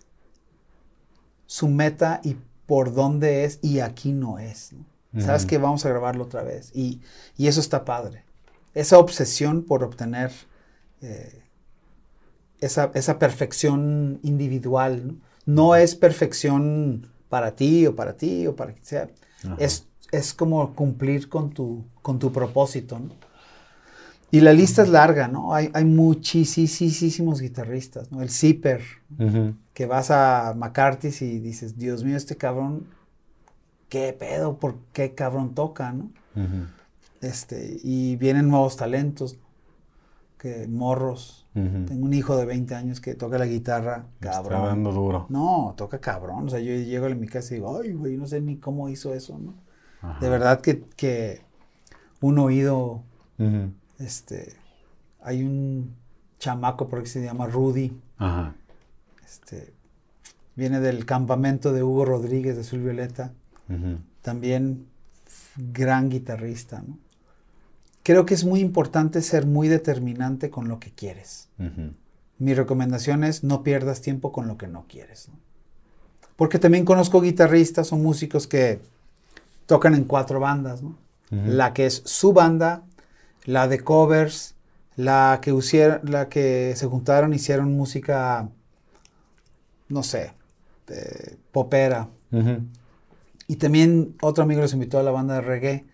su 1.47 1.69
meta 1.69 2.21
y 2.23 2.37
por 2.67 2.93
dónde 2.93 3.45
es 3.45 3.59
y 3.63 3.81
aquí 3.81 4.13
no 4.13 4.39
es. 4.39 4.73
Sabes 5.19 5.47
que 5.47 5.57
vamos 5.57 5.87
a 5.87 5.89
grabarlo 5.89 6.25
otra 6.25 6.43
vez 6.43 6.71
y, 6.75 7.01
y 7.37 7.47
eso 7.47 7.61
está 7.61 7.85
padre 7.85 8.28
esa 8.75 8.99
obsesión 8.99 9.63
por 9.63 9.85
obtener 9.85 10.31
eh, 11.01 11.43
esa, 12.61 13.19
perfección 13.19 14.21
individual. 14.23 15.17
¿no? 15.47 15.77
es 15.77 15.95
perfección 15.95 17.07
para 17.29 17.55
ti 17.55 17.87
o 17.87 17.97
para 17.97 18.17
ti 18.17 18.47
o 18.47 18.57
para 18.57 18.73
quien 18.73 18.85
sea. 18.85 19.09
Es, 19.59 19.87
es, 20.11 20.35
como 20.35 20.75
cumplir 20.75 21.29
con 21.29 21.51
tu, 21.51 21.85
con 22.03 22.19
tu 22.19 22.33
propósito. 22.33 23.01
Y 24.31 24.41
la 24.41 24.53
lista 24.53 24.83
es 24.83 24.91
larga, 24.91 25.27
¿no? 25.27 25.55
Hay, 25.55 25.71
hay 25.73 25.85
muchísimos 25.85 27.41
guitarristas, 27.41 28.13
¿no? 28.13 28.21
El 28.21 28.31
Zipper, 28.31 28.83
que 29.73 29.87
vas 29.87 30.11
a 30.11 30.53
McCarthy 30.55 31.09
y 31.25 31.39
dices, 31.39 31.79
Dios 31.79 32.05
mío, 32.05 32.17
este 32.17 32.37
cabrón, 32.37 32.87
¿qué 33.89 34.13
pedo? 34.13 34.59
¿Por 34.59 34.77
qué 34.93 35.15
cabrón 35.15 35.55
toca, 35.55 35.93
no? 35.93 36.11
Este, 37.21 37.79
y 37.83 38.17
vienen 38.17 38.49
nuevos 38.49 38.77
talentos, 38.77 39.39
que 40.39 40.69
morros. 40.69 41.47
Tengo 41.53 42.05
un 42.05 42.15
hijo 42.15 42.37
de 42.37 42.45
20 42.45 42.73
años 42.77 43.01
que 43.01 43.17
toca 43.17 43.37
la 43.37 43.47
guitarra, 43.47 44.07
cabrón. 44.21 44.59
Está 44.61 44.69
dando 44.69 44.93
duro. 44.93 45.27
No, 45.29 45.75
toca 45.77 45.99
cabrón. 45.99 46.47
O 46.47 46.49
sea, 46.49 46.61
yo 46.61 46.73
llego 46.73 47.07
a 47.07 47.09
mi 47.09 47.27
casa 47.27 47.53
y 47.53 47.57
digo, 47.57 47.81
ay, 47.83 47.95
güey, 47.95 48.17
no 48.17 48.29
sé 48.29 48.41
ni 48.41 48.59
cómo 48.59 48.89
hizo 48.89 49.13
eso, 49.13 49.37
¿no? 49.39 49.55
De 50.21 50.29
verdad 50.29 50.61
que, 50.61 50.85
que 50.95 51.41
un 52.21 52.39
oído, 52.39 53.03
este, 53.99 54.55
hay 55.21 55.43
un 55.43 55.97
chamaco 56.39 56.89
por 56.89 57.03
que 57.03 57.09
se 57.09 57.25
llama 57.25 57.49
Rudy. 57.49 58.01
Ajá. 58.19 58.55
Este, 59.25 59.73
viene 60.55 60.79
del 60.79 61.05
campamento 61.07 61.73
de 61.73 61.83
Hugo 61.83 62.05
Rodríguez 62.05 62.57
de 62.57 62.63
Sul 62.63 62.85
Violeta. 62.85 63.33
También 64.23 64.87
gran 65.57 66.09
guitarrista, 66.09 66.83
¿no? 66.87 66.99
Creo 68.09 68.25
que 68.25 68.33
es 68.33 68.47
muy 68.47 68.61
importante 68.61 69.21
ser 69.21 69.45
muy 69.45 69.69
determinante 69.69 70.49
con 70.49 70.67
lo 70.67 70.81
que 70.81 70.91
quieres. 70.91 71.51
Mi 72.39 72.55
recomendación 72.55 73.23
es 73.23 73.45
no 73.45 73.63
pierdas 73.63 74.01
tiempo 74.01 74.33
con 74.33 74.49
lo 74.49 74.57
que 74.57 74.67
no 74.67 74.87
quieres. 74.89 75.29
Porque 76.35 76.59
también 76.59 76.87
conozco 76.87 77.21
guitarristas 77.21 77.93
o 77.93 77.97
músicos 77.97 78.47
que 78.47 78.81
tocan 79.67 79.95
en 79.95 80.05
cuatro 80.05 80.41
bandas, 80.41 80.81
La 81.31 81.75
que 81.75 81.85
es 81.85 82.01
su 82.07 82.33
banda, 82.33 82.83
la 83.45 83.69
de 83.69 83.81
covers, 83.81 84.55
la 84.97 85.41
que, 85.43 85.53
la 86.05 86.31
que 86.31 86.73
se 86.77 86.87
juntaron, 86.87 87.35
hicieron 87.35 87.77
música, 87.77 88.49
no 89.91 90.03
sé, 90.03 90.33
popera. 91.53 92.09
Y 93.49 93.57
también 93.57 94.17
otro 94.23 94.45
amigo 94.45 94.63
les 94.63 94.73
invitó 94.73 94.99
a 94.99 95.03
la 95.03 95.11
banda 95.11 95.35
de 95.35 95.41
reggae 95.43 95.85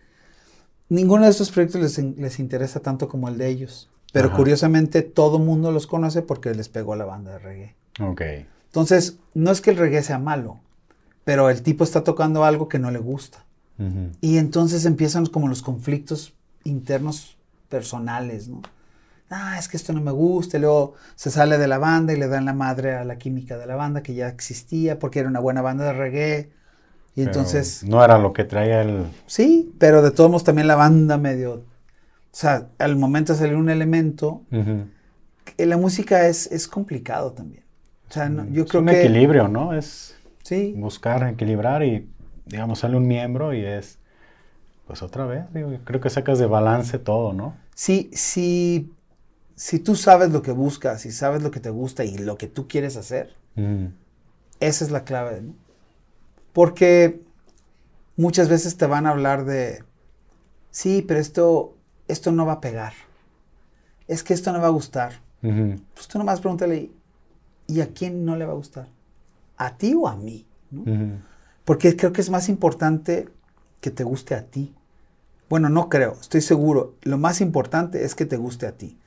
ninguno 0.89 1.24
de 1.24 1.30
estos 1.30 1.51
proyectos 1.51 1.99
les, 1.99 2.39
interesa 2.39 2.80
tanto 2.80 3.09
como 3.09 3.28
el 3.28 3.39
de 3.39 3.49
ellos. 3.49 3.91
Pero 4.12 4.32
curiosamente 4.32 5.03
todo 5.03 5.41
mundo 5.41 5.72
los 5.72 5.89
conoce 5.89 6.22
porque 6.22 6.55
les 6.55 6.68
pegó 6.68 6.95
la 6.95 7.05
banda 7.05 7.32
de 7.32 7.39
reggae. 7.41 7.74
Ok. 8.01 8.22
Entonces, 8.66 9.18
no 9.35 9.51
es 9.51 9.61
que 9.61 9.70
el 9.70 9.76
reggae 9.76 10.05
sea 10.05 10.20
malo, 10.20 10.61
pero 11.24 11.51
el 11.51 11.62
tipo 11.62 11.82
está 11.82 12.05
tocando 12.05 12.45
algo 12.45 12.68
que 12.68 12.78
no 12.78 12.91
le 12.91 13.01
gusta. 13.01 13.45
Y 14.20 14.39
entonces 14.39 14.85
empiezan 14.85 15.26
como 15.26 15.49
los 15.49 15.61
conflictos 15.61 16.32
internos 16.62 17.37
personales, 17.68 18.47
¿no? 18.47 18.62
Ah, 19.30 19.59
es 19.59 19.66
que 19.66 19.76
esto 19.76 19.93
no 19.93 20.01
me 20.01 20.12
gusta, 20.12 20.59
y 20.59 20.61
luego 20.61 20.95
se 21.16 21.30
sale 21.30 21.59
de 21.59 21.66
la 21.66 21.78
banda 21.78 22.12
y 22.12 22.16
le 22.16 22.28
dan 22.28 22.45
la 22.45 22.53
madre 22.53 22.95
a 22.95 23.05
la 23.05 23.18
química 23.18 23.59
de 23.59 23.66
la 23.66 23.74
banda 23.74 24.03
que 24.03 24.14
ya 24.14 24.28
existía 24.28 25.01
porque 25.01 25.18
era 25.18 25.28
una 25.28 25.41
buena 25.41 25.61
banda 25.61 25.87
de 25.87 25.93
reggae 25.93 26.53
y 27.16 27.22
entonces... 27.22 27.84
No 27.84 28.04
era 28.04 28.18
lo 28.18 28.32
que 28.32 28.44
traía 28.44 28.82
el... 28.82 29.04
Sí, 29.26 29.72
pero 29.78 30.02
de 30.02 30.10
todos 30.10 30.30
modos 30.30 30.44
también 30.44 30.66
la 30.66 30.76
banda 30.76 31.16
medio... 31.16 31.54
O 31.54 32.36
sea, 32.36 32.68
al 32.78 32.96
momento 32.96 33.32
de 33.32 33.38
salir 33.38 33.54
un 33.54 33.70
elemento, 33.70 34.42
la 35.56 35.76
música 35.76 36.26
es, 36.26 36.50
es 36.50 36.66
complicado 36.66 37.32
también. 37.32 37.62
O 38.10 38.12
sea, 38.12 38.28
yo 38.50 38.66
creo 38.66 38.80
un 38.80 38.88
que... 38.88 39.00
equilibrio, 39.00 39.46
¿no? 39.46 39.72
Es 39.72 40.16
sí. 40.42 40.74
buscar 40.76 41.28
equilibrar 41.28 41.84
y, 41.84 42.10
digamos, 42.46 42.80
sale 42.80 42.96
un 42.96 43.06
miembro 43.06 43.54
y 43.54 43.64
es... 43.64 43.98
Pues 44.86 45.02
otra 45.02 45.24
vez, 45.24 45.44
digo, 45.54 45.70
creo 45.84 46.00
que 46.00 46.10
sacas 46.10 46.38
de 46.38 46.46
balance 46.46 46.98
todo, 46.98 47.32
¿no? 47.32 47.56
Sí, 47.74 48.10
sí. 48.12 48.92
Si 49.54 49.78
tú 49.78 49.94
sabes 49.94 50.30
lo 50.30 50.42
que 50.42 50.50
buscas 50.50 51.06
y 51.06 51.12
sabes 51.12 51.42
lo 51.42 51.50
que 51.50 51.60
te 51.60 51.70
gusta 51.70 52.04
y 52.04 52.18
lo 52.18 52.36
que 52.36 52.48
tú 52.48 52.68
quieres 52.68 52.96
hacer, 52.98 53.34
esa 54.60 54.84
es 54.84 54.90
la 54.90 55.04
clave, 55.04 55.40
¿no? 55.40 55.54
Porque 56.55 57.20
muchas 58.16 58.48
veces 58.48 58.78
te 58.78 58.86
van 58.86 59.07
a 59.07 59.11
hablar 59.11 59.44
de, 59.44 59.84
sí, 60.70 61.05
pero 61.07 61.20
esto, 61.20 61.76
esto 62.09 62.32
no 62.32 62.46
va 62.46 62.55
a 62.55 62.61
pegar. 62.62 62.94
Es 64.09 64.22
que 64.22 64.32
esto 64.32 64.52
no 64.52 64.61
va 64.61 64.68
a 64.68 64.70
gustar. 64.70 65.20
Pues 65.42 66.09
tú 66.09 66.16
nomás 66.16 66.40
pregúntale, 66.40 66.90
¿y 67.66 67.80
a 67.82 67.88
quién 67.88 68.24
no 68.24 68.36
le 68.36 68.46
va 68.46 68.52
a 68.52 68.57
gustar? 68.57 68.88
¿A 69.59 69.76
ti 69.76 69.94
o 69.94 70.09
a 70.09 70.16
mí? 70.16 70.46
Porque 71.64 71.96
creo 71.96 72.12
que 72.12 72.22
es 72.22 72.30
más 72.30 72.48
importante 72.48 73.28
que 73.80 73.90
te 73.90 74.05
guste 74.05 74.34
a 74.34 74.46
ti. 74.46 74.74
Bueno, 75.50 75.68
no 75.68 75.88
creo, 75.88 76.16
estoy 76.20 76.40
seguro. 76.40 76.94
Lo 77.02 77.18
más 77.18 77.40
importante 77.40 78.05
es 78.05 78.14
que 78.14 78.26
te 78.26 78.36
guste 78.36 78.66
a 78.66 78.72
ti. 78.72 78.98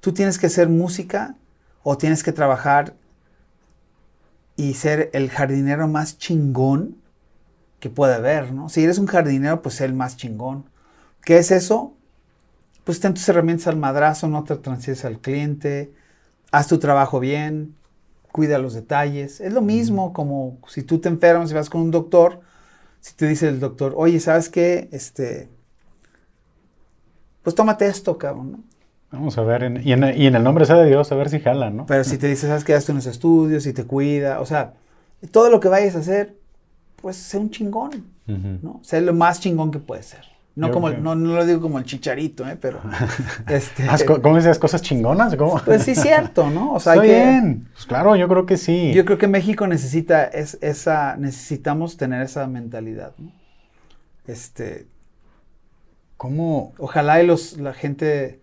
Tú 0.00 0.12
tienes 0.12 0.38
que 0.38 0.46
hacer 0.46 0.68
música 0.68 1.36
o 1.82 1.96
tienes 1.96 2.22
que 2.22 2.32
trabajar 2.32 2.94
y 4.56 4.74
ser 4.74 5.10
el 5.12 5.30
jardinero 5.30 5.86
más 5.86 6.18
chingón 6.18 6.96
que 7.80 7.90
puede 7.90 8.14
haber, 8.14 8.52
¿no? 8.52 8.68
Si 8.68 8.82
eres 8.82 8.98
un 8.98 9.06
jardinero, 9.06 9.62
pues 9.62 9.80
el 9.80 9.92
más 9.92 10.16
chingón. 10.16 10.64
¿Qué 11.22 11.38
es 11.38 11.50
eso? 11.50 11.94
Pues 12.84 13.00
ten 13.00 13.14
tus 13.14 13.28
herramientas 13.28 13.66
al 13.66 13.76
madrazo, 13.76 14.28
no 14.28 14.44
te 14.44 14.56
transieses 14.56 15.04
al 15.04 15.20
cliente, 15.20 15.92
haz 16.52 16.68
tu 16.68 16.78
trabajo 16.78 17.20
bien, 17.20 17.74
cuida 18.32 18.58
los 18.58 18.74
detalles. 18.74 19.40
Es 19.40 19.52
lo 19.52 19.60
mismo 19.60 20.12
como 20.12 20.58
si 20.68 20.82
tú 20.82 21.00
te 21.00 21.08
enfermas 21.08 21.50
y 21.50 21.54
vas 21.54 21.68
con 21.68 21.82
un 21.82 21.90
doctor, 21.90 22.40
si 23.00 23.14
te 23.14 23.26
dice 23.26 23.48
el 23.48 23.60
doctor, 23.60 23.94
oye, 23.96 24.20
¿sabes 24.20 24.48
qué? 24.48 24.88
Este, 24.92 25.48
pues 27.42 27.54
tómate 27.54 27.86
esto, 27.86 28.18
cabrón, 28.18 28.52
¿no? 28.52 28.75
Vamos 29.16 29.38
a 29.38 29.42
ver, 29.42 29.80
y, 29.82 29.92
en, 29.92 30.04
el 30.04 30.44
nombre 30.44 30.66
sea 30.66 30.76
de 30.76 30.88
Dios, 30.88 31.10
a 31.10 31.14
ver 31.14 31.30
si 31.30 31.40
jala, 31.40 31.70
¿no? 31.70 31.86
Pero 31.86 32.04
si 32.04 32.18
te 32.18 32.28
dice, 32.28 32.46
¿sabes 32.48 32.64
qué? 32.64 32.74
Hazte 32.74 32.92
unos 32.92 33.06
estudios 33.06 33.66
y 33.66 33.72
te 33.72 33.84
cuida, 33.84 34.40
o 34.40 34.46
sea, 34.46 34.74
todo 35.30 35.48
lo 35.48 35.58
que 35.58 35.68
vayas 35.68 35.96
a 35.96 36.00
hacer, 36.00 36.34
pues 36.96 37.16
sé 37.16 37.38
un 37.38 37.50
chingón, 37.50 38.04
¿no? 38.26 38.80
Sé 38.82 39.00
lo 39.00 39.14
más 39.14 39.40
chingón 39.40 39.70
que 39.70 39.78
puede 39.78 40.02
ser. 40.02 40.20
No, 40.54 40.70
como 40.70 40.90
no, 40.90 41.14
lo 41.14 41.46
digo 41.46 41.60
como 41.62 41.78
el 41.78 41.84
chicharito, 41.84 42.46
¿eh? 42.46 42.58
pero... 42.60 42.80
este, 43.48 43.86
¿Cómo 44.22 44.36
dices? 44.36 44.58
¿Cosas 44.58 44.80
chingonas? 44.80 45.34
¿Cómo? 45.36 45.60
Pues 45.64 45.82
sí, 45.82 45.94
cierto, 45.94 46.48
¿no? 46.48 46.72
O 46.72 46.80
sea, 46.80 46.94
Está 46.94 47.04
bien. 47.04 47.68
Pues 47.72 47.84
claro, 47.84 48.16
yo 48.16 48.26
creo 48.26 48.46
que 48.46 48.56
sí. 48.56 48.92
Yo 48.94 49.04
creo 49.04 49.18
que 49.18 49.28
México 49.28 49.66
necesita 49.66 50.24
es, 50.24 50.56
esa... 50.62 51.16
Necesitamos 51.16 51.98
tener 51.98 52.22
esa 52.22 52.46
mentalidad, 52.46 53.12
¿no? 53.18 53.32
Este... 54.26 54.86
¿Cómo? 56.16 56.72
Ojalá 56.78 57.22
y 57.22 57.26
los, 57.26 57.58
la 57.58 57.74
gente 57.74 58.40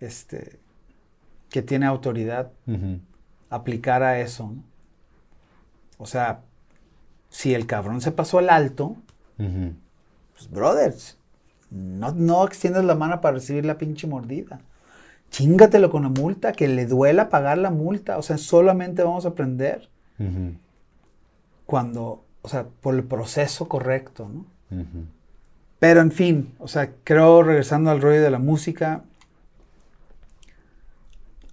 este, 0.00 0.58
que 1.50 1.62
tiene 1.62 1.86
autoridad 1.86 2.50
aplicara 3.50 4.20
eso, 4.20 4.50
¿no? 4.50 4.62
O 5.98 6.06
sea, 6.06 6.42
si 7.28 7.54
el 7.54 7.66
cabrón 7.66 8.00
se 8.00 8.12
pasó 8.12 8.38
al 8.38 8.50
alto, 8.50 8.96
pues 9.36 10.50
brothers, 10.50 11.18
no, 11.70 12.12
no 12.12 12.46
extiendas 12.46 12.84
la 12.84 12.94
mano 12.94 13.20
para 13.20 13.34
recibir 13.34 13.64
la 13.64 13.78
pinche 13.78 14.06
mordida. 14.06 14.60
Chingatelo 15.30 15.90
con 15.90 16.04
la 16.04 16.08
multa, 16.08 16.52
que 16.52 16.68
le 16.68 16.86
duela 16.86 17.28
pagar 17.28 17.58
la 17.58 17.70
multa. 17.70 18.16
O 18.16 18.22
sea, 18.22 18.38
solamente 18.38 19.02
vamos 19.02 19.26
a 19.26 19.30
aprender 19.30 19.88
cuando, 21.66 22.24
o 22.42 22.48
sea, 22.48 22.66
por 22.80 22.94
el 22.94 23.04
proceso 23.04 23.68
correcto, 23.68 24.30
¿no? 24.32 24.46
Pero 25.78 26.00
en 26.00 26.12
fin, 26.12 26.54
o 26.58 26.68
sea, 26.68 26.92
creo, 27.04 27.42
regresando 27.42 27.90
al 27.90 28.00
rollo 28.00 28.22
de 28.22 28.30
la 28.30 28.38
música, 28.38 29.04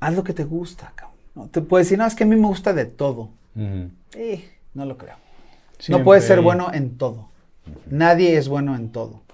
haz 0.08 0.16
lo 0.16 0.24
que 0.24 0.34
te 0.34 0.44
gusta, 0.44 0.92
cabrón. 0.96 1.18
¿no? 1.36 1.48
Te 1.48 1.62
puedes 1.62 1.88
decir, 1.88 1.98
no, 1.98 2.06
es 2.06 2.16
que 2.16 2.24
a 2.24 2.28
mí 2.28 2.36
me 2.36 2.48
gusta 2.48 2.74
de 2.74 2.86
todo. 2.86 3.30
Eh, 4.16 4.50
no 4.74 4.86
lo 4.86 4.98
creo. 4.98 5.16
No 5.90 6.04
puedes 6.04 6.24
ser 6.26 6.42
bueno 6.42 6.72
en 6.74 6.98
todo. 6.98 7.30
Nadie 7.90 8.38
es 8.38 8.48
bueno 8.48 8.76
en 8.76 8.92
todo. 8.92 9.26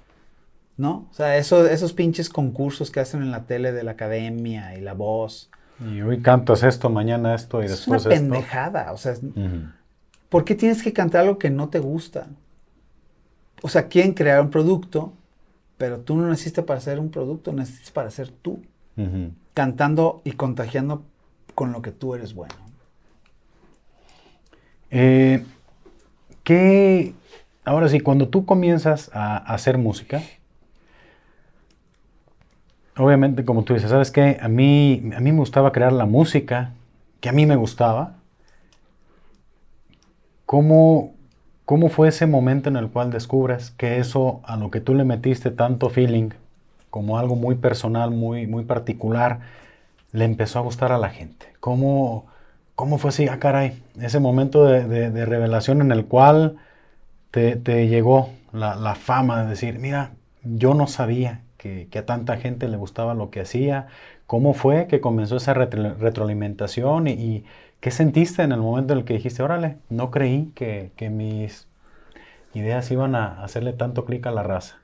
¿no? 0.78 1.07
O 1.11 1.13
sea, 1.13 1.38
eso, 1.38 1.67
esos 1.67 1.93
pinches 1.93 2.30
concursos 2.30 2.89
que 2.89 2.99
hacen 2.99 3.22
en 3.22 3.32
la 3.32 3.43
tele 3.43 3.72
de 3.72 3.84
la 3.84 3.91
academia 3.91 4.76
y 4.76 4.82
la 4.82 4.93
voz. 4.93 5.49
Y 5.80 6.01
hoy 6.01 6.22
cantas 6.22 6.63
esto, 6.63 6.89
mañana 6.89 7.36
esto 7.36 7.59
y 7.59 7.67
después 7.67 8.01
esto. 8.01 8.09
Es 8.11 8.19
una 8.19 8.36
pendejada, 8.36 8.91
o 8.91 8.97
sea, 8.97 9.13
¿por 10.30 10.43
qué 10.43 10.55
tienes 10.55 10.82
que 10.82 10.91
cantar 10.91 11.22
algo 11.22 11.38
que 11.38 11.49
no 11.49 11.69
te 11.69 11.80
gusta? 11.80 12.28
O 13.61 13.69
sea, 13.69 13.88
quieren 13.88 14.13
crear 14.13 14.41
un 14.41 14.49
producto, 14.49 15.13
pero 15.78 15.99
tú 15.99 16.15
no 16.15 16.28
necesitas 16.28 16.65
para 16.65 16.80
hacer 16.80 16.99
un 16.99 17.11
producto, 17.11 17.53
necesitas 17.53 17.91
para 17.91 18.09
ser 18.09 18.30
tú. 18.30 18.61
Cantando 19.53 20.21
y 20.23 20.31
contagiando 20.33 21.03
con 21.55 21.71
lo 21.71 21.81
que 21.81 21.91
tú 21.91 22.15
eres 22.15 22.33
bueno. 22.33 22.55
Eh, 24.89 25.43
¿Qué, 26.43 27.13
ahora 27.63 27.87
sí, 27.87 27.99
cuando 27.99 28.27
tú 28.27 28.45
comienzas 28.45 29.09
a 29.13 29.37
hacer 29.37 29.77
música, 29.77 30.21
obviamente, 32.97 33.45
como 33.45 33.63
tú 33.63 33.73
dices, 33.73 33.89
¿sabes 33.89 34.11
qué? 34.11 34.37
A 34.41 34.47
mí, 34.47 35.01
a 35.15 35.19
mí 35.19 35.31
me 35.31 35.39
gustaba 35.39 35.71
crear 35.71 35.93
la 35.93 36.05
música 36.05 36.73
que 37.19 37.29
a 37.29 37.31
mí 37.31 37.45
me 37.45 37.55
gustaba. 37.55 38.15
¿Cómo, 40.45 41.13
¿Cómo 41.65 41.89
fue 41.89 42.09
ese 42.09 42.27
momento 42.27 42.67
en 42.67 42.75
el 42.75 42.89
cual 42.89 43.11
descubres 43.11 43.71
que 43.71 43.99
eso 43.99 44.41
a 44.43 44.57
lo 44.57 44.71
que 44.71 44.81
tú 44.81 44.93
le 44.93 45.05
metiste 45.05 45.51
tanto 45.51 45.89
feeling, 45.89 46.31
como 46.91 47.17
algo 47.17 47.35
muy 47.35 47.55
personal, 47.55 48.11
muy, 48.11 48.45
muy 48.47 48.65
particular, 48.65 49.39
le 50.11 50.25
empezó 50.25 50.59
a 50.59 50.61
gustar 50.61 50.91
a 50.91 50.99
la 50.99 51.09
gente? 51.09 51.47
¿Cómo, 51.59 52.27
cómo 52.75 52.99
fue 52.99 53.09
así? 53.09 53.27
Ah, 53.27 53.39
caray, 53.39 53.81
ese 53.99 54.19
momento 54.19 54.65
de, 54.65 55.25
revelación 55.25 55.81
en 55.81 55.91
el 55.91 56.05
cual 56.05 56.57
te, 57.31 57.87
llegó 57.87 58.29
la, 58.53 58.75
la 58.75 58.95
fama 58.95 59.43
de 59.43 59.49
decir, 59.49 59.79
mira, 59.79 60.11
yo 60.43 60.73
no 60.75 60.87
sabía 60.87 61.41
que, 61.61 61.99
a 61.99 62.05
tanta 62.05 62.37
gente 62.37 62.67
le 62.67 62.77
gustaba 62.77 63.13
lo 63.13 63.29
que 63.29 63.41
hacía. 63.41 63.87
¿Cómo 64.25 64.53
fue 64.53 64.87
que 64.87 64.99
comenzó 65.01 65.37
esa 65.37 65.53
retroalimentación 65.53 67.07
y, 67.07 67.45
qué 67.79 67.91
sentiste 67.91 68.43
en 68.43 68.51
el 68.51 68.59
momento 68.59 68.93
en 68.93 68.99
el 68.99 69.05
que 69.05 69.15
dijiste, 69.15 69.43
órale, 69.43 69.77
no 69.89 70.11
creí 70.11 70.51
que, 70.55 70.91
mis 71.09 71.67
ideas 72.53 72.89
iban 72.91 73.15
a 73.15 73.43
hacerle 73.43 73.73
tanto 73.73 74.05
clic 74.05 74.25
a 74.27 74.31
la 74.31 74.43
raza? 74.43 74.80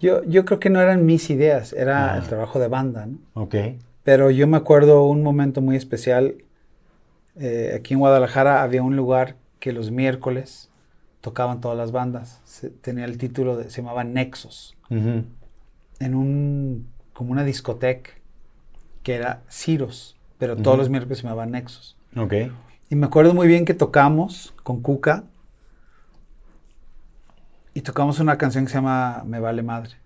Yo, 0.00 0.22
yo 0.24 0.44
creo 0.44 0.60
que 0.60 0.70
no 0.70 0.80
eran 0.80 1.06
mis 1.06 1.30
ideas, 1.30 1.72
era 1.72 2.16
el 2.16 2.24
trabajo 2.24 2.58
de 2.58 2.68
banda, 2.68 3.06
¿no? 3.06 3.18
Ok. 3.34 3.54
Pero 4.02 4.30
yo 4.30 4.46
me 4.46 4.56
acuerdo 4.56 5.04
un 5.04 5.22
momento 5.22 5.60
muy 5.60 5.76
especial. 5.76 6.34
Eh, 7.36 7.72
aquí 7.76 7.94
en 7.94 8.00
Guadalajara 8.00 8.62
había 8.62 8.82
un 8.82 8.96
lugar 8.96 9.36
que 9.60 9.72
los 9.72 9.90
miércoles 9.90 10.70
tocaban 11.20 11.60
todas 11.60 11.78
las 11.78 11.90
bandas. 11.90 12.42
tenía 12.82 13.06
el 13.06 13.16
título, 13.16 13.56
de, 13.56 13.70
se 13.70 13.80
llamaba 13.80 14.04
Nexos 14.04 14.76
en 16.04 16.14
un, 16.14 16.86
como 17.12 17.32
una 17.32 17.44
discoteca 17.44 18.10
que 19.02 19.14
era 19.14 19.42
Ciros, 19.50 20.16
pero 20.38 20.56
todos 20.56 20.76
los 20.76 20.90
miércoles 20.90 21.18
se 21.18 21.24
llamaba 21.24 21.46
Nexus. 21.46 21.96
Ok. 22.16 22.34
Y 22.90 22.96
me 22.96 23.06
acuerdo 23.06 23.34
muy 23.34 23.48
bien 23.48 23.64
que 23.64 23.74
tocamos 23.74 24.52
con 24.62 24.80
Cuca 24.80 25.24
y 27.74 27.82
tocamos 27.82 28.20
una 28.20 28.38
canción 28.38 28.64
que 28.64 28.70
se 28.70 28.76
llama 28.76 29.24
Me 29.26 29.40
Vale 29.40 29.62
Madre. 29.62 29.96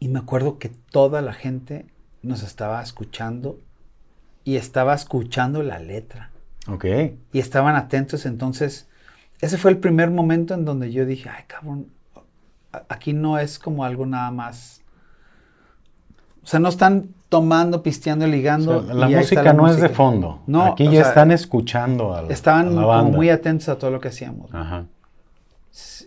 Y 0.00 0.08
me 0.08 0.18
acuerdo 0.18 0.58
que 0.58 0.68
toda 0.68 1.22
la 1.22 1.34
gente 1.34 1.86
nos 2.22 2.42
estaba 2.42 2.82
escuchando 2.82 3.60
y 4.44 4.56
estaba 4.56 4.94
escuchando 4.94 5.62
la 5.62 5.78
letra. 5.78 6.30
Ok. 6.68 6.84
Y 7.32 7.38
estaban 7.38 7.76
atentos, 7.76 8.26
entonces 8.26 8.88
ese 9.40 9.58
fue 9.58 9.70
el 9.70 9.78
primer 9.78 10.10
momento 10.10 10.54
en 10.54 10.64
donde 10.64 10.90
yo 10.90 11.06
dije, 11.06 11.28
ay 11.28 11.44
cabrón, 11.46 11.88
aquí 12.88 13.12
no 13.12 13.38
es 13.38 13.58
como 13.58 13.84
algo 13.84 14.06
nada 14.06 14.30
más. 14.30 14.82
O 16.42 16.46
sea, 16.46 16.60
no 16.60 16.70
están 16.70 17.10
tomando, 17.28 17.82
pisteando, 17.82 18.26
ligando. 18.26 18.80
la 18.82 19.08
música 19.08 19.52
no 19.52 19.68
es 19.68 19.80
de 19.80 19.90
fondo. 19.90 20.42
No, 20.46 20.64
aquí 20.64 20.88
ya 20.88 21.02
están 21.02 21.30
escuchando 21.30 22.14
a 22.14 22.22
Estaban 22.28 22.74
como 22.74 23.04
muy 23.04 23.28
atentos 23.28 23.68
a 23.68 23.76
todo 23.76 23.90
lo 23.90 24.00
que 24.00 24.08
hacíamos. 24.08 24.52
Ajá. 24.52 24.86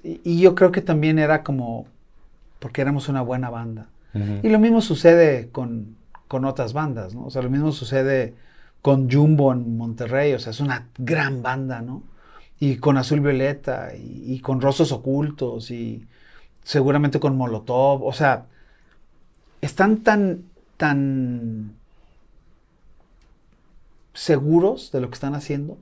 Y 0.04 0.40
yo 0.40 0.56
creo 0.56 0.72
que 0.72 0.82
también 0.82 1.20
era 1.20 1.44
como 1.44 1.86
porque 2.60 2.82
éramos 2.82 3.10
una 3.10 3.22
buena 3.22 3.50
banda. 3.50 3.88
Y 4.44 4.50
lo 4.50 4.60
mismo 4.60 4.82
sucede 4.82 5.50
con, 5.52 5.96
otras 6.30 6.74
bandas, 6.74 7.16
¿no? 7.16 7.26
O 7.26 7.30
sea, 7.30 7.42
lo 7.42 7.50
mismo 7.50 7.72
sucede 7.72 8.34
con 8.82 9.10
Jumbo 9.10 9.54
en 9.54 9.78
Monterrey, 9.78 10.34
o 10.34 10.40
sea, 10.40 10.52
es 10.52 10.60
una 10.60 10.88
gran 10.98 11.42
banda, 11.42 11.82
¿no? 11.82 12.04
Y 12.60 12.78
con 12.78 12.98
Azul 12.98 13.22
Violeta, 13.22 13.96
y, 13.96 14.34
y 14.34 14.40
con 14.40 14.60
Rosos 14.60 14.92
Ocultos, 14.92 15.72
y, 15.72 16.06
seguramente 16.64 17.20
con 17.20 17.38
Molotov, 17.38 18.04
o 18.04 18.14
sea, 18.14 18.46
están 19.62 19.98
tan, 19.98 20.44
tan 20.78 21.74
seguros 24.14 24.92
de 24.92 25.02
lo 25.02 25.10
que 25.10 25.16
están 25.16 25.36
haciendo. 25.36 25.78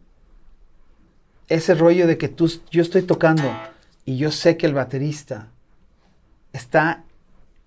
Ese 1.48 1.74
rollo 1.74 2.06
de 2.08 2.18
que 2.18 2.30
tú, 2.30 2.52
yo 2.70 2.82
estoy 2.82 3.02
tocando 3.02 3.44
y 4.06 4.18
yo 4.18 4.32
sé 4.32 4.58
que 4.58 4.66
el 4.66 4.74
baterista 4.74 5.50
está 6.54 7.04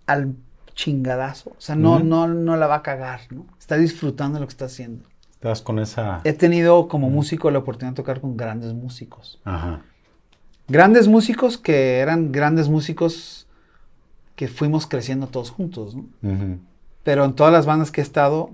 al 0.07 0.35
chingadazo, 0.75 1.51
o 1.51 1.61
sea, 1.61 1.77
no, 1.77 2.01
no, 2.01 2.27
no 2.27 2.57
la 2.57 2.67
va 2.67 2.77
a 2.77 2.83
cagar, 2.83 3.21
¿no? 3.31 3.47
Está 3.59 3.77
disfrutando 3.77 4.41
lo 4.41 4.47
que 4.47 4.53
está 4.53 4.65
haciendo. 4.65 5.05
Estás 5.33 5.61
con 5.61 5.79
esa... 5.79 6.21
He 6.25 6.33
tenido 6.33 6.89
como 6.89 7.11
músico 7.11 7.51
la 7.51 7.59
oportunidad 7.59 7.93
de 7.93 7.97
tocar 7.97 8.21
con 8.21 8.37
grandes 8.37 8.73
músicos. 8.73 9.41
Ajá. 9.45 9.83
Grandes 10.69 11.09
músicos 11.09 11.59
que 11.59 11.99
eran 11.99 12.33
grandes 12.33 12.69
músicos 12.69 13.47
que 14.37 14.49
fuimos 14.49 14.87
creciendo 14.87 15.27
todos 15.27 15.51
juntos, 15.51 15.95
¿no? 15.95 16.07
Pero 17.03 17.25
en 17.25 17.35
todas 17.35 17.53
las 17.53 17.67
bandas 17.67 17.91
que 17.91 18.01
he 18.01 18.05
estado, 18.05 18.51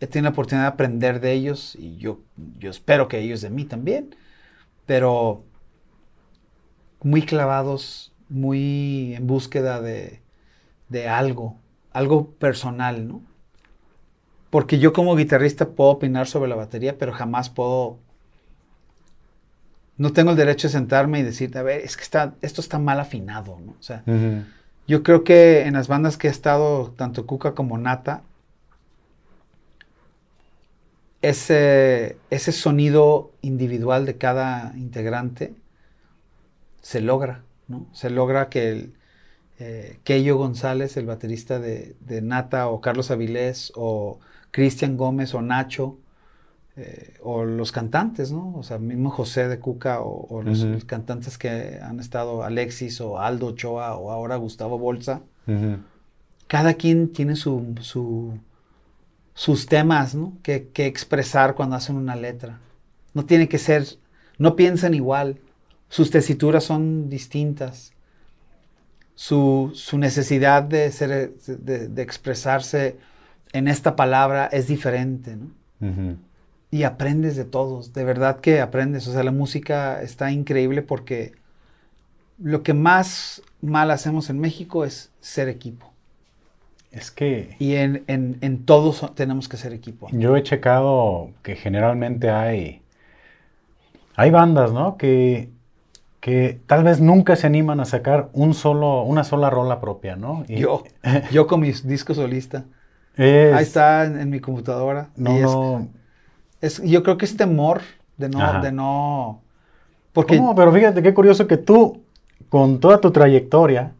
he 0.00 0.06
tenido 0.06 0.30
la 0.30 0.32
oportunidad 0.32 0.64
de 0.64 0.72
aprender 0.74 1.20
de 1.20 1.32
ellos 1.32 1.76
y 1.76 1.96
yo, 1.96 2.20
yo 2.58 2.70
espero 2.70 3.08
que 3.08 3.18
ellos 3.20 3.40
de 3.40 3.50
mí 3.50 3.64
también, 3.64 4.14
pero 4.84 5.44
muy 7.06 7.22
clavados, 7.22 8.12
muy 8.28 9.14
en 9.14 9.28
búsqueda 9.28 9.80
de, 9.80 10.20
de 10.88 11.08
algo, 11.08 11.56
algo 11.92 12.30
personal, 12.30 13.06
¿no? 13.06 13.22
Porque 14.50 14.80
yo 14.80 14.92
como 14.92 15.14
guitarrista 15.14 15.68
puedo 15.68 15.90
opinar 15.90 16.26
sobre 16.26 16.48
la 16.48 16.56
batería, 16.56 16.98
pero 16.98 17.12
jamás 17.12 17.48
puedo 17.48 17.98
no 19.96 20.12
tengo 20.12 20.32
el 20.32 20.36
derecho 20.36 20.66
de 20.66 20.72
sentarme 20.72 21.20
y 21.20 21.22
decir, 21.22 21.56
a 21.56 21.62
ver, 21.62 21.80
es 21.82 21.96
que 21.96 22.02
está, 22.02 22.34
esto 22.42 22.60
está 22.60 22.80
mal 22.80 22.98
afinado, 22.98 23.60
¿no? 23.64 23.76
O 23.78 23.82
sea, 23.82 24.02
yo 24.88 25.04
creo 25.04 25.22
que 25.22 25.62
en 25.62 25.74
las 25.74 25.86
bandas 25.86 26.18
que 26.18 26.26
he 26.26 26.30
estado, 26.30 26.90
tanto 26.96 27.24
Cuca 27.24 27.54
como 27.54 27.78
Nata, 27.78 28.22
ese, 31.22 32.18
ese 32.30 32.50
sonido 32.50 33.30
individual 33.42 34.06
de 34.06 34.16
cada 34.16 34.72
integrante 34.76 35.54
se 36.86 37.00
logra, 37.00 37.42
¿no? 37.66 37.88
Se 37.92 38.10
logra 38.10 38.48
que 38.48 38.70
el 38.70 38.94
eh, 39.58 39.98
Keyo 40.04 40.36
González, 40.36 40.96
el 40.96 41.04
baterista 41.04 41.58
de, 41.58 41.96
de, 41.98 42.22
Nata, 42.22 42.68
o 42.68 42.80
Carlos 42.80 43.10
Avilés, 43.10 43.72
o 43.74 44.20
Cristian 44.52 44.96
Gómez, 44.96 45.34
o 45.34 45.42
Nacho, 45.42 45.98
eh, 46.76 47.14
o 47.24 47.44
los 47.44 47.72
cantantes, 47.72 48.30
¿no? 48.30 48.54
O 48.54 48.62
sea, 48.62 48.78
mismo 48.78 49.10
José 49.10 49.48
de 49.48 49.58
Cuca, 49.58 49.98
o, 50.00 50.42
los, 50.42 50.84
cantantes 50.84 51.38
que 51.38 51.80
han 51.82 51.98
estado, 51.98 52.44
Alexis, 52.44 53.00
o 53.00 53.18
Aldo 53.18 53.48
Ochoa, 53.48 53.96
o 53.96 54.12
ahora 54.12 54.36
Gustavo 54.36 54.78
Bolsa. 54.78 55.22
Cada 56.46 56.74
quien 56.74 57.12
tiene 57.12 57.34
su, 57.34 57.74
su 57.80 58.38
sus 59.34 59.66
temas, 59.66 60.14
¿no? 60.14 60.34
Que, 60.44 60.68
que 60.68 60.86
expresar 60.86 61.56
cuando 61.56 61.74
hacen 61.74 61.96
una 61.96 62.14
letra. 62.14 62.60
No 63.12 63.24
tiene 63.24 63.48
que 63.48 63.58
ser, 63.58 63.86
no 64.38 64.54
piensan 64.54 64.94
igual, 64.94 65.40
sus 65.88 66.10
tesituras 66.10 66.64
son 66.64 67.08
distintas, 67.08 67.92
su, 69.14 69.72
su 69.74 69.98
necesidad 69.98 70.62
de, 70.62 70.90
ser, 70.92 71.34
de, 71.36 71.88
de, 71.88 72.02
expresarse 72.02 72.96
en 73.52 73.66
esta 73.66 73.96
palabra 73.96 74.46
es 74.46 74.68
diferente, 74.68 75.36
¿no? 75.36 75.50
Y 76.70 76.82
aprendes 76.82 77.36
de 77.36 77.44
todos, 77.44 77.92
de 77.92 78.04
verdad 78.04 78.40
que 78.40 78.60
aprendes, 78.60 79.06
o 79.08 79.12
sea, 79.12 79.22
la 79.22 79.30
música 79.30 80.02
está 80.02 80.30
increíble 80.30 80.82
porque 80.82 81.32
lo 82.38 82.62
que 82.62 82.74
más 82.74 83.42
mal 83.62 83.90
hacemos 83.90 84.28
en 84.30 84.38
México 84.38 84.84
es 84.84 85.12
ser 85.20 85.48
equipo. 85.48 85.92
Es 86.90 87.10
que... 87.10 87.56
Y 87.58 87.74
en, 87.74 88.04
en, 88.06 88.38
en 88.40 88.64
todos 88.64 89.14
tenemos 89.14 89.48
que 89.48 89.56
ser 89.56 89.72
equipo. 89.72 90.08
Yo 90.12 90.36
he 90.36 90.42
checado 90.42 91.30
que 91.42 91.56
generalmente 91.56 92.30
hay... 92.30 92.82
Hay 94.14 94.30
bandas, 94.30 94.72
¿no? 94.72 94.96
Que, 94.96 95.50
que 96.26 96.60
tal 96.66 96.82
vez 96.82 97.00
nunca 97.00 97.36
se 97.36 97.46
animan 97.46 97.78
a 97.78 97.84
sacar 97.84 98.30
un 98.32 98.52
solo, 98.52 99.04
una 99.04 99.22
sola 99.22 99.48
rola 99.48 99.80
propia, 99.80 100.16
¿no? 100.16 100.44
yo, 100.48 100.82
yo 101.30 101.46
con 101.46 101.60
mis 101.60 101.86
discos 101.86 102.16
solista. 102.16 102.64
Ahí 103.16 103.62
está 103.62 104.06
en, 104.06 104.28
mi 104.28 104.40
computadora. 104.40 105.10
No, 105.14 105.86
es, 106.60 106.82
yo 106.82 107.04
creo 107.04 107.16
que 107.16 107.26
es 107.26 107.36
temor 107.36 107.82
de 108.16 108.28
no, 108.28 108.60
de 108.60 108.72
no. 108.72 109.40
Porque. 110.12 110.40
No, 110.40 110.52
pero 110.56 110.72
fíjate 110.72 111.00
qué 111.00 111.14
curioso 111.14 111.46
que 111.46 111.58
tú, 111.58 112.02
con 112.48 112.80
toda 112.80 113.00
tu 113.00 113.12
trayectoria, 113.12 113.92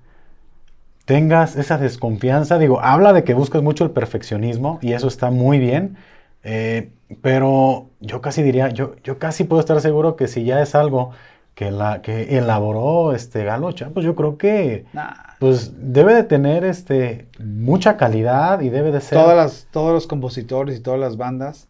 tengas 1.05 1.55
esa 1.55 1.79
desconfianza. 1.79 2.59
Digo, 2.59 2.81
habla 2.81 3.13
de 3.13 3.23
que 3.23 3.35
buscas 3.35 3.63
mucho 3.63 3.85
el 3.85 3.93
perfeccionismo 3.93 4.81
y 4.83 4.95
eso 4.95 5.07
está 5.07 5.31
muy 5.31 5.61
bien. 5.61 5.97
Eh, 6.43 6.91
pero 7.23 7.91
yo 8.01 8.21
casi 8.21 8.43
diría, 8.43 8.71
yo, 8.71 8.97
yo 9.05 9.21
casi 9.21 9.45
puedo 9.45 9.61
estar 9.61 9.81
seguro 9.81 10.17
que 10.17 10.27
si 10.27 10.43
ya 10.43 10.61
es 10.61 10.75
algo 10.75 11.13
que, 11.57 11.71
la, 11.71 12.03
que 12.03 12.37
elaboró 12.37 13.15
este 13.15 13.43
Galocha, 13.43 13.89
pues 13.89 14.05
yo 14.05 14.15
creo 14.15 14.37
que 14.37 14.85
pues 15.39 15.73
debe 15.75 16.15
de 16.15 16.23
tener 16.23 16.65
este, 16.65 17.29
mucha 17.43 17.97
calidad 17.97 18.61
y 18.61 18.69
debe 18.69 18.93
de 18.93 19.01
ser... 19.01 19.19
Todas 19.19 19.37
las, 19.39 19.67
todos 19.71 19.95
los 19.95 20.07
compositores 20.07 20.79
y 20.79 20.83
todas 20.83 21.01
las 21.01 21.17
bandas 21.17 21.67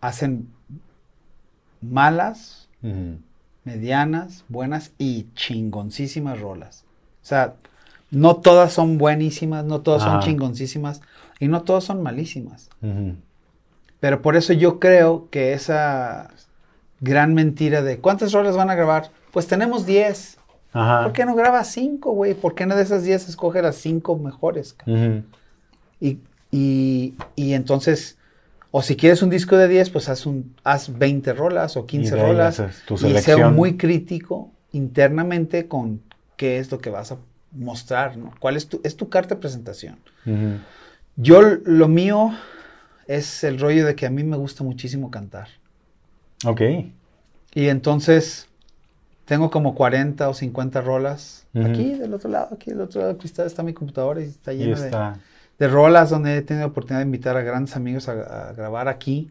hacen 0.00 0.48
malas, 1.80 2.68
medianas, 3.62 4.44
buenas 4.48 4.90
y 4.98 5.28
chingoncísimas 5.34 6.40
rolas. 6.40 6.84
O 7.22 7.26
sea, 7.26 7.54
no 8.10 8.38
todas 8.38 8.72
son 8.72 8.98
buenísimas, 8.98 9.64
no 9.66 9.82
todas 9.82 10.02
son 10.02 10.18
chingoncísimas 10.18 11.00
y 11.38 11.46
no 11.46 11.62
todas 11.62 11.84
son 11.84 12.02
malísimas. 12.02 12.70
Pero 14.00 14.20
por 14.20 14.34
eso 14.34 14.52
yo 14.52 14.80
creo 14.80 15.28
que 15.30 15.52
esa 15.52 16.30
gran 17.00 17.34
mentira 17.34 17.82
de 17.82 17.98
¿cuántas 17.98 18.32
rolas 18.32 18.56
van 18.56 18.70
a 18.70 18.74
grabar? 18.74 19.10
Pues 19.32 19.46
tenemos 19.46 19.86
10. 19.86 20.38
¿Por 20.72 21.12
qué 21.12 21.24
no 21.24 21.34
graba 21.34 21.64
5, 21.64 22.12
güey? 22.12 22.34
¿Por 22.34 22.54
qué 22.54 22.66
no 22.66 22.76
de 22.76 22.82
esas 22.82 23.02
10 23.02 23.28
escoge 23.28 23.62
las 23.62 23.76
5 23.76 24.16
mejores? 24.18 24.76
y, 26.00 26.18
y, 26.50 27.14
y, 27.36 27.54
entonces, 27.54 28.18
o 28.70 28.82
si 28.82 28.96
quieres 28.96 29.22
un 29.22 29.30
disco 29.30 29.56
de 29.56 29.66
10, 29.66 29.90
pues 29.90 30.08
haz, 30.08 30.26
un, 30.26 30.54
haz 30.64 30.96
20 30.96 31.32
rolas 31.32 31.76
o 31.76 31.86
15 31.86 32.16
rolas. 32.16 32.62
y 32.90 33.18
sea 33.18 33.48
muy 33.48 33.76
crítico 33.76 34.50
internamente 34.72 35.66
con 35.68 36.02
qué 36.36 36.58
es 36.58 36.70
lo 36.70 36.78
que 36.78 36.90
vas 36.90 37.12
a 37.12 37.16
mostrar, 37.52 38.16
¿no? 38.16 38.32
¿Cuál 38.38 38.56
es 38.56 38.68
tu, 38.68 38.80
es 38.84 38.96
tu 38.96 39.08
carta 39.08 39.34
de 39.34 39.40
presentación? 39.40 39.98
Yo, 41.16 41.42
lo 41.42 41.88
mío 41.88 42.32
es 43.06 43.42
el 43.42 43.58
rollo 43.58 43.86
de 43.86 43.96
que 43.96 44.06
a 44.06 44.10
mí 44.10 44.22
me 44.22 44.36
gusta 44.36 44.62
muchísimo 44.62 45.10
cantar. 45.10 45.48
Ok. 46.44 46.60
Y 47.54 47.68
entonces 47.68 48.48
tengo 49.24 49.50
como 49.50 49.74
40 49.74 50.28
o 50.28 50.34
50 50.34 50.80
rolas. 50.80 51.46
Aquí, 51.54 51.94
del 51.94 52.14
otro 52.14 52.30
lado, 52.30 52.54
aquí 52.54 52.70
del 52.70 52.82
otro 52.82 53.00
lado 53.00 53.12
del 53.12 53.18
cristal 53.20 53.46
está 53.46 53.62
mi 53.62 53.72
computadora 53.72 54.20
y 54.20 54.24
está 54.24 54.52
llena 54.52 55.18
De, 55.58 55.66
rolas 55.66 56.10
donde 56.10 56.36
he 56.36 56.42
tenido 56.42 56.66
la 56.66 56.70
oportunidad 56.70 57.00
de 57.00 57.06
invitar 57.06 57.36
a 57.36 57.42
grandes 57.42 57.74
amigos 57.74 58.08
a, 58.08 58.52
grabar 58.52 58.88
aquí. 58.88 59.30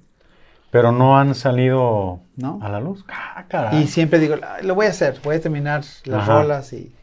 Pero 0.71 0.91
no 0.91 1.17
han 1.17 1.33
salido 1.35 2.19
a 2.61 2.69
la 2.69 2.81
luz. 2.81 3.05
Ah, 3.07 3.71
y 3.71 3.87
siempre 3.87 4.19
digo, 4.19 4.35
lo 4.61 4.75
voy 4.75 4.87
a 4.87 4.89
hacer, 4.89 5.19
voy 5.23 5.37
a 5.37 5.41
terminar 5.41 5.83
las 6.03 6.27
rolas 6.27 6.73
y 6.73 6.93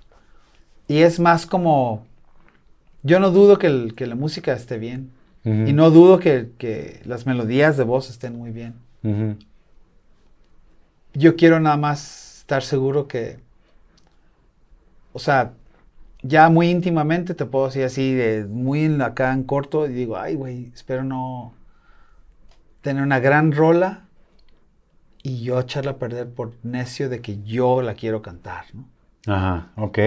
y 0.86 0.98
es 0.98 1.18
más 1.18 1.46
como, 1.46 2.05
yo 3.02 3.20
no 3.20 3.30
dudo 3.30 3.59
que, 3.59 3.92
que 3.96 4.07
la 4.07 4.14
música 4.14 4.52
esté 4.52 4.78
bien. 4.78 5.11
Y 5.46 5.74
no 5.74 5.90
dudo 5.90 6.20
que, 6.20 6.52
que, 6.57 7.02
las 7.05 7.26
melodías 7.26 7.76
de 7.76 7.84
voz 7.84 8.09
estén 8.09 8.34
muy 8.34 8.50
bien. 8.50 8.76
Yo 11.14 11.36
quiero 11.36 11.60
nada 11.60 11.76
más 11.76 12.38
estar 12.40 12.62
seguro 12.62 13.08
que, 13.08 13.38
o 15.12 15.18
sea, 15.18 15.52
ya 16.22 16.48
muy 16.48 16.68
íntimamente 16.68 17.34
te 17.34 17.46
puedo 17.46 17.66
decir 17.66 17.84
así, 17.84 18.14
de 18.14 18.44
muy 18.46 19.00
acá 19.00 19.32
en 19.32 19.44
corto, 19.44 19.86
y 19.86 19.92
digo, 19.92 20.16
ay, 20.16 20.34
güey, 20.34 20.70
espero 20.74 21.04
no 21.04 21.54
tener 22.80 23.02
una 23.02 23.20
gran 23.20 23.52
rola 23.52 24.04
y 25.22 25.42
yo 25.42 25.58
echarla 25.58 25.92
a 25.92 25.98
perder 25.98 26.28
por 26.28 26.52
necio 26.62 27.08
de 27.08 27.20
que 27.20 27.42
yo 27.42 27.80
la 27.80 27.94
quiero 27.94 28.20
cantar, 28.20 28.66
¿no? 28.74 28.84
Ajá, 29.26 29.70
ok. 29.76 29.98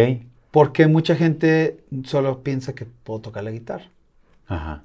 Porque 0.52 0.88
mucha 0.88 1.16
gente 1.16 1.84
solo 2.04 2.44
piensa 2.44 2.76
que 2.76 2.86
puedo 2.86 3.22
tocar 3.22 3.44
la 3.44 3.52
guitarra. 3.52 3.90
Ajá. 4.48 4.84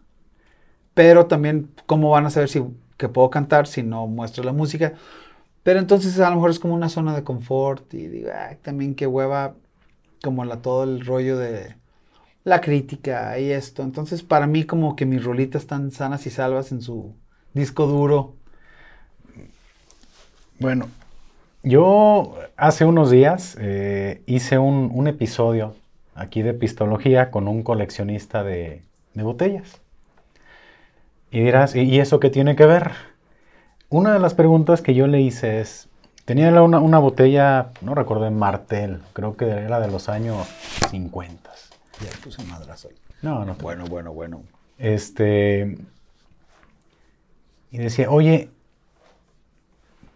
Pero 0.94 1.26
también, 1.26 1.70
¿cómo 1.86 2.10
van 2.10 2.26
a 2.26 2.30
saber 2.30 2.48
si 2.48 2.62
que 2.96 3.08
puedo 3.08 3.30
cantar 3.30 3.66
si 3.66 3.82
no 3.82 4.06
muestro 4.06 4.44
la 4.44 4.52
música? 4.52 4.94
Pero 5.62 5.78
entonces 5.78 6.18
a 6.18 6.28
lo 6.28 6.36
mejor 6.36 6.50
es 6.50 6.58
como 6.58 6.74
una 6.74 6.88
zona 6.88 7.14
de 7.14 7.24
confort 7.24 7.94
y 7.94 8.08
digo, 8.08 8.30
ay, 8.34 8.56
también 8.62 8.94
qué 8.94 9.06
hueva, 9.06 9.54
como 10.22 10.44
la, 10.44 10.60
todo 10.60 10.84
el 10.84 11.04
rollo 11.04 11.38
de 11.38 11.76
la 12.44 12.60
crítica 12.60 13.38
y 13.38 13.50
esto. 13.52 13.82
Entonces 13.82 14.22
para 14.22 14.46
mí 14.46 14.64
como 14.64 14.96
que 14.96 15.06
mis 15.06 15.24
rolitas 15.24 15.62
están 15.62 15.92
sanas 15.92 16.26
y 16.26 16.30
salvas 16.30 16.72
en 16.72 16.82
su 16.82 17.14
disco 17.54 17.86
duro. 17.86 18.34
Bueno, 20.58 20.88
yo 21.62 22.34
hace 22.56 22.84
unos 22.84 23.10
días 23.10 23.56
eh, 23.60 24.22
hice 24.26 24.58
un, 24.58 25.06
episodio 25.06 25.74
aquí 26.14 26.42
de 26.42 26.54
pistología 26.54 27.30
con 27.30 27.48
un 27.48 27.62
coleccionista 27.62 28.42
de, 28.42 28.82
botellas. 29.14 29.80
Y 31.30 31.40
dirás, 31.40 31.74
¿y 31.74 31.98
eso 31.98 32.20
qué 32.20 32.30
tiene 32.30 32.56
que 32.56 32.66
ver? 32.66 33.11
Una 33.93 34.14
de 34.14 34.20
las 34.20 34.32
preguntas 34.32 34.80
que 34.80 34.95
yo 34.95 35.07
le 35.07 35.20
hice 35.20 35.61
es, 35.61 35.86
tenía 36.24 36.62
una, 36.62 36.78
una 36.78 36.99
botella, 36.99 37.72
no 37.82 37.95
recuerdo, 37.95 38.26
en 38.26 38.38
Martel, 38.38 39.03
creo 39.12 39.36
que 39.36 39.45
era 39.45 39.80
de 39.80 39.90
los 39.90 40.09
años 40.09 40.49
50. 40.88 41.51
Ya 42.01 42.11
puse 42.24 42.43
madrazo. 42.45 42.88
No, 43.20 43.45
no. 43.45 43.55
Bueno, 43.57 43.84
bueno, 43.84 44.14
bueno. 44.14 44.40
Este, 44.78 45.76
y 47.70 47.76
decía, 47.76 48.11
oye, 48.11 48.49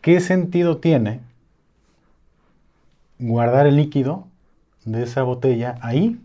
¿qué 0.00 0.20
sentido 0.20 0.78
tiene 0.78 1.20
guardar 3.18 3.66
el 3.66 3.76
líquido 3.76 4.26
de 4.86 5.02
esa 5.02 5.22
botella 5.22 5.76
ahí 5.82 6.18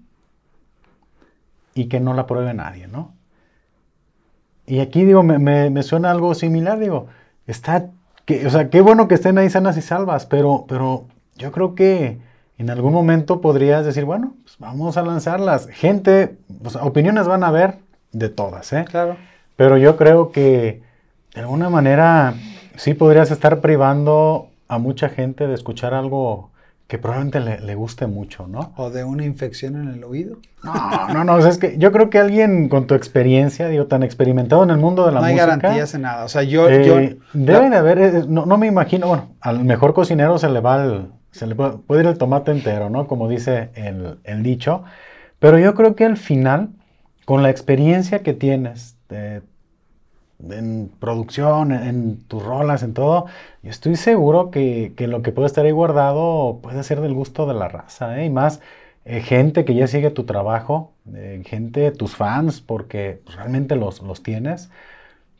y 1.74 1.90
que 1.90 2.00
no 2.00 2.14
la 2.14 2.28
pruebe 2.28 2.54
nadie, 2.54 2.88
¿no? 2.88 3.14
Y 4.66 4.80
aquí 4.80 5.04
digo, 5.04 5.22
me, 5.22 5.84
suena 5.84 6.12
algo 6.12 6.34
similar, 6.34 6.80
digo, 6.80 7.08
está, 7.52 7.88
que, 8.26 8.46
o 8.46 8.50
sea, 8.50 8.70
qué 8.70 8.82
bueno 8.82 9.08
que 9.08 9.16
estén 9.16 9.38
ahí 9.38 9.50
sanas 9.50 9.78
y 9.78 9.82
salvas, 9.82 10.26
pero, 10.26 10.66
pero 10.68 11.06
yo 11.36 11.52
creo 11.52 11.76
que 11.76 12.20
en 12.58 12.70
algún 12.70 12.94
momento 12.94 13.42
podrías 13.42 13.86
decir, 13.86 14.06
bueno, 14.06 14.34
pues 14.44 14.58
vamos 14.60 14.96
a 14.98 15.02
lanzarlas. 15.02 15.68
Gente, 15.68 16.38
opiniones 16.80 17.28
van 17.28 17.44
a 17.44 17.48
haber 17.48 17.80
de 18.12 18.30
todas, 18.30 18.72
¿eh? 18.74 18.86
Claro. 18.88 19.18
Pero 19.56 19.78
yo 19.78 19.98
creo 19.98 20.32
que 20.32 20.84
de 21.34 21.42
alguna 21.42 21.70
manera 21.70 22.36
sí 22.76 22.94
podrías 22.94 23.32
estar 23.32 23.62
privando 23.62 24.50
a 24.68 24.78
mucha 24.78 25.10
gente 25.10 25.48
de 25.48 25.56
escuchar 25.56 25.94
algo 25.94 26.51
que 26.92 26.98
probablemente 26.98 27.40
le, 27.40 27.76
guste 27.76 28.06
mucho, 28.06 28.48
¿no? 28.48 28.74
O 28.76 28.90
de 28.90 29.06
una 29.06 29.24
infección 29.24 29.82
en 29.82 29.88
el 29.94 30.04
oído. 30.04 30.40
No, 30.62 31.14
no, 31.14 31.24
no, 31.24 31.38
es 31.38 31.58
que 31.58 31.78
yo 31.78 31.94
creo 31.94 32.10
que 32.10 32.20
alguien 32.20 32.68
con 32.68 32.86
tu 32.86 32.96
experiencia, 32.96 33.70
digo, 33.70 33.86
tan 33.86 34.04
experimentado 34.04 34.62
en 34.66 34.72
el 34.72 34.78
mundo 34.78 35.06
de 35.06 35.14
la 35.14 35.22
música. 35.22 35.34
No 35.34 35.42
hay 35.42 35.60
garantías 35.62 35.94
en 35.94 36.02
nada, 36.02 36.26
o 36.26 36.28
sea, 36.28 36.44
yo... 36.44 36.70
Eh, 36.70 37.18
debe 37.32 37.70
de 37.70 37.78
haber, 37.78 37.98
eh, 37.98 38.24
no, 38.28 38.46
me 38.58 38.68
imagino, 38.68 39.08
bueno, 39.08 39.30
al 39.40 39.64
mejor 39.64 39.94
cocinero 39.94 40.38
se 40.38 40.50
le 40.50 40.60
va 40.60 40.84
el, 40.84 41.12
se 41.32 41.48
le 41.48 41.56
puede, 41.56 42.02
ir 42.02 42.08
el 42.08 42.18
tomate 42.18 42.52
entero, 42.52 42.90
¿no? 42.90 43.08
Como 43.08 43.30
dice 43.30 43.70
el, 43.76 44.20
el 44.26 44.44
dicho, 44.44 44.84
pero 45.40 45.58
yo 45.60 45.74
creo 45.76 45.96
que 45.96 46.04
al 46.04 46.18
final, 46.18 46.72
con 47.24 47.42
la 47.42 47.52
experiencia 47.52 48.22
que 48.22 48.34
tienes, 48.34 48.98
de 49.08 49.44
en 50.50 50.92
producción, 51.00 51.72
en, 51.72 52.18
tus 52.28 52.44
rolas, 52.44 52.84
en 52.84 52.94
todo, 52.94 53.26
yo 53.64 53.70
estoy 53.70 53.96
seguro 53.96 54.52
que, 54.52 54.94
lo 54.98 55.22
que 55.22 55.32
puede 55.32 55.48
estar 55.48 55.66
ahí 55.66 55.72
guardado 55.72 56.60
puede 56.62 56.84
ser 56.84 57.02
del 57.02 57.14
gusto 57.14 57.46
de 57.46 57.54
la 57.54 57.68
raza, 57.68 58.20
¿eh? 58.20 58.26
y 58.26 58.30
más 58.30 58.62
eh, 59.06 59.22
gente 59.22 59.66
que 59.66 59.76
ya 59.76 59.88
sigue 59.88 60.10
tu 60.12 60.24
trabajo, 60.24 60.94
eh, 61.14 61.42
gente, 61.46 61.92
tus 61.92 62.16
fans, 62.16 62.62
porque 62.62 63.22
realmente 63.36 63.76
los, 63.76 64.02
los 64.02 64.24
tienes. 64.24 64.70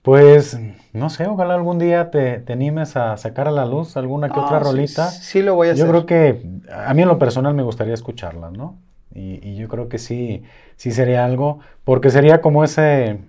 Pues, 0.02 0.60
no 0.94 1.12
sé, 1.12 1.28
ojalá 1.28 1.54
algún 1.54 1.78
día 1.78 2.10
te, 2.10 2.44
animes 2.52 2.98
a 2.98 3.18
sacar 3.18 3.48
a 3.48 3.52
la 3.52 3.68
luz 3.68 3.98
alguna 3.98 4.30
que 4.30 4.40
otra 4.40 4.58
rolita. 4.58 5.10
Sí, 5.10 5.44
lo 5.44 5.54
voy 5.54 5.68
a 5.68 5.74
hacer. 5.74 5.86
Yo 5.86 5.92
creo 5.92 6.06
que 6.08 6.44
a 6.74 6.92
mí 6.96 7.04
en 7.04 7.08
lo 7.08 7.20
personal 7.20 7.54
me 7.54 7.62
gustaría 7.62 7.94
escucharla, 7.94 8.50
¿no? 8.50 8.80
Y, 9.14 9.48
y 9.48 9.58
yo 9.58 9.68
creo 9.68 9.90
que 9.90 10.00
sí, 10.00 10.42
sí 10.76 10.92
sería 10.92 11.24
algo, 11.24 11.60
porque 11.84 12.10
sería 12.10 12.42
como 12.42 12.64
ese, 12.64 13.20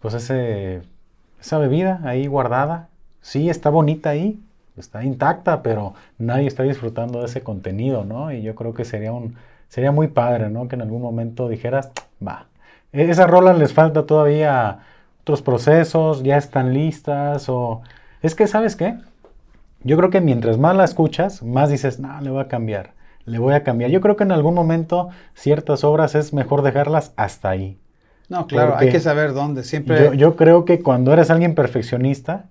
pues 0.00 0.14
esa 0.14 1.58
bebida 1.58 2.00
ahí 2.04 2.26
guardada, 2.26 2.88
sí 3.20 3.50
está 3.50 3.70
bonita 3.70 4.10
ahí, 4.10 4.40
está 4.76 5.04
intacta, 5.04 5.62
pero 5.62 5.94
nadie 6.18 6.46
está 6.46 6.62
disfrutando 6.62 7.20
de 7.20 7.26
ese 7.26 7.42
contenido, 7.42 8.04
¿no? 8.04 8.32
Y 8.32 8.42
yo 8.42 8.54
creo 8.54 8.74
que 8.74 8.84
sería 8.84 9.12
un, 9.12 9.36
sería 9.68 9.92
muy 9.92 10.08
padre, 10.08 10.50
¿no? 10.50 10.68
Que 10.68 10.76
en 10.76 10.82
algún 10.82 11.02
momento 11.02 11.48
dijeras, 11.48 11.90
va, 12.26 12.46
e-, 12.92 13.10
esas 13.10 13.28
rolas 13.28 13.58
les 13.58 13.72
falta 13.72 14.06
todavía 14.06 14.80
otros 15.22 15.42
procesos, 15.42 16.22
ya 16.22 16.36
están 16.36 16.72
listas, 16.72 17.48
o 17.48 17.82
es 18.22 18.34
que, 18.34 18.46
¿sabes 18.46 18.76
qué? 18.76 18.98
Yo 19.84 19.96
creo 19.96 20.10
que 20.10 20.20
mientras 20.20 20.58
más 20.58 20.74
la 20.76 20.84
escuchas, 20.84 21.42
más 21.42 21.70
dices, 21.70 22.00
no, 22.00 22.20
le 22.20 22.30
voy 22.30 22.40
a 22.40 22.48
cambiar, 22.48 22.92
le 23.26 23.38
voy 23.38 23.54
a 23.54 23.62
cambiar. 23.62 23.90
Yo 23.90 24.00
creo 24.00 24.16
que 24.16 24.24
en 24.24 24.32
algún 24.32 24.54
momento 24.54 25.10
ciertas 25.34 25.84
obras 25.84 26.14
es 26.14 26.32
mejor 26.32 26.62
dejarlas 26.62 27.12
hasta 27.16 27.50
ahí. 27.50 27.78
No, 28.28 28.46
claro, 28.46 28.76
hay 28.76 28.90
que 28.90 29.00
saber 29.00 29.32
dónde. 29.32 29.64
Siempre. 29.64 30.16
Yo, 30.16 30.36
creo 30.36 30.64
que 30.64 30.82
cuando 30.82 31.12
eres 31.12 31.30
alguien 31.30 31.54
perfeccionista, 31.54 32.44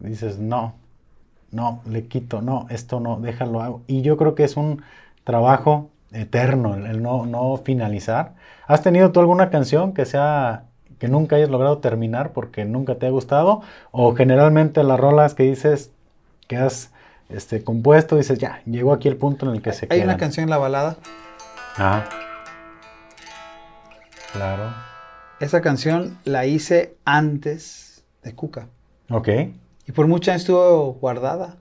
dices, 0.00 0.38
no, 0.38 0.74
no, 1.52 1.82
le 1.88 2.06
quito, 2.06 2.42
no, 2.42 2.66
esto 2.68 2.98
no, 2.98 3.20
déjalo 3.20 3.62
hago. 3.62 3.82
Y 3.86 4.02
yo 4.02 4.16
creo 4.16 4.34
que 4.34 4.44
es 4.44 4.56
un 4.56 4.82
trabajo 5.22 5.88
eterno 6.12 6.74
el, 6.74 7.02
no, 7.02 7.26
no 7.26 7.56
finalizar. 7.58 8.34
¿Has 8.66 8.82
tenido 8.82 9.12
tú 9.12 9.20
alguna 9.20 9.50
canción 9.50 9.92
que 9.94 10.04
sea 10.04 10.64
que 10.98 11.08
nunca 11.08 11.36
hayas 11.36 11.50
logrado 11.50 11.78
terminar 11.78 12.32
porque 12.32 12.64
nunca 12.64 12.96
te 12.96 13.06
ha 13.06 13.10
gustado? 13.10 13.62
O 13.92 14.14
generalmente 14.14 14.82
las 14.82 14.98
rolas 14.98 15.34
que 15.34 15.44
dices 15.44 15.92
que 16.48 16.56
has 16.56 16.90
este, 17.28 17.62
compuesto, 17.62 18.16
dices, 18.16 18.38
ya, 18.38 18.62
llegó 18.66 18.92
aquí 18.92 19.08
el 19.08 19.16
punto 19.16 19.46
en 19.46 19.54
el 19.54 19.62
que 19.62 19.72
se 19.72 19.86
Hay 19.90 20.00
una 20.00 20.16
canción, 20.16 20.50
La 20.50 20.58
Balada. 20.58 20.96
Ah. 21.76 22.04
Claro. 24.32 24.93
Esa 25.40 25.60
canción 25.60 26.18
la 26.24 26.46
hice 26.46 26.96
antes 27.04 28.04
de 28.22 28.34
Cuca. 28.34 28.68
Ok. 29.10 29.28
Y 29.86 29.92
por 29.92 30.06
muchos 30.06 30.30
años 30.30 30.42
estuvo 30.42 30.94
guardada. 30.94 31.56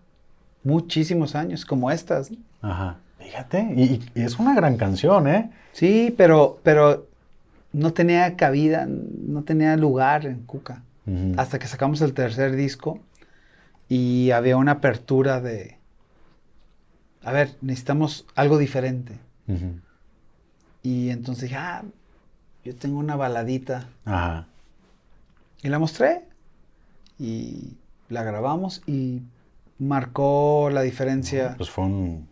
Muchísimos 0.64 1.36
años, 1.36 1.66
como 1.66 1.92
estas. 1.92 2.32
Ajá. 2.62 2.98
Fíjate, 3.20 3.62
y, 3.76 4.02
es 4.16 4.38
una 4.40 4.54
gran 4.54 4.78
canción, 4.78 5.28
¿eh? 5.28 5.50
Sí, 5.72 6.14
pero, 6.18 6.60
pero 6.64 7.08
no 7.72 7.94
tenía 7.94 8.36
cabida, 8.36 8.86
no 8.88 9.44
tenía 9.44 9.76
lugar 9.78 10.26
en 10.26 10.44
Cuca. 10.44 10.84
Hasta 11.36 11.60
que 11.60 11.68
sacamos 11.68 12.00
el 12.00 12.14
tercer 12.14 12.56
disco 12.56 13.02
y 13.90 14.32
había 14.32 14.56
una 14.56 14.74
apertura 14.74 15.42
de, 15.42 15.78
a 17.24 17.34
ver, 17.34 17.56
necesitamos 17.60 18.26
algo 18.36 18.58
diferente. 18.58 19.20
Y 20.82 21.10
entonces 21.10 21.44
dije, 21.50 21.58
ah, 21.58 21.84
yo 22.64 22.76
tengo 22.76 23.00
una 23.00 23.16
baladita. 23.16 23.90
Ajá. 24.06 24.48
Y 25.62 25.70
la 25.70 25.80
mostré. 25.80 26.24
Y 27.20 27.78
la 28.10 28.24
grabamos 28.24 28.82
y 28.86 29.22
marcó 29.80 30.70
la 30.72 30.82
diferencia. 30.82 31.56
Pues 31.58 31.70
fue 31.70 31.86
un... 31.86 32.28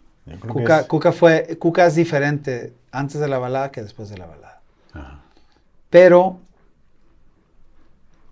Cuca, 0.88 1.12
fue, 1.12 1.58
Cuca 1.60 1.88
es 1.88 1.96
diferente 1.96 2.74
antes 2.92 3.20
de 3.20 3.28
la 3.28 3.40
balada 3.40 3.72
que 3.72 3.82
después 3.82 4.10
de 4.10 4.18
la 4.18 4.28
balada. 4.28 4.62
Ajá. 4.94 5.22
Pero, 5.90 6.40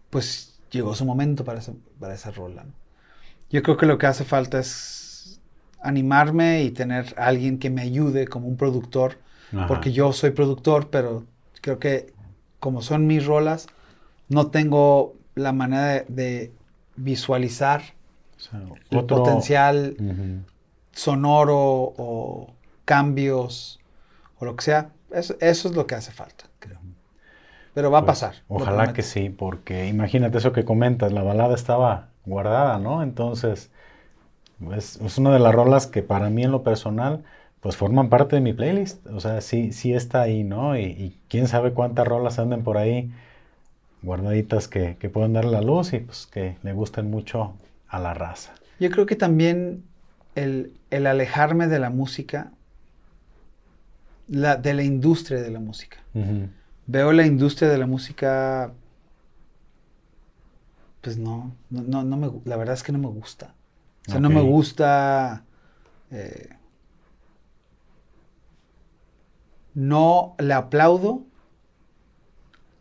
pues 0.09 0.59
llegó 0.71 0.95
su 0.95 1.05
momento 1.05 1.43
para 1.43 1.59
esa, 1.59 1.73
para 1.99 2.13
esa 2.13 2.31
rola. 2.31 2.65
Yo 3.49 3.63
creo 3.63 3.77
que 3.77 3.85
lo 3.85 3.97
que 3.97 4.07
hace 4.07 4.23
falta 4.23 4.59
es 4.59 5.39
animarme 5.81 6.63
y 6.63 6.71
tener 6.71 7.13
alguien 7.17 7.57
que 7.59 7.69
me 7.69 7.81
ayude 7.81 8.27
como 8.27 8.47
un 8.47 8.57
productor, 8.57 9.17
porque 9.67 9.91
yo 9.91 10.13
soy 10.13 10.29
productor, 10.31 10.89
pero 10.89 11.25
Creo 11.61 11.79
que 11.79 12.13
como 12.59 12.81
son 12.81 13.07
mis 13.07 13.25
rolas, 13.25 13.67
no 14.27 14.47
tengo 14.47 15.15
la 15.35 15.51
manera 15.53 16.05
de, 16.07 16.51
visualizar 16.95 17.81
el 18.91 19.05
potencial 19.05 19.95
sonoro 20.91 21.57
o 21.57 22.53
cambios 22.83 23.79
o 24.39 24.45
lo 24.45 24.55
que 24.57 24.65
sea. 24.65 24.89
Eso, 25.11 25.35
es 25.39 25.63
lo 25.65 25.87
que 25.87 25.95
hace 25.95 26.11
falta, 26.11 26.45
creo. 26.59 26.79
Pero 27.73 27.89
va 27.89 27.99
a 27.99 28.01
pues, 28.01 28.19
pasar. 28.19 28.35
Ojalá 28.49 28.91
que 28.91 29.01
sí, 29.01 29.29
porque 29.29 29.87
imagínate 29.87 30.37
eso 30.37 30.51
que 30.51 30.65
comentas, 30.65 31.13
la 31.13 31.23
balada 31.23 31.55
estaba 31.55 32.09
guardada, 32.25 32.79
¿no? 32.79 33.01
Entonces, 33.01 33.71
es, 34.75 34.97
es 34.97 35.17
una 35.17 35.31
de 35.31 35.39
las 35.39 35.55
rolas 35.55 35.87
que 35.87 36.03
para 36.03 36.29
mí 36.29 36.43
en 36.43 36.51
lo 36.51 36.63
personal 36.63 37.23
pues 37.61 37.75
forman 37.75 38.09
parte 38.09 38.35
de 38.35 38.41
mi 38.41 38.53
playlist. 38.53 39.05
O 39.07 39.19
sea, 39.19 39.41
sí, 39.41 39.71
sí 39.71 39.93
está 39.93 40.21
ahí, 40.21 40.43
¿no? 40.43 40.77
Y, 40.77 41.17
quién 41.27 41.47
sabe 41.47 41.73
cuántas 41.73 42.07
rolas 42.07 42.39
anden 42.39 42.63
por 42.63 42.77
ahí 42.77 43.11
guardaditas 44.01 44.67
que, 44.67 44.95
que 44.97 45.09
pueden 45.09 45.33
dar 45.33 45.45
la 45.45 45.61
luz 45.61 45.91
y 45.93 45.99
pues 45.99 46.25
que 46.25 46.57
le 46.63 46.73
gusten 46.73 47.09
mucho 47.09 47.53
a 47.89 47.99
la 47.99 48.13
raza. 48.13 48.53
Yo 48.79 48.89
creo 48.89 49.05
que 49.05 49.17
también 49.17 49.83
el, 50.35 50.71
alejarme 50.91 51.67
de 51.67 51.79
la 51.79 51.89
música, 51.89 52.51
la, 54.27 54.55
de 54.55 54.73
la 54.73 54.83
industria 54.83 55.41
de 55.41 55.51
la 55.51 55.59
música. 55.59 55.97
Veo 56.87 57.11
la 57.11 57.25
industria 57.25 57.69
de 57.69 57.77
la 57.77 57.85
música, 57.85 58.71
pues 61.01 61.17
no, 61.17 61.53
no, 61.69 62.03
no, 62.03 62.17
me, 62.17 62.31
la 62.45 62.57
verdad 62.57 62.73
es 62.73 62.83
que 62.83 62.91
no 62.91 62.99
me 62.99 63.07
gusta. 63.07 63.53
O 64.07 64.11
sea, 64.11 64.19
no 64.19 64.29
me 64.29 64.41
gusta... 64.41 65.43
Eh, 66.11 66.49
no 69.79 70.35
le 70.39 70.53
aplaudo 70.53 71.21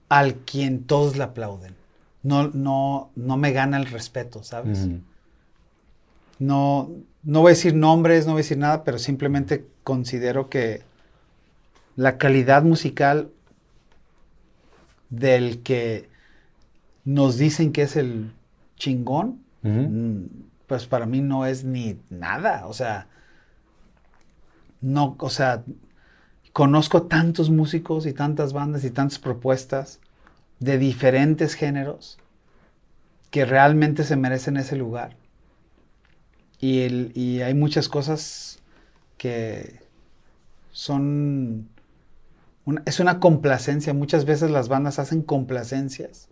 al 0.08 0.34
quien 0.34 0.82
todos 0.82 1.16
le 1.16 1.22
aplauden. 1.22 1.76
No, 2.24 2.48
no, 2.48 3.12
no 3.14 3.36
me 3.36 3.52
gana 3.52 3.76
el 3.76 3.86
respeto, 3.86 4.42
¿sabes? 4.42 4.88
No, 6.40 6.90
no 7.22 7.40
voy 7.40 7.50
a 7.50 7.54
decir 7.54 7.76
nombres, 7.76 8.26
no 8.26 8.32
voy 8.32 8.40
a 8.40 8.42
decir 8.42 8.58
nada, 8.58 8.82
pero 8.82 8.98
simplemente 8.98 9.64
considero 9.84 10.50
que 10.50 10.82
la 11.94 12.18
calidad 12.18 12.64
musical 12.64 13.30
del 15.08 15.62
que 15.62 16.08
nos 17.04 17.38
dicen 17.38 17.70
que 17.70 17.82
es 17.82 17.94
el 17.94 18.32
chingón, 18.74 19.40
mm, 19.62 20.22
pues 20.66 20.88
para 20.88 21.06
mí 21.06 21.20
no 21.20 21.46
es 21.46 21.62
ni 21.62 22.00
nada. 22.10 22.66
O 22.66 22.72
sea, 22.72 23.06
no, 24.80 25.14
o 25.20 25.30
sea, 25.30 25.62
conozco 26.58 27.04
tantos 27.04 27.50
músicos 27.50 28.04
y 28.04 28.12
tantas 28.12 28.52
bandas 28.52 28.82
y 28.82 28.90
tantas 28.90 29.20
propuestas 29.20 30.00
de 30.58 30.76
diferentes 30.76 31.54
géneros 31.54 32.18
que 33.30 33.44
realmente 33.44 34.02
se 34.02 34.16
merecen 34.16 34.56
ese 34.56 34.74
lugar. 34.74 35.14
Y, 36.58 37.42
hay 37.42 37.54
muchas 37.54 37.88
cosas 37.88 38.58
que 39.18 39.78
son... 40.72 41.68
es 42.86 42.98
una 42.98 43.20
complacencia. 43.20 43.94
Muchas 43.94 44.24
veces 44.24 44.50
las 44.50 44.68
bandas 44.68 44.98
hacen 44.98 45.22
complacencias 45.22 46.28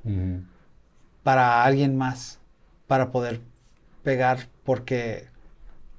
para 1.23 1.63
alguien 1.63 1.97
más, 1.97 2.41
para 2.89 3.13
poder 3.13 3.43
pegar, 4.03 4.49
porque 4.65 5.29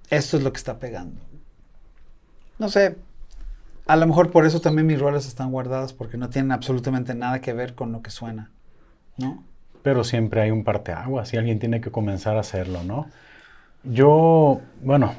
esto 0.09 0.35
es 0.35 0.43
lo 0.43 0.51
que 0.51 0.57
está 0.57 0.79
pegando. 0.79 1.21
No 2.59 2.67
sé, 2.67 2.97
a 3.87 3.95
lo 3.95 4.05
mejor 4.05 4.31
por 4.31 4.45
eso 4.45 4.59
también 4.59 4.85
mis 4.85 4.99
roles 4.99 5.25
están 5.25 5.51
guardadas, 5.51 5.93
porque 5.93 6.17
no 6.17 6.29
tienen 6.29 6.51
absolutamente 6.51 7.15
nada 7.15 7.39
que 7.39 7.53
ver 7.53 7.73
con 7.73 7.91
lo 7.91 8.01
que 8.01 8.11
suena, 8.11 8.51
¿no? 9.17 9.43
Pero 9.81 10.03
siempre 10.03 10.41
hay 10.41 10.51
un 10.51 10.63
parteaguas 10.63 11.33
y 11.33 11.37
alguien 11.37 11.59
tiene 11.59 11.79
que 11.79 11.89
comenzar 11.89 12.35
a 12.35 12.41
hacerlo, 12.41 12.83
¿no? 12.83 13.07
Yo, 13.83 14.59
bueno, 14.81 15.13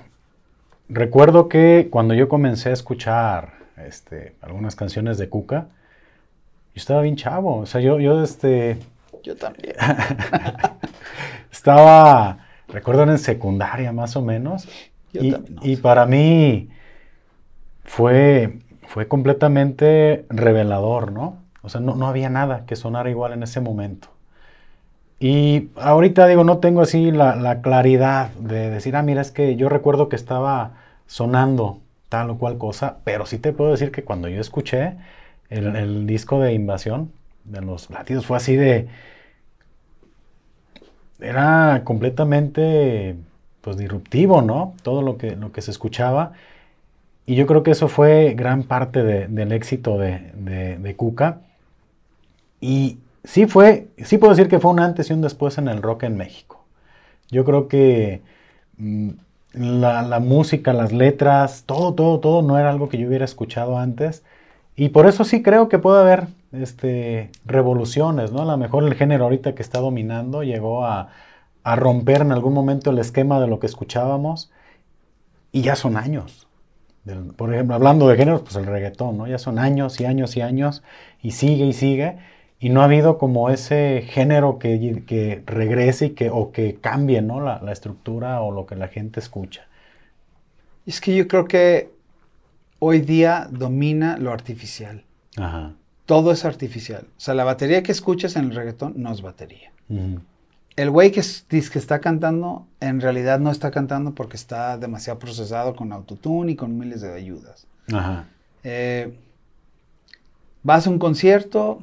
recuerdo 0.89 1.49
que 1.49 1.89
cuando 1.91 2.13
yo 2.13 2.29
comencé 2.29 2.69
a 2.69 2.75
escuchar 2.75 3.55
este, 3.79 4.35
algunas 4.43 4.77
canciones 4.77 5.17
de 5.17 5.31
Cuca, 5.31 5.69
yo 6.75 6.81
estaba 6.81 7.01
bien 7.01 7.17
chavo. 7.17 7.59
O 7.59 7.67
sea, 7.67 7.81
yo, 7.81 7.99
yo 7.99 8.23
este... 8.23 8.79
Yo 9.23 9.35
también. 9.37 9.75
estaba, 11.51 12.47
recuerdo 12.69 13.05
en 13.05 13.19
secundaria 13.19 13.93
más 13.93 14.15
o 14.17 14.23
menos. 14.23 14.69
y, 15.15 15.35
y 15.63 15.77
para 15.77 16.05
mí 16.05 16.69
fue, 17.89 18.59
fue 18.87 19.09
completamente 19.09 20.27
revelador, 20.29 21.11
¿no? 21.11 21.39
O 21.63 21.69
sea, 21.69 21.81
no, 21.81 21.97
no 21.97 22.07
había 22.07 22.31
nada 22.31 22.65
que 22.67 22.77
sonara 22.77 23.11
igual 23.11 23.33
en 23.33 23.43
ese 23.43 23.61
momento. 23.61 24.09
Y 25.21 25.71
ahorita 25.77 26.27
digo, 26.29 26.45
no 26.45 26.59
tengo 26.59 26.83
así 26.83 27.11
la, 27.11 27.61
claridad 27.61 28.31
de 28.35 28.71
decir, 28.71 28.95
ah, 28.95 29.03
mira, 29.03 29.21
es 29.21 29.33
que 29.33 29.57
yo 29.57 29.69
recuerdo 29.69 30.09
que 30.09 30.17
estaba 30.17 30.75
sonando 31.07 31.81
tal 32.09 32.31
o 32.31 32.39
cual 32.39 32.59
cosa, 32.59 32.99
pero 33.05 33.27
sí 33.27 33.39
te 33.39 33.53
puedo 33.53 33.73
decir 33.73 33.91
que 33.91 34.05
cuando 34.05 34.29
yo 34.29 34.41
escuché 34.41 34.95
el, 35.51 36.07
disco 36.07 36.41
de 36.41 36.53
Invasión 36.53 37.11
de 37.45 37.63
los 37.63 37.91
latidos 37.91 38.27
fue 38.27 38.37
así 38.37 38.57
de... 38.57 38.89
Era 41.21 41.83
completamente, 41.85 43.17
pues, 43.61 43.77
disruptivo, 43.77 44.41
¿no? 44.41 44.75
Todo 44.83 45.03
lo 45.03 45.19
que, 45.19 45.35
lo 45.35 45.51
que 45.51 45.63
se 45.63 45.73
escuchaba. 45.73 46.33
Y 47.29 47.35
yo 47.35 47.47
creo 47.47 47.63
que 47.63 47.73
eso 47.73 47.89
fue 47.89 48.33
gran 48.35 48.63
parte 48.63 49.03
del 49.03 49.53
éxito 49.53 49.99
de, 49.99 50.33
de, 50.81 50.97
Cuca. 50.97 51.43
Y 52.59 52.97
sí 53.23 53.45
fue, 53.45 53.89
sí 53.99 54.17
puedo 54.17 54.33
decir 54.33 54.49
que 54.49 54.59
fue 54.59 54.71
un 54.71 54.81
antes 54.81 55.11
y 55.11 55.13
un 55.13 55.21
después 55.21 55.59
en 55.59 55.69
el 55.69 55.83
rock 55.83 56.05
en 56.05 56.17
México. 56.17 56.65
Yo 57.31 57.45
creo 57.45 57.69
que 57.69 58.23
mm, 58.79 59.11
la, 59.53 60.21
música, 60.21 60.73
las 60.73 60.91
letras, 60.91 61.65
todo, 61.67 61.93
todo, 61.93 62.19
todo 62.19 62.41
no 62.41 62.59
era 62.59 62.71
algo 62.71 62.89
que 62.89 62.97
yo 62.97 63.07
hubiera 63.07 63.27
escuchado 63.27 63.77
antes. 63.77 64.25
Y 64.75 64.89
por 64.89 65.07
eso 65.07 65.23
sí 65.25 65.43
creo 65.43 65.69
que 65.69 65.79
puede 65.79 66.01
haber 66.01 66.29
este, 66.53 67.31
revoluciones, 67.45 68.33
¿no? 68.33 68.41
A 68.41 68.47
lo 68.47 68.57
mejor 68.57 68.85
el 68.85 68.95
género 68.95 69.25
ahorita 69.25 69.55
que 69.55 69.61
está 69.61 69.81
dominando 69.81 70.45
llegó 70.45 70.87
a, 70.87 71.11
a 71.63 71.77
romper 71.77 72.23
en 72.23 72.33
algún 72.33 72.55
momento 72.55 72.89
el 72.89 72.99
esquema 72.99 73.39
de 73.39 73.49
lo 73.49 73.61
que 73.61 73.67
escuchábamos 73.67 74.51
y 75.53 75.61
ya 75.61 75.77
son 75.77 75.99
años. 75.99 76.48
Por 77.37 77.53
ejemplo, 77.53 77.75
hablando 77.75 78.09
de 78.09 78.17
géneros, 78.17 78.43
pues 78.43 78.57
el 78.57 78.67
reggaetón, 78.67 79.19
¿no? 79.19 79.27
Ya 79.27 79.39
son 79.39 79.59
años 79.59 80.01
y 80.01 80.05
años 80.05 80.37
y 80.37 80.41
años 80.41 80.83
y 81.23 81.33
sigue 81.33 81.67
y 81.67 81.73
sigue 81.73 82.17
y 82.61 82.71
no 82.71 82.81
ha 82.81 82.85
habido 82.85 83.19
como 83.19 83.51
ese 83.51 84.03
género 84.09 84.59
que, 84.59 85.05
que 85.07 85.43
regrese 85.47 86.07
y 86.07 86.11
que, 86.11 86.31
o 86.31 86.51
que 86.51 86.77
cambie 86.77 87.23
¿no? 87.23 87.41
la, 87.41 87.61
estructura 87.71 88.41
o 88.41 88.51
lo 88.51 88.67
que 88.67 88.75
la 88.75 88.89
gente 88.89 89.21
escucha. 89.21 89.67
Es 90.85 91.01
que 91.01 91.15
yo 91.15 91.29
creo 91.29 91.45
que 91.45 91.93
hoy 92.81 93.01
día 93.01 93.49
domina 93.51 94.17
lo 94.19 94.33
artificial. 94.33 95.05
Todo 96.07 96.33
es 96.33 96.45
artificial. 96.45 97.07
O 97.17 97.21
sea, 97.21 97.35
la 97.35 97.45
batería 97.45 97.83
que 97.83 97.93
escuchas 97.93 98.35
en 98.35 98.47
el 98.47 98.55
reggaetón 98.55 98.95
no 98.97 99.13
es 99.13 99.23
batería. 99.23 99.71
El 100.79 100.91
güey 100.91 101.11
que, 101.11 101.23
que 101.49 101.79
está 101.79 102.01
cantando, 102.01 102.69
en 102.79 103.01
realidad 103.01 103.41
no 103.41 103.51
está 103.51 103.73
cantando 103.73 104.15
porque 104.15 104.37
está 104.37 104.79
demasiado 104.79 105.19
procesado 105.19 105.75
con 105.75 105.93
autotune 105.93 106.53
y 106.53 106.55
con 106.55 106.79
miles 106.79 107.01
de 107.01 107.13
ayudas. 107.13 107.67
Eh, 108.63 109.19
vas 110.63 110.87
a 110.87 110.91
un 110.91 111.01
concierto, 111.01 111.83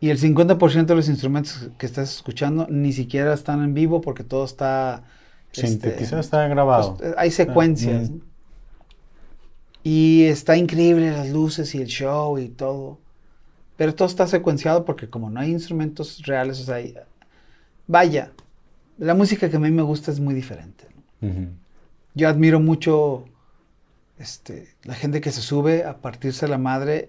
y 0.00 0.10
el 0.10 0.20
50% 0.20 0.84
de 0.84 0.94
los 0.94 1.08
instrumentos 1.08 1.70
que 1.78 1.86
estás 1.86 2.14
escuchando 2.14 2.66
ni 2.68 2.92
siquiera 2.92 3.32
están 3.32 3.62
en 3.64 3.72
vivo 3.72 4.02
porque 4.02 4.22
todo 4.22 4.44
está... 4.44 5.04
Sintetizado, 5.52 6.20
este, 6.20 6.36
está 6.36 6.48
grabado. 6.48 6.98
Pues, 6.98 7.14
hay 7.16 7.30
secuencias. 7.30 8.10
Y 9.82 10.24
está 10.24 10.58
increíble 10.58 11.10
las 11.10 11.30
luces 11.30 11.74
y 11.74 11.80
el 11.80 11.86
show 11.86 12.36
y 12.36 12.48
todo. 12.48 12.98
Pero 13.78 13.94
todo 13.94 14.08
está 14.08 14.26
secuenciado 14.26 14.84
porque 14.84 15.08
como 15.08 15.30
no 15.30 15.40
hay 15.40 15.52
instrumentos 15.52 16.20
reales, 16.26 16.60
o 16.60 16.64
sea, 16.64 16.76
vaya, 17.86 18.32
la 18.98 19.14
música 19.14 19.48
que 19.50 19.56
a 19.56 19.60
mí 19.60 19.70
me 19.70 19.82
gusta 19.82 20.10
es 20.10 20.20
muy 20.20 20.34
diferente. 20.34 20.86
Yo 22.14 22.28
admiro 22.28 22.60
mucho 22.60 23.24
este, 24.18 24.74
la 24.84 24.94
gente 24.94 25.20
que 25.20 25.32
se 25.32 25.42
sube 25.42 25.84
a 25.84 25.98
partirse 25.98 26.46
la 26.48 26.58
madre 26.58 27.08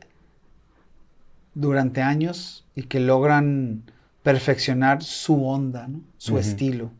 durante 1.53 2.01
años 2.01 2.65
y 2.75 2.83
que 2.83 2.99
logran 2.99 3.83
perfeccionar 4.23 5.03
su 5.03 5.45
onda, 5.45 5.89
su 6.17 6.37
estilo. 6.37 6.91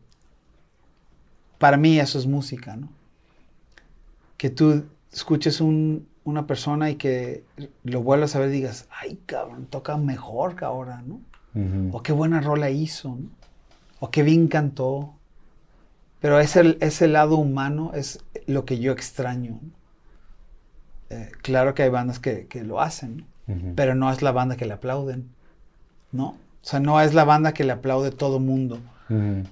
Para 1.58 1.76
mí 1.76 1.98
eso 1.98 2.18
es 2.18 2.26
música, 2.26 2.76
¿no? 2.76 2.88
Que 4.36 4.48
tú 4.48 4.84
escuches 5.12 5.60
una 5.60 6.46
persona 6.46 6.90
y 6.90 6.96
que 6.96 7.44
lo 7.84 8.02
vuelvas 8.02 8.36
a 8.36 8.38
ver 8.38 8.48
y 8.48 8.52
digas, 8.52 8.88
ay, 8.90 9.18
cabrón, 9.26 9.66
toca 9.66 9.96
mejor 9.96 10.56
que 10.56 10.64
ahora, 10.64 11.02
¿no? 11.02 11.20
O 11.92 12.02
qué 12.02 12.12
buena 12.12 12.40
rola 12.40 12.70
hizo, 12.70 13.08
¿no? 13.10 13.37
O 14.00 14.10
qué 14.10 14.22
bien 14.22 14.48
cantó. 14.48 15.14
Pero 16.20 16.40
ese, 16.40 16.76
ese 16.80 17.08
lado 17.08 17.36
humano 17.36 17.92
es 17.94 18.24
lo 18.46 18.64
que 18.64 18.78
yo 18.78 18.92
extraño. 18.92 19.60
Eh, 21.10 21.30
claro 21.42 21.74
que 21.74 21.84
hay 21.84 21.90
bandas 21.90 22.18
que, 22.18 22.46
que 22.48 22.64
lo 22.64 22.80
hacen, 22.80 23.24
pero 23.76 23.94
no 23.94 24.10
es 24.10 24.20
la 24.20 24.32
banda 24.32 24.56
que 24.56 24.66
le 24.66 24.74
aplauden. 24.74 25.30
¿no? 26.12 26.28
O 26.28 26.36
sea, 26.62 26.80
no 26.80 27.00
es 27.00 27.14
la 27.14 27.24
banda 27.24 27.52
que 27.52 27.64
le 27.64 27.72
aplaude 27.72 28.10
todo 28.10 28.40
mundo. 28.40 28.80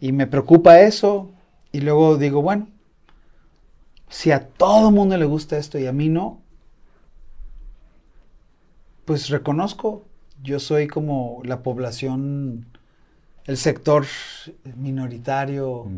Y 0.03 0.13
me 0.13 0.27
preocupa 0.27 0.81
eso. 0.81 1.31
Y 1.73 1.81
luego 1.81 2.19
digo, 2.19 2.43
bueno, 2.43 2.69
si 4.11 4.31
a 4.31 4.49
todo 4.49 4.91
mundo 4.91 5.17
le 5.17 5.25
gusta 5.25 5.57
esto 5.57 5.79
y 5.79 5.87
a 5.87 5.93
mí 5.93 6.11
no, 6.11 6.41
pues 9.07 9.31
reconozco, 9.31 10.05
yo 10.43 10.61
soy 10.61 10.89
como 10.89 11.41
la 11.45 11.63
población, 11.63 12.67
el 13.47 13.57
sector 13.57 14.07
minoritario, 14.77 15.89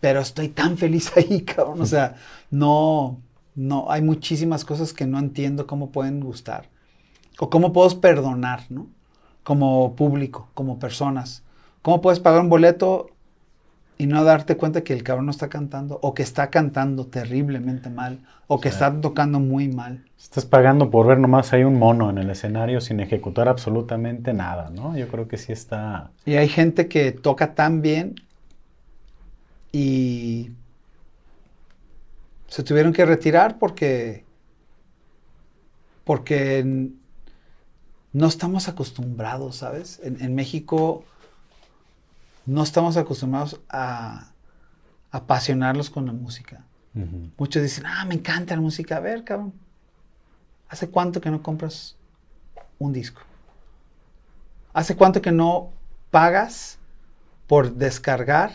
pero 0.00 0.20
estoy 0.20 0.48
tan 0.48 0.76
feliz 0.76 1.12
ahí, 1.16 1.42
cabrón. 1.42 1.80
O 1.80 1.86
sea, 1.86 2.16
no, 2.50 3.20
no, 3.54 3.90
hay 3.90 4.02
muchísimas 4.02 4.64
cosas 4.64 4.92
que 4.92 5.06
no 5.06 5.18
entiendo 5.18 5.66
cómo 5.66 5.90
pueden 5.90 6.20
gustar 6.20 6.68
o 7.38 7.50
cómo 7.50 7.72
puedo 7.72 8.00
perdonar, 8.00 8.64
¿no? 8.68 8.86
Como 9.42 9.96
público, 9.96 10.48
como 10.54 10.78
personas. 10.78 11.42
¿Cómo 11.80 12.00
puedes 12.00 12.20
pagar 12.20 12.40
un 12.40 12.48
boleto 12.48 13.10
y 14.02 14.06
no 14.08 14.24
darte 14.24 14.56
cuenta 14.56 14.82
que 14.82 14.94
el 14.94 15.04
cabrón 15.04 15.26
no 15.26 15.30
está 15.30 15.48
cantando 15.48 16.00
o 16.02 16.12
que 16.12 16.24
está 16.24 16.50
cantando 16.50 17.06
terriblemente 17.06 17.88
mal 17.88 18.18
o 18.48 18.60
que 18.60 18.68
está 18.68 18.92
tocando 19.00 19.38
muy 19.38 19.68
mal? 19.68 20.04
Estás 20.20 20.44
pagando 20.44 20.90
por 20.90 21.06
ver 21.06 21.20
nomás 21.20 21.52
hay 21.52 21.62
un 21.62 21.78
mono 21.78 22.10
en 22.10 22.18
el 22.18 22.28
escenario 22.28 22.80
sin 22.80 22.98
ejecutar 22.98 23.48
absolutamente 23.48 24.32
nada, 24.32 24.70
¿no? 24.70 24.96
Yo 24.96 25.06
creo 25.06 25.28
que 25.28 25.36
sí 25.36 25.52
está... 25.52 26.10
Y 26.26 26.34
hay 26.34 26.48
gente 26.48 26.88
que 26.88 27.12
toca 27.12 27.54
tan 27.54 27.80
bien 27.80 28.16
y 29.70 30.50
se 32.48 32.64
tuvieron 32.64 32.92
que 32.92 33.04
retirar 33.04 33.60
porque 33.60 34.24
porque 36.02 36.90
no 38.12 38.26
estamos 38.26 38.66
acostumbrados, 38.66 39.54
¿sabes? 39.54 40.00
En, 40.02 40.34
México 40.34 41.04
no 42.46 42.62
estamos 42.62 42.96
acostumbrados 42.96 43.60
a 43.68 44.32
apasionarlos 45.10 45.90
con 45.90 46.06
la 46.06 46.12
música. 46.12 46.64
Muchos 47.38 47.62
dicen, 47.62 47.84
ah, 47.86 48.04
me 48.04 48.14
encanta 48.14 48.54
la 48.54 48.60
música. 48.60 48.96
A 48.96 49.00
ver, 49.00 49.24
cabrón, 49.24 49.54
¿hace 50.68 50.90
cuánto 50.90 51.20
que 51.20 51.30
no 51.30 51.42
compras 51.42 51.96
un 52.78 52.92
disco? 52.92 53.22
¿Hace 54.74 54.96
cuánto 54.96 55.22
que 55.22 55.32
no 55.32 55.70
pagas 56.10 56.78
por 57.46 57.74
descargar 57.74 58.52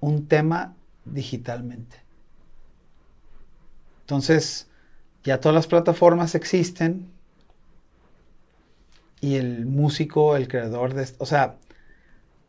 un 0.00 0.26
tema 0.26 0.74
digitalmente? 1.04 2.02
Entonces, 4.00 4.68
ya 5.22 5.38
todas 5.38 5.54
las 5.54 5.66
plataformas 5.66 6.34
existen, 6.34 7.10
y 9.20 9.36
el 9.36 9.66
músico, 9.66 10.36
el 10.36 10.48
creador 10.48 10.94
de. 10.94 11.08
O 11.18 11.26
sea, 11.26 11.56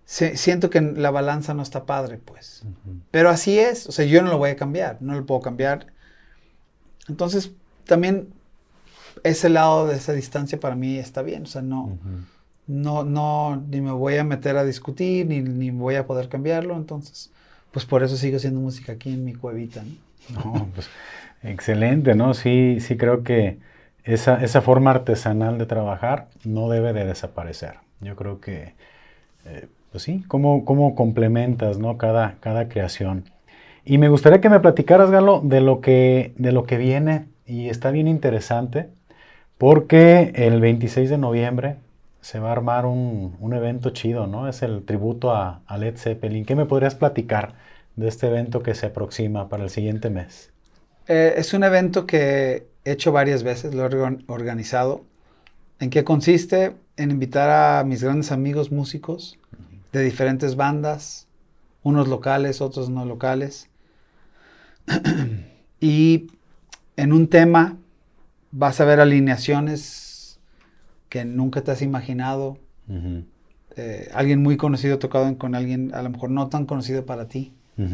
siento 0.09 0.69
que 0.69 0.81
la 0.81 1.11
balanza 1.11 1.53
no 1.53 1.61
está 1.61 1.85
padre, 1.85 2.17
pues. 2.17 2.63
Pero 3.11 3.29
así 3.29 3.59
es. 3.59 3.87
O 3.87 3.91
sea, 3.91 4.05
yo 4.05 4.21
no 4.21 4.29
lo 4.29 4.37
voy 4.37 4.49
a 4.49 4.55
cambiar, 4.55 4.97
no 5.01 5.13
lo 5.13 5.25
puedo 5.25 5.41
cambiar. 5.41 5.87
Entonces, 7.07 7.51
también 7.85 8.29
ese 9.23 9.49
lado 9.49 9.87
de 9.87 9.95
esa 9.95 10.13
distancia 10.13 10.59
para 10.59 10.75
mí 10.75 10.97
está 10.97 11.21
bien. 11.21 11.43
O 11.43 11.45
sea, 11.45 11.61
no, 11.61 11.99
no, 12.65 13.03
no, 13.03 13.63
ni 13.69 13.81
me 13.81 13.91
voy 13.91 14.17
a 14.17 14.23
meter 14.23 14.57
a 14.57 14.63
discutir, 14.63 15.27
ni, 15.27 15.41
ni 15.41 15.69
voy 15.69 15.95
a 15.95 16.07
poder 16.07 16.27
cambiarlo. 16.27 16.75
Entonces, 16.75 17.31
pues 17.71 17.85
por 17.85 18.01
eso 18.01 18.17
sigo 18.17 18.37
haciendo 18.37 18.59
música 18.59 18.93
aquí 18.93 19.13
en 19.13 19.23
mi 19.23 19.33
cuevita, 19.35 19.83
¿no? 20.33 20.69
pues, 20.73 20.89
excelente, 21.43 22.15
¿no? 22.15 22.33
Sí, 22.33 22.79
sí 22.79 22.97
creo 22.97 23.23
que 23.23 23.59
esa, 24.03 24.61
forma 24.61 24.89
artesanal 24.91 25.59
de 25.59 25.67
trabajar 25.67 26.29
no 26.43 26.67
debe 26.69 26.93
de 26.93 27.05
desaparecer. 27.05 27.75
Yo 28.01 28.15
creo 28.15 28.39
que, 28.39 28.73
eh, 29.45 29.67
pues 29.91 30.03
sí, 30.03 30.23
cómo, 30.27 30.65
cómo 30.65 30.95
complementas 30.95 31.79
¿no? 31.79 31.97
cada, 31.97 32.35
cada 32.39 32.69
creación. 32.69 33.25
Y 33.85 33.97
me 33.97 34.09
gustaría 34.09 34.41
que 34.41 34.49
me 34.49 34.59
platicaras, 34.59 35.09
Galo, 35.09 35.41
de 35.43 35.61
lo 35.61 35.81
que, 35.81 36.33
de 36.37 36.51
lo 36.51 36.63
que 36.65 36.77
viene. 36.77 37.25
Y 37.45 37.69
está 37.69 37.89
bien 37.89 38.07
interesante, 38.07 38.89
porque 39.57 40.31
el 40.35 40.61
26 40.61 41.09
de 41.09 41.17
noviembre 41.17 41.77
se 42.21 42.39
va 42.39 42.49
a 42.49 42.51
armar 42.51 42.85
un, 42.85 43.53
evento 43.53 43.89
chido, 43.89 44.27
¿no? 44.27 44.47
Es 44.47 44.61
el 44.61 44.83
tributo 44.83 45.33
a, 45.33 45.61
Led 45.77 45.97
Zeppelin. 45.97 46.45
¿Qué 46.45 46.55
me 46.55 46.65
podrías 46.65 46.93
platicar 46.95 47.53
de 47.95 48.07
este 48.07 48.27
evento 48.27 48.61
que 48.61 48.75
se 48.75 48.87
aproxima 48.87 49.49
para 49.49 49.63
el 49.63 49.69
siguiente 49.69 50.09
mes? 50.09 50.51
Eh, 51.07 51.33
es 51.37 51.53
un 51.53 51.63
evento 51.63 52.05
que 52.05 52.67
he 52.85 52.91
hecho 52.91 53.11
varias 53.11 53.41
veces, 53.41 53.73
lo 53.73 53.87
he 53.87 54.17
organizado. 54.27 55.03
¿En 55.79 55.89
qué 55.89 56.03
consiste? 56.03 56.73
En 56.97 57.09
invitar 57.09 57.49
a 57.49 57.83
mis 57.85 58.03
grandes 58.03 58.31
amigos 58.31 58.71
músicos 58.71 59.39
de 59.91 60.03
diferentes 60.03 60.55
bandas, 60.55 61.27
unos 61.83 62.07
locales, 62.07 62.61
otros 62.61 62.89
no 62.89 63.05
locales. 63.05 63.69
y 65.79 66.27
en 66.95 67.13
un 67.13 67.27
tema 67.27 67.77
vas 68.51 68.81
a 68.81 68.85
ver 68.85 68.99
alineaciones 68.99 70.39
que 71.09 71.25
nunca 71.25 71.61
te 71.61 71.71
has 71.71 71.81
imaginado. 71.81 72.57
Eh, 73.75 74.09
alguien 74.13 74.41
muy 74.41 74.57
conocido 74.57 74.99
tocado 74.99 75.37
con 75.37 75.55
alguien 75.55 75.93
a 75.93 76.01
lo 76.01 76.09
mejor 76.09 76.31
no 76.31 76.49
tan 76.49 76.65
conocido 76.65 77.05
para 77.05 77.27
ti, 77.27 77.53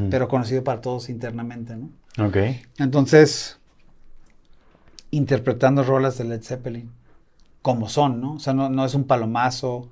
pero 0.10 0.28
conocido 0.28 0.64
para 0.64 0.82
todos 0.82 1.10
internamente, 1.10 1.76
¿no? 1.76 1.90
Ok. 2.26 2.38
Entonces, 2.80 3.60
interpretando 5.12 5.84
rolas 5.84 6.18
de 6.18 6.24
Led 6.24 6.42
Zeppelin, 6.42 6.90
como 7.62 7.88
son, 7.88 8.20
¿no? 8.20 8.34
O 8.34 8.40
sea, 8.40 8.54
no, 8.54 8.70
no 8.70 8.84
es 8.84 8.96
un 8.96 9.04
palomazo, 9.04 9.90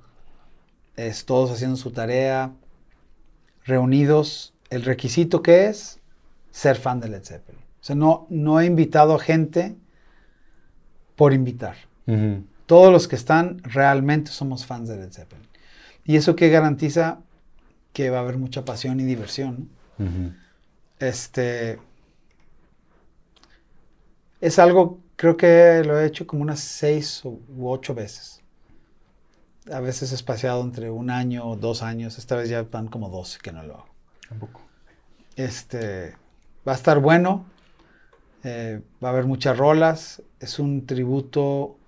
es 0.96 1.24
todos 1.24 1.50
haciendo 1.50 1.76
su 1.76 1.90
tarea, 1.90 2.52
reunidos. 3.64 4.54
El 4.70 4.82
requisito 4.82 5.42
que 5.42 5.66
es 5.66 6.00
ser 6.50 6.76
fan 6.76 7.00
de 7.00 7.08
Led 7.08 7.24
Zeppelin. 7.24 7.60
O 7.60 7.84
sea, 7.84 7.96
no, 7.96 8.26
no 8.30 8.60
he 8.60 8.66
invitado 8.66 9.14
a 9.14 9.18
gente 9.18 9.76
por 11.16 11.32
invitar. 11.32 11.76
Todos 12.66 12.92
los 12.92 13.08
que 13.08 13.16
están 13.16 13.60
realmente 13.62 14.30
somos 14.30 14.66
fans 14.66 14.88
de 14.88 14.96
Led 14.96 15.12
Zeppelin. 15.12 15.46
Y 16.04 16.16
eso 16.16 16.36
que 16.36 16.48
garantiza 16.48 17.20
que 17.92 18.10
va 18.10 18.18
a 18.18 18.20
haber 18.20 18.36
mucha 18.36 18.64
pasión 18.64 19.00
y 19.00 19.04
diversión. 19.04 19.70
Este 20.98 21.78
es 24.40 24.58
algo, 24.58 25.00
creo 25.16 25.36
que 25.36 25.82
lo 25.84 25.98
he 25.98 26.06
hecho 26.06 26.26
como 26.26 26.42
unas 26.42 26.60
seis 26.60 27.22
u 27.24 27.68
ocho 27.68 27.94
veces. 27.94 28.43
A 29.72 29.80
veces 29.80 30.12
espaciado 30.12 30.62
entre 30.62 30.90
un 30.90 31.10
año 31.10 31.46
o 31.46 31.56
dos 31.56 31.82
años. 31.82 32.18
Esta 32.18 32.36
vez 32.36 32.48
ya 32.48 32.62
van 32.62 32.88
como 32.88 33.08
doce 33.08 33.38
que 33.42 33.52
no 33.52 33.62
lo 33.62 33.74
hago. 33.74 33.88
Tampoco. 34.28 34.60
Este 35.36 36.14
va 36.66 36.72
a 36.72 36.74
estar 36.74 36.98
bueno. 36.98 37.46
Eh, 38.42 38.82
va 39.02 39.08
a 39.08 39.12
haber 39.12 39.24
muchas 39.24 39.56
rolas. 39.56 40.22
Es 40.38 40.58
un 40.58 40.86
tributo 40.86 41.78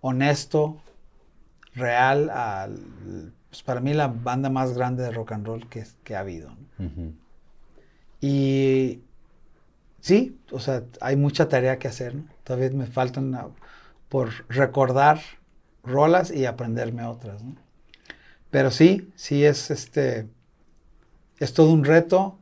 honesto, 0.00 0.80
real, 1.74 2.30
a, 2.30 2.68
pues 3.48 3.62
para 3.62 3.80
mí 3.80 3.94
la 3.94 4.08
banda 4.08 4.50
más 4.50 4.72
grande 4.74 5.02
de 5.02 5.10
rock 5.10 5.32
and 5.32 5.46
roll 5.46 5.68
que, 5.68 5.86
que 6.04 6.16
ha 6.16 6.20
habido. 6.20 6.50
Y 8.20 9.00
sí, 10.00 10.38
o 10.50 10.58
sea, 10.58 10.84
hay 11.00 11.16
mucha 11.16 11.48
tarea 11.48 11.78
que 11.78 11.88
hacer. 11.88 12.14
Todavía 12.44 12.70
me 12.70 12.86
faltan 12.86 13.38
por 14.08 14.30
recordar 14.48 15.20
rolas 15.82 16.30
y 16.30 16.46
aprenderme 16.46 17.04
otras. 17.04 17.42
Pero 18.50 18.70
sí, 18.70 19.10
sí 19.16 19.44
es 19.44 19.70
este, 19.70 20.26
es 21.38 21.54
todo 21.54 21.72
un 21.72 21.84
reto, 21.84 22.38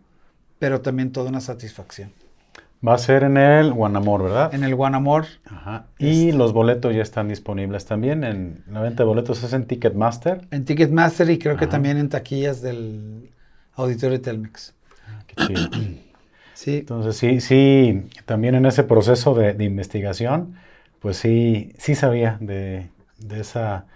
pero 0.59 0.81
también 0.81 1.13
toda 1.13 1.31
una 1.31 1.41
satisfacción. 1.41 2.13
Va 2.87 2.95
a 2.95 2.99
ser 2.99 3.25
en 3.25 3.37
el 3.37 3.73
Guanamor, 3.73 4.23
¿verdad? 4.23 4.55
En 4.55 4.65
el 4.65 4.75
Guanamor. 4.75 5.27
Ajá. 5.45 5.87
Y 5.99 6.29
este. 6.29 6.39
los 6.39 6.55
boletos 6.55 6.95
ya 6.95 7.03
están 7.03 7.29
disponibles 7.29 7.85
también. 7.85 8.25
En 8.25 8.65
la 8.71 8.81
venta 8.81 9.03
de 9.03 9.07
boletos 9.07 9.43
es 9.45 9.53
en 9.53 9.67
Ticketmaster. 9.67 10.47
En 10.51 10.65
Ticketmaster 10.65 11.29
y 11.29 11.39
creo 11.39 11.59
que 11.59 11.67
también 11.67 11.99
en 11.99 12.09
taquillas 12.09 12.63
del 12.63 13.31
Auditorio 13.75 14.21
Telmex. 14.21 14.75
Ah, 15.07 15.23
qué 15.27 15.47
chido. 15.47 15.61
sí. 16.55 16.79
Entonces 16.79 17.17
sí, 17.17 17.41
sí, 17.41 18.09
también 18.25 18.55
en 18.55 18.65
ese 18.65 18.83
proceso 18.83 19.35
de, 19.35 19.63
investigación, 19.63 20.55
pues 21.01 21.19
sí, 21.19 21.75
sí 21.79 21.95
sabía 21.95 22.39
de, 22.41 22.89
esa, 23.31 23.87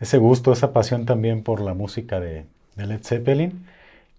ese 0.00 0.18
gusto, 0.18 0.52
esa 0.52 0.72
pasión 0.72 1.06
también 1.06 1.42
por 1.42 1.60
la 1.60 1.74
música 1.74 2.20
de, 2.20 2.46
Led 2.76 3.02
Zeppelin. 3.02 3.66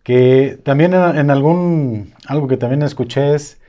Que 0.03 0.59
también 0.63 0.93
en, 0.93 1.17
en 1.17 1.29
algún, 1.31 2.13
algo 2.27 2.47
que 2.47 2.57
también 2.57 2.81
escuché 2.81 3.35
es 3.35 3.61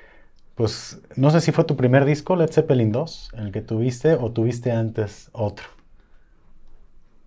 pues 0.54 1.00
no 1.16 1.30
sé 1.30 1.40
si 1.40 1.52
fue 1.52 1.64
tu 1.64 1.76
primer 1.76 2.04
disco, 2.04 2.36
Led 2.36 2.50
Zeppelin 2.50 2.92
2, 2.92 3.30
el 3.38 3.52
que 3.52 3.62
tuviste, 3.62 4.14
o 4.14 4.30
tuviste 4.30 4.70
antes 4.70 5.28
otro. 5.32 5.66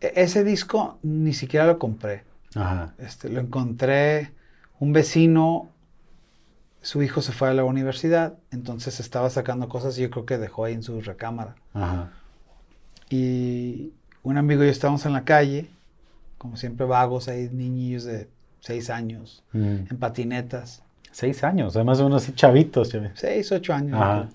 E-, 0.02 0.14
ese 0.16 0.44
disco 0.44 1.00
ni 1.02 1.34
siquiera 1.34 1.66
lo 1.66 1.80
compré. 1.80 2.24
Ajá. 2.54 2.94
Este, 2.98 3.30
lo 3.30 3.42
encontré 3.42 4.32
un 4.80 4.94
vecino, 4.94 5.70
su 6.82 7.02
hijo 7.02 7.22
se 7.22 7.32
fue 7.32 7.50
a 7.50 7.54
la 7.54 7.64
universidad, 7.64 8.36
entonces 8.52 9.00
estaba 9.00 9.30
sacando 9.30 9.68
cosas 9.70 9.98
y 9.98 10.04
yo 10.04 10.12
creo 10.12 10.26
que 10.26 10.38
dejó 10.38 10.66
ahí 10.66 10.74
en 10.74 10.84
su 10.84 11.02
recámara. 11.02 11.56
Ajá. 11.74 12.12
Y 13.10 13.94
un 14.24 14.38
amigo 14.38 14.64
y 14.64 14.66
yo 14.66 14.72
estábamos 14.72 15.06
en 15.06 15.14
la 15.14 15.24
calle, 15.24 15.68
como 16.38 16.58
siempre 16.58 16.86
vagos, 16.86 17.28
ahí 17.28 17.50
niños 17.52 18.04
de 18.04 18.28
seis 18.60 18.90
años, 18.90 19.44
mm. 19.54 19.60
en 19.90 19.98
patinetas. 20.00 20.84
Seis 21.12 21.44
años, 21.44 21.76
además 21.76 22.00
de 22.00 22.04
unos 22.04 22.36
chavitos. 22.36 22.92
Seis, 23.14 23.52
ocho 23.52 23.74
años. 23.74 24.28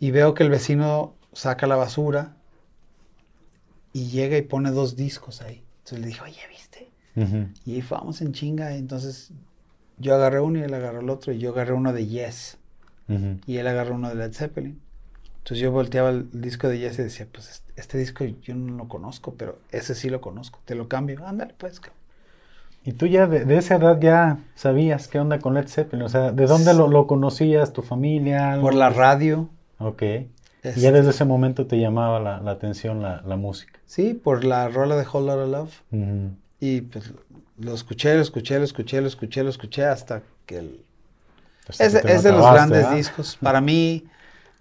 Y 0.00 0.10
veo 0.10 0.34
que 0.34 0.42
el 0.42 0.50
vecino 0.50 1.14
saca 1.32 1.66
la 1.66 1.76
basura 1.76 2.36
y 3.92 4.08
llega 4.08 4.36
y 4.36 4.42
pone 4.42 4.70
dos 4.70 4.96
discos 4.96 5.40
ahí. 5.40 5.62
Entonces 5.78 6.00
le 6.00 6.06
dije, 6.08 6.20
oye, 6.20 6.40
¿viste? 6.50 6.90
Y 7.64 7.74
ahí 7.74 7.84
vamos 7.88 8.20
en 8.20 8.32
chinga. 8.32 8.74
Entonces 8.76 9.32
yo 9.96 10.14
agarré 10.14 10.40
uno 10.40 10.58
y 10.58 10.62
él 10.62 10.74
agarró 10.74 11.00
el 11.00 11.10
otro. 11.10 11.32
Y 11.32 11.38
yo 11.38 11.50
agarré 11.50 11.72
uno 11.72 11.92
de 11.92 12.06
Yes. 12.06 12.58
Y 13.46 13.56
él 13.56 13.66
agarró 13.66 13.94
uno 13.94 14.10
de 14.10 14.14
Led 14.14 14.34
Zeppelin. 14.34 14.80
Entonces 15.38 15.58
yo 15.58 15.72
volteaba 15.72 16.10
el 16.10 16.28
disco 16.32 16.68
de 16.68 16.78
Yes 16.78 16.98
y 16.98 17.02
decía, 17.02 17.26
pues 17.32 17.50
este, 17.50 17.72
este 17.80 17.98
disco 17.98 18.24
yo 18.24 18.54
no 18.54 18.76
lo 18.76 18.88
conozco, 18.88 19.34
pero 19.34 19.58
ese 19.70 19.94
sí 19.94 20.10
lo 20.10 20.20
conozco. 20.20 20.60
Te 20.64 20.74
lo 20.74 20.88
cambio. 20.88 21.26
Ándale, 21.26 21.54
pues. 21.56 21.80
¿Y 22.84 22.92
tú 22.92 23.06
ya 23.06 23.26
de, 23.26 23.56
esa 23.56 23.76
edad 23.76 24.00
ya 24.00 24.38
sabías 24.54 25.08
qué 25.08 25.18
onda 25.18 25.38
con 25.40 25.54
Led 25.54 25.68
Zeppelin? 25.68 26.04
O 26.04 26.08
sea, 26.08 26.32
¿de 26.32 26.46
dónde 26.46 26.74
lo, 26.74 27.06
conocías, 27.06 27.72
tu 27.72 27.82
familia? 27.82 28.58
Por 28.60 28.74
la 28.74 28.90
radio. 28.90 29.48
Ok. 29.78 30.02
Y 30.64 30.80
ya 30.80 30.90
desde 30.90 31.10
ese 31.10 31.24
momento 31.24 31.66
te 31.66 31.78
llamaba 31.78 32.18
la, 32.18 32.50
atención 32.50 33.02
la, 33.02 33.36
música. 33.36 33.78
Sí, 33.86 34.14
por 34.14 34.44
la 34.44 34.68
rola 34.68 34.96
de 34.96 35.06
Whole 35.06 35.26
Lotta 35.26 35.46
Love. 35.46 35.82
Y 36.60 36.80
pues 36.82 37.12
lo 37.58 37.74
escuché, 37.74 38.14
lo 38.14 38.22
escuché, 38.22 38.58
lo 38.58 38.64
escuché, 38.64 39.00
lo 39.00 39.06
escuché, 39.06 39.42
lo 39.42 39.50
escuché 39.50 39.84
hasta 39.84 40.22
que 40.46 40.58
el... 40.58 40.80
es, 41.78 42.22
de 42.22 42.32
los 42.32 42.52
grandes 42.52 42.90
discos. 42.90 43.38
Para 43.40 43.60
mí, 43.60 44.04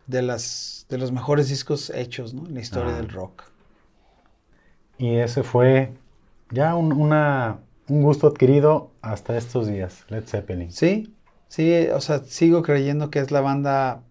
de, 0.07 0.21
las, 0.21 0.85
de 0.89 0.97
los 0.97 1.11
mejores 1.11 1.49
discos 1.49 1.89
hechos 1.89 2.33
¿no? 2.33 2.47
en 2.47 2.55
la 2.55 2.61
historia 2.61 2.93
del 2.93 3.09
rock. 3.09 3.43
Y 4.97 5.15
ese 5.15 5.43
fue 5.43 5.93
ya 6.49 6.75
una, 6.75 7.59
un 7.87 8.01
gusto 8.01 8.27
adquirido 8.27 8.91
hasta 9.01 9.37
estos 9.37 9.67
días, 9.67 10.05
Led 10.09 10.23
Zeppelin. 10.25 10.71
Sí, 10.71 11.13
sí, 11.49 11.87
o 11.93 12.01
sea, 12.01 12.19
sigo 12.19 12.63
creyendo 12.63 13.11
que 13.11 13.19
es 13.19 13.31
la 13.31 13.41
banda, 13.41 14.01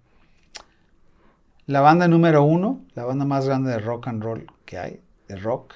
la 1.67 1.81
banda 1.81 2.07
número 2.07 2.45
uno, 2.45 2.85
la 2.95 3.05
banda 3.05 3.25
más 3.25 3.47
grande 3.47 3.71
de 3.71 3.79
rock 3.79 4.09
and 4.09 4.23
roll 4.23 4.47
que 4.65 4.79
hay, 4.79 5.01
de 5.29 5.37
rock. 5.37 5.75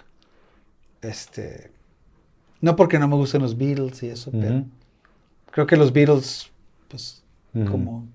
Este, 1.02 1.72
no 2.60 2.76
porque 2.76 2.98
no 2.98 3.08
me 3.08 3.16
gusten 3.16 3.42
los 3.42 3.56
Beatles 3.56 4.02
y 4.02 4.10
eso, 4.10 4.30
pero 4.30 4.64
creo 5.50 5.66
que 5.66 5.76
los 5.76 5.92
Beatles, 5.92 6.52
pues, 6.88 7.24
como 7.52 8.06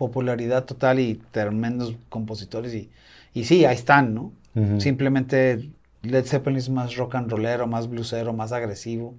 popularidad 0.00 0.64
total 0.64 0.98
y 0.98 1.20
tremendos 1.30 1.94
compositores 2.08 2.72
y, 2.72 2.88
y 3.34 3.44
sí, 3.44 3.66
ahí 3.66 3.76
están, 3.76 4.14
¿no? 4.14 4.32
Simplemente 4.78 5.68
Led 6.00 6.24
Zeppelin 6.24 6.58
es 6.58 6.70
más 6.70 6.96
rock 6.96 7.16
and 7.16 7.30
rollero, 7.30 7.66
más 7.66 7.86
bluesero, 7.86 8.32
más 8.32 8.50
agresivo. 8.50 9.14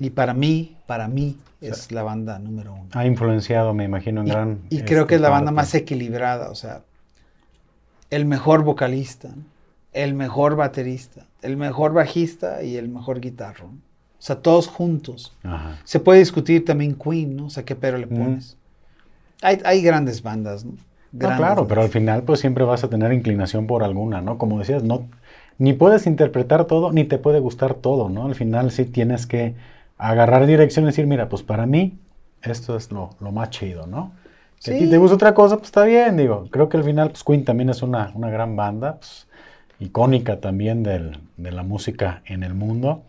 Y 0.00 0.10
para 0.10 0.34
mí, 0.34 0.76
para 0.88 1.06
mí 1.06 1.38
es 1.60 1.92
la 1.92 2.02
banda 2.02 2.40
número 2.40 2.74
uno. 2.74 2.88
Ha 2.92 3.06
influenciado, 3.06 3.72
me 3.72 3.84
imagino, 3.84 4.22
en 4.22 4.26
gran... 4.26 4.58
Y 4.70 4.82
creo 4.82 5.06
que 5.06 5.14
es 5.14 5.20
la 5.20 5.28
banda 5.28 5.52
más 5.52 5.72
equilibrada, 5.76 6.50
o 6.50 6.56
sea, 6.56 6.82
el 8.10 8.24
mejor 8.24 8.64
vocalista, 8.64 9.28
el 9.92 10.14
mejor 10.14 10.56
baterista, 10.56 11.26
el 11.42 11.56
mejor 11.56 11.92
bajista 11.92 12.64
y 12.64 12.76
el 12.76 12.88
mejor 12.88 13.20
guitarro. 13.20 13.66
O 13.66 14.22
sea, 14.22 14.42
todos 14.42 14.66
juntos. 14.66 15.32
Se 15.84 16.00
puede 16.00 16.18
discutir 16.18 16.64
también 16.64 16.96
Queen, 16.96 17.36
¿no? 17.36 17.46
O 17.46 17.50
sea, 17.50 17.64
¿qué 17.64 17.76
pero 17.76 17.98
le 17.98 18.08
pones? 18.08 18.56
Hay, 19.42 19.82
grandes 19.82 20.22
bandas, 20.22 20.64
¿no? 20.64 20.74
claro, 21.18 21.66
pero 21.66 21.82
al 21.82 21.88
final 21.88 22.22
pues 22.22 22.40
siempre 22.40 22.64
vas 22.64 22.84
a 22.84 22.88
tener 22.90 23.12
inclinación 23.12 23.66
por 23.66 23.82
alguna, 23.82 24.20
¿no? 24.20 24.38
Como 24.38 24.58
decías, 24.58 24.82
no, 24.82 25.08
ni 25.58 25.72
puedes 25.72 26.06
interpretar 26.06 26.64
todo, 26.66 26.92
ni 26.92 27.04
te 27.04 27.18
puede 27.18 27.40
gustar 27.40 27.74
todo, 27.74 28.08
¿no? 28.08 28.26
Al 28.26 28.34
final 28.34 28.70
sí 28.70 28.84
tienes 28.84 29.26
que 29.26 29.54
agarrar 29.98 30.46
dirección 30.46 30.84
y 30.84 30.88
decir, 30.88 31.06
mira, 31.06 31.28
pues 31.28 31.42
para 31.42 31.66
mí 31.66 31.98
esto 32.42 32.76
es 32.76 32.90
lo, 32.92 33.10
lo 33.20 33.32
más 33.32 33.50
chido, 33.50 33.86
¿no? 33.86 34.12
Si 34.58 34.70
Sí. 34.72 34.90
te 34.90 34.98
gusta 34.98 35.14
otra 35.16 35.34
cosa, 35.34 35.56
pues 35.56 35.68
está 35.68 35.84
bien, 35.84 36.16
digo. 36.16 36.46
Creo 36.50 36.68
que 36.68 36.76
al 36.76 36.84
final, 36.84 37.10
pues 37.10 37.24
Queen 37.24 37.44
también 37.44 37.70
es 37.70 37.82
una, 37.82 38.12
una 38.14 38.30
gran 38.30 38.56
banda, 38.56 38.96
pues, 38.98 39.26
icónica 39.78 40.40
también 40.40 40.82
del- 40.82 41.18
de 41.38 41.52
la 41.52 41.62
música 41.62 42.22
en 42.26 42.42
el 42.42 42.54
mundo. 42.54 43.02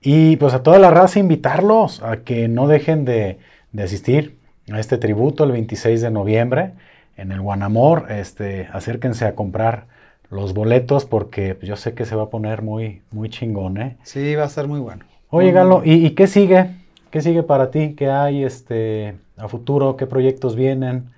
Y 0.00 0.36
pues 0.36 0.54
a 0.54 0.62
toda 0.62 0.78
la 0.78 0.90
raza 0.90 1.18
invitarlos 1.18 2.02
a 2.02 2.18
que 2.18 2.48
no 2.48 2.68
dejen 2.68 3.04
de, 3.04 3.38
de 3.72 3.82
asistir 3.82 4.36
a 4.72 4.78
este 4.80 4.98
tributo 4.98 5.44
el 5.44 5.52
26 5.52 6.00
de 6.02 6.10
noviembre 6.10 6.72
en 7.16 7.32
el 7.32 7.40
Guanamor. 7.40 8.10
Este, 8.10 8.68
acérquense 8.72 9.24
a 9.26 9.34
comprar 9.34 9.86
los 10.30 10.54
boletos 10.54 11.04
porque 11.04 11.54
pues, 11.54 11.68
yo 11.68 11.76
sé 11.76 11.94
que 11.94 12.04
se 12.06 12.16
va 12.16 12.24
a 12.24 12.30
poner 12.30 12.62
muy, 12.62 13.02
muy 13.10 13.28
chingón, 13.28 13.80
¿eh? 13.80 13.96
Sí, 14.02 14.34
va 14.34 14.44
a 14.44 14.46
estar 14.46 14.66
muy 14.66 14.80
bueno. 14.80 15.04
Oye, 15.30 15.46
Muy, 15.46 15.54
Galo, 15.54 15.82
¿y, 15.84 16.06
y 16.06 16.10
qué 16.10 16.26
sigue? 16.26 16.70
¿Qué 17.10 17.20
sigue 17.20 17.42
para 17.42 17.70
ti? 17.70 17.94
¿Qué 17.94 18.08
hay 18.10 18.42
este, 18.44 19.16
a 19.36 19.48
futuro? 19.48 19.96
¿Qué 19.96 20.06
proyectos 20.06 20.56
vienen? 20.56 21.10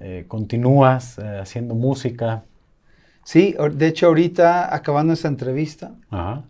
Eh, 0.00 0.24
¿Continúas 0.28 1.18
eh, 1.18 1.38
haciendo 1.40 1.74
música? 1.74 2.44
Sí, 3.24 3.54
de 3.72 3.86
hecho 3.86 4.06
ahorita 4.06 4.74
acabando 4.74 5.12
esta 5.12 5.28
entrevista, 5.28 5.92
Ajá. 6.10 6.42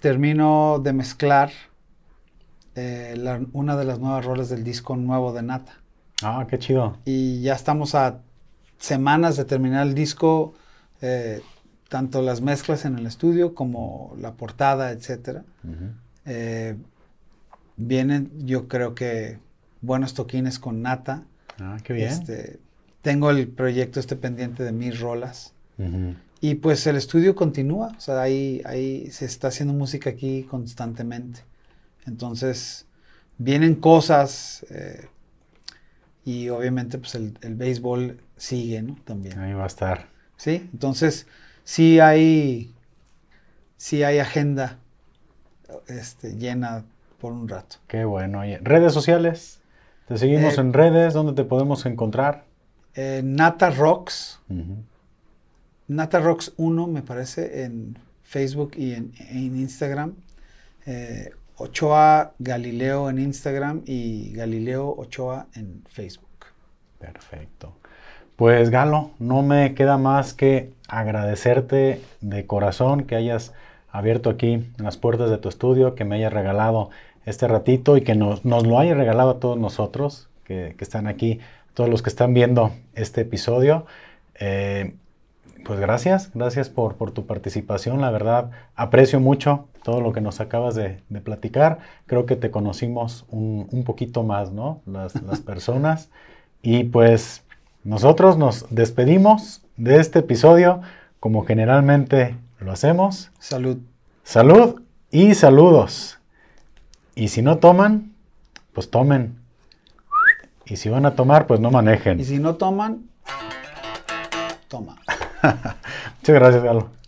termino 0.00 0.78
de 0.82 0.92
mezclar 0.92 1.50
eh, 2.74 3.14
la- 3.16 3.40
una 3.52 3.76
de 3.76 3.84
las 3.84 3.98
nuevas 3.98 4.24
roles 4.24 4.48
del 4.48 4.64
disco 4.64 4.96
nuevo 4.96 5.32
de 5.32 5.42
Nata. 5.42 5.81
Ah, 6.22 6.46
qué 6.48 6.58
chido. 6.58 6.96
Y 7.04 7.42
ya 7.42 7.54
estamos 7.54 7.94
a 7.94 8.20
semanas 8.78 9.36
de 9.36 9.44
terminar 9.44 9.86
el 9.86 9.94
disco, 9.94 10.54
eh, 11.00 11.40
tanto 11.88 12.22
las 12.22 12.40
mezclas 12.40 12.84
en 12.84 12.98
el 12.98 13.06
estudio 13.06 13.54
como 13.54 14.14
la 14.18 14.32
portada, 14.32 14.90
etcétera. 14.90 15.44
Eh, 16.24 16.76
vienen, 17.76 18.30
yo 18.38 18.68
creo 18.68 18.94
que 18.94 19.38
buenos 19.80 20.14
toquines 20.14 20.58
con 20.58 20.82
Nata. 20.82 21.24
Ah, 21.60 21.78
qué 21.82 21.92
bien. 21.92 22.08
Este, 22.08 22.58
tengo 23.02 23.30
el 23.30 23.48
proyecto 23.48 24.00
este 24.00 24.16
pendiente 24.16 24.62
de 24.62 24.72
mis 24.72 25.00
rolas. 25.00 25.52
Y 26.40 26.56
pues 26.56 26.86
el 26.86 26.96
estudio 26.96 27.34
continúa, 27.34 27.92
o 27.96 28.00
sea, 28.00 28.20
ahí, 28.20 28.62
ahí 28.64 29.10
se 29.10 29.24
está 29.24 29.48
haciendo 29.48 29.74
música 29.74 30.10
aquí 30.10 30.44
constantemente. 30.44 31.40
Entonces, 32.06 32.86
vienen 33.38 33.76
cosas 33.76 34.64
eh, 34.70 35.06
y 36.24 36.48
obviamente 36.48 36.98
pues 36.98 37.14
el, 37.14 37.36
el 37.42 37.54
béisbol 37.54 38.20
sigue, 38.36 38.82
¿no? 38.82 38.96
También. 39.04 39.38
Ahí 39.38 39.52
va 39.52 39.64
a 39.64 39.66
estar. 39.66 40.08
Sí, 40.36 40.68
entonces 40.72 41.26
sí 41.64 42.00
hay, 42.00 42.72
sí 43.76 44.02
hay 44.02 44.18
agenda 44.18 44.78
este, 45.88 46.36
llena 46.36 46.84
por 47.20 47.32
un 47.32 47.48
rato. 47.48 47.76
Qué 47.86 48.04
bueno. 48.04 48.40
Oye, 48.40 48.58
redes 48.62 48.92
sociales. 48.92 49.60
Te 50.08 50.18
seguimos 50.18 50.58
Eh, 50.58 50.60
en 50.60 50.72
redes. 50.72 51.14
¿Dónde 51.14 51.32
te 51.34 51.44
podemos 51.44 51.86
encontrar? 51.86 52.44
Eh, 52.94 53.22
Nata 53.24 53.70
Rocks. 53.70 54.40
Nata 55.88 56.18
Rocks 56.20 56.52
1 56.56 56.86
me 56.88 57.02
parece 57.02 57.64
en 57.64 57.98
Facebook 58.22 58.72
y 58.76 58.92
en, 58.94 59.12
en 59.30 59.56
Instagram. 59.56 60.14
Eh, 60.86 61.30
Ochoa 61.62 62.32
Galileo 62.40 63.08
en 63.08 63.20
Instagram 63.20 63.82
y 63.86 64.32
Galileo 64.32 64.92
Ochoa 64.98 65.46
en 65.54 65.84
Facebook. 65.88 66.28
Perfecto. 66.98 67.76
Pues 68.34 68.70
Galo, 68.70 69.12
no 69.20 69.42
me 69.42 69.74
queda 69.74 69.96
más 69.96 70.34
que 70.34 70.72
agradecerte 70.88 72.00
de 72.20 72.46
corazón 72.46 73.04
que 73.04 73.14
hayas 73.14 73.54
abierto 73.92 74.28
aquí 74.28 74.68
las 74.78 74.96
puertas 74.96 75.30
de 75.30 75.38
tu 75.38 75.48
estudio, 75.48 75.94
que 75.94 76.04
me 76.04 76.16
hayas 76.16 76.32
regalado 76.32 76.90
este 77.26 77.46
ratito 77.46 77.96
y 77.96 78.02
que 78.02 78.16
nos, 78.16 78.44
lo 78.44 78.78
hayas 78.80 78.96
regalado 78.96 79.30
a 79.30 79.38
todos 79.38 79.56
nosotros 79.56 80.28
que, 80.42 80.74
están 80.80 81.06
aquí, 81.06 81.38
todos 81.74 81.88
los 81.88 82.02
que 82.02 82.10
están 82.10 82.34
viendo 82.34 82.72
este 82.96 83.20
episodio. 83.20 83.86
Eh, 84.40 84.94
pues 85.64 85.78
gracias, 85.78 86.32
gracias 86.34 86.68
por 86.70 87.12
tu 87.12 87.24
participación. 87.24 88.00
La 88.00 88.10
verdad, 88.10 88.50
aprecio 88.74 89.20
mucho 89.20 89.68
todo 89.82 90.00
lo 90.00 90.12
que 90.12 90.20
nos 90.20 90.40
acabas 90.40 90.74
de, 90.74 91.00
de 91.08 91.20
platicar. 91.20 91.78
Creo 92.06 92.26
que 92.26 92.36
te 92.36 92.50
conocimos 92.50 93.24
un, 93.28 93.68
un 93.70 93.84
poquito 93.84 94.22
más, 94.22 94.52
¿no? 94.52 94.80
Las, 94.86 95.20
las 95.22 95.40
personas. 95.52 96.10
Y 96.62 96.84
pues 96.84 97.42
nosotros 97.84 98.36
nos 98.38 98.66
despedimos 98.70 99.62
de 99.76 99.98
este 99.98 100.20
episodio 100.20 100.80
como 101.18 101.44
generalmente 101.44 102.36
lo 102.60 102.72
hacemos. 102.72 103.30
Salud. 103.38 103.78
Salud 104.24 104.82
y 105.10 105.34
saludos. 105.34 106.18
Y 107.14 107.28
si 107.28 107.42
no 107.42 107.58
toman, 107.58 108.12
pues 108.72 108.90
tomen. 108.90 109.36
Y 110.64 110.76
si 110.76 110.88
van 110.88 111.06
a 111.06 111.14
tomar, 111.14 111.46
pues 111.46 111.60
no 111.60 111.70
manejen. 111.70 112.20
Y 112.20 112.24
si 112.24 112.38
no 112.38 112.54
toman, 112.54 113.08
toma. 114.68 114.96
Muchas 115.42 116.34
gracias, 116.34 116.62
Galo. 116.62 117.01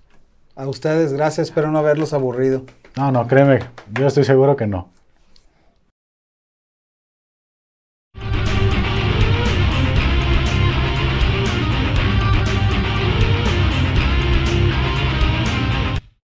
A 0.56 0.68
ustedes, 0.68 1.12
gracias. 1.12 1.48
Espero 1.48 1.70
no 1.70 1.78
haberlos 1.78 2.12
aburrido. 2.12 2.62
No, 2.96 3.10
no, 3.10 3.26
créeme, 3.26 3.58
yo 3.92 4.06
estoy 4.06 4.24
seguro 4.24 4.54
que 4.54 4.66
no. 4.68 4.93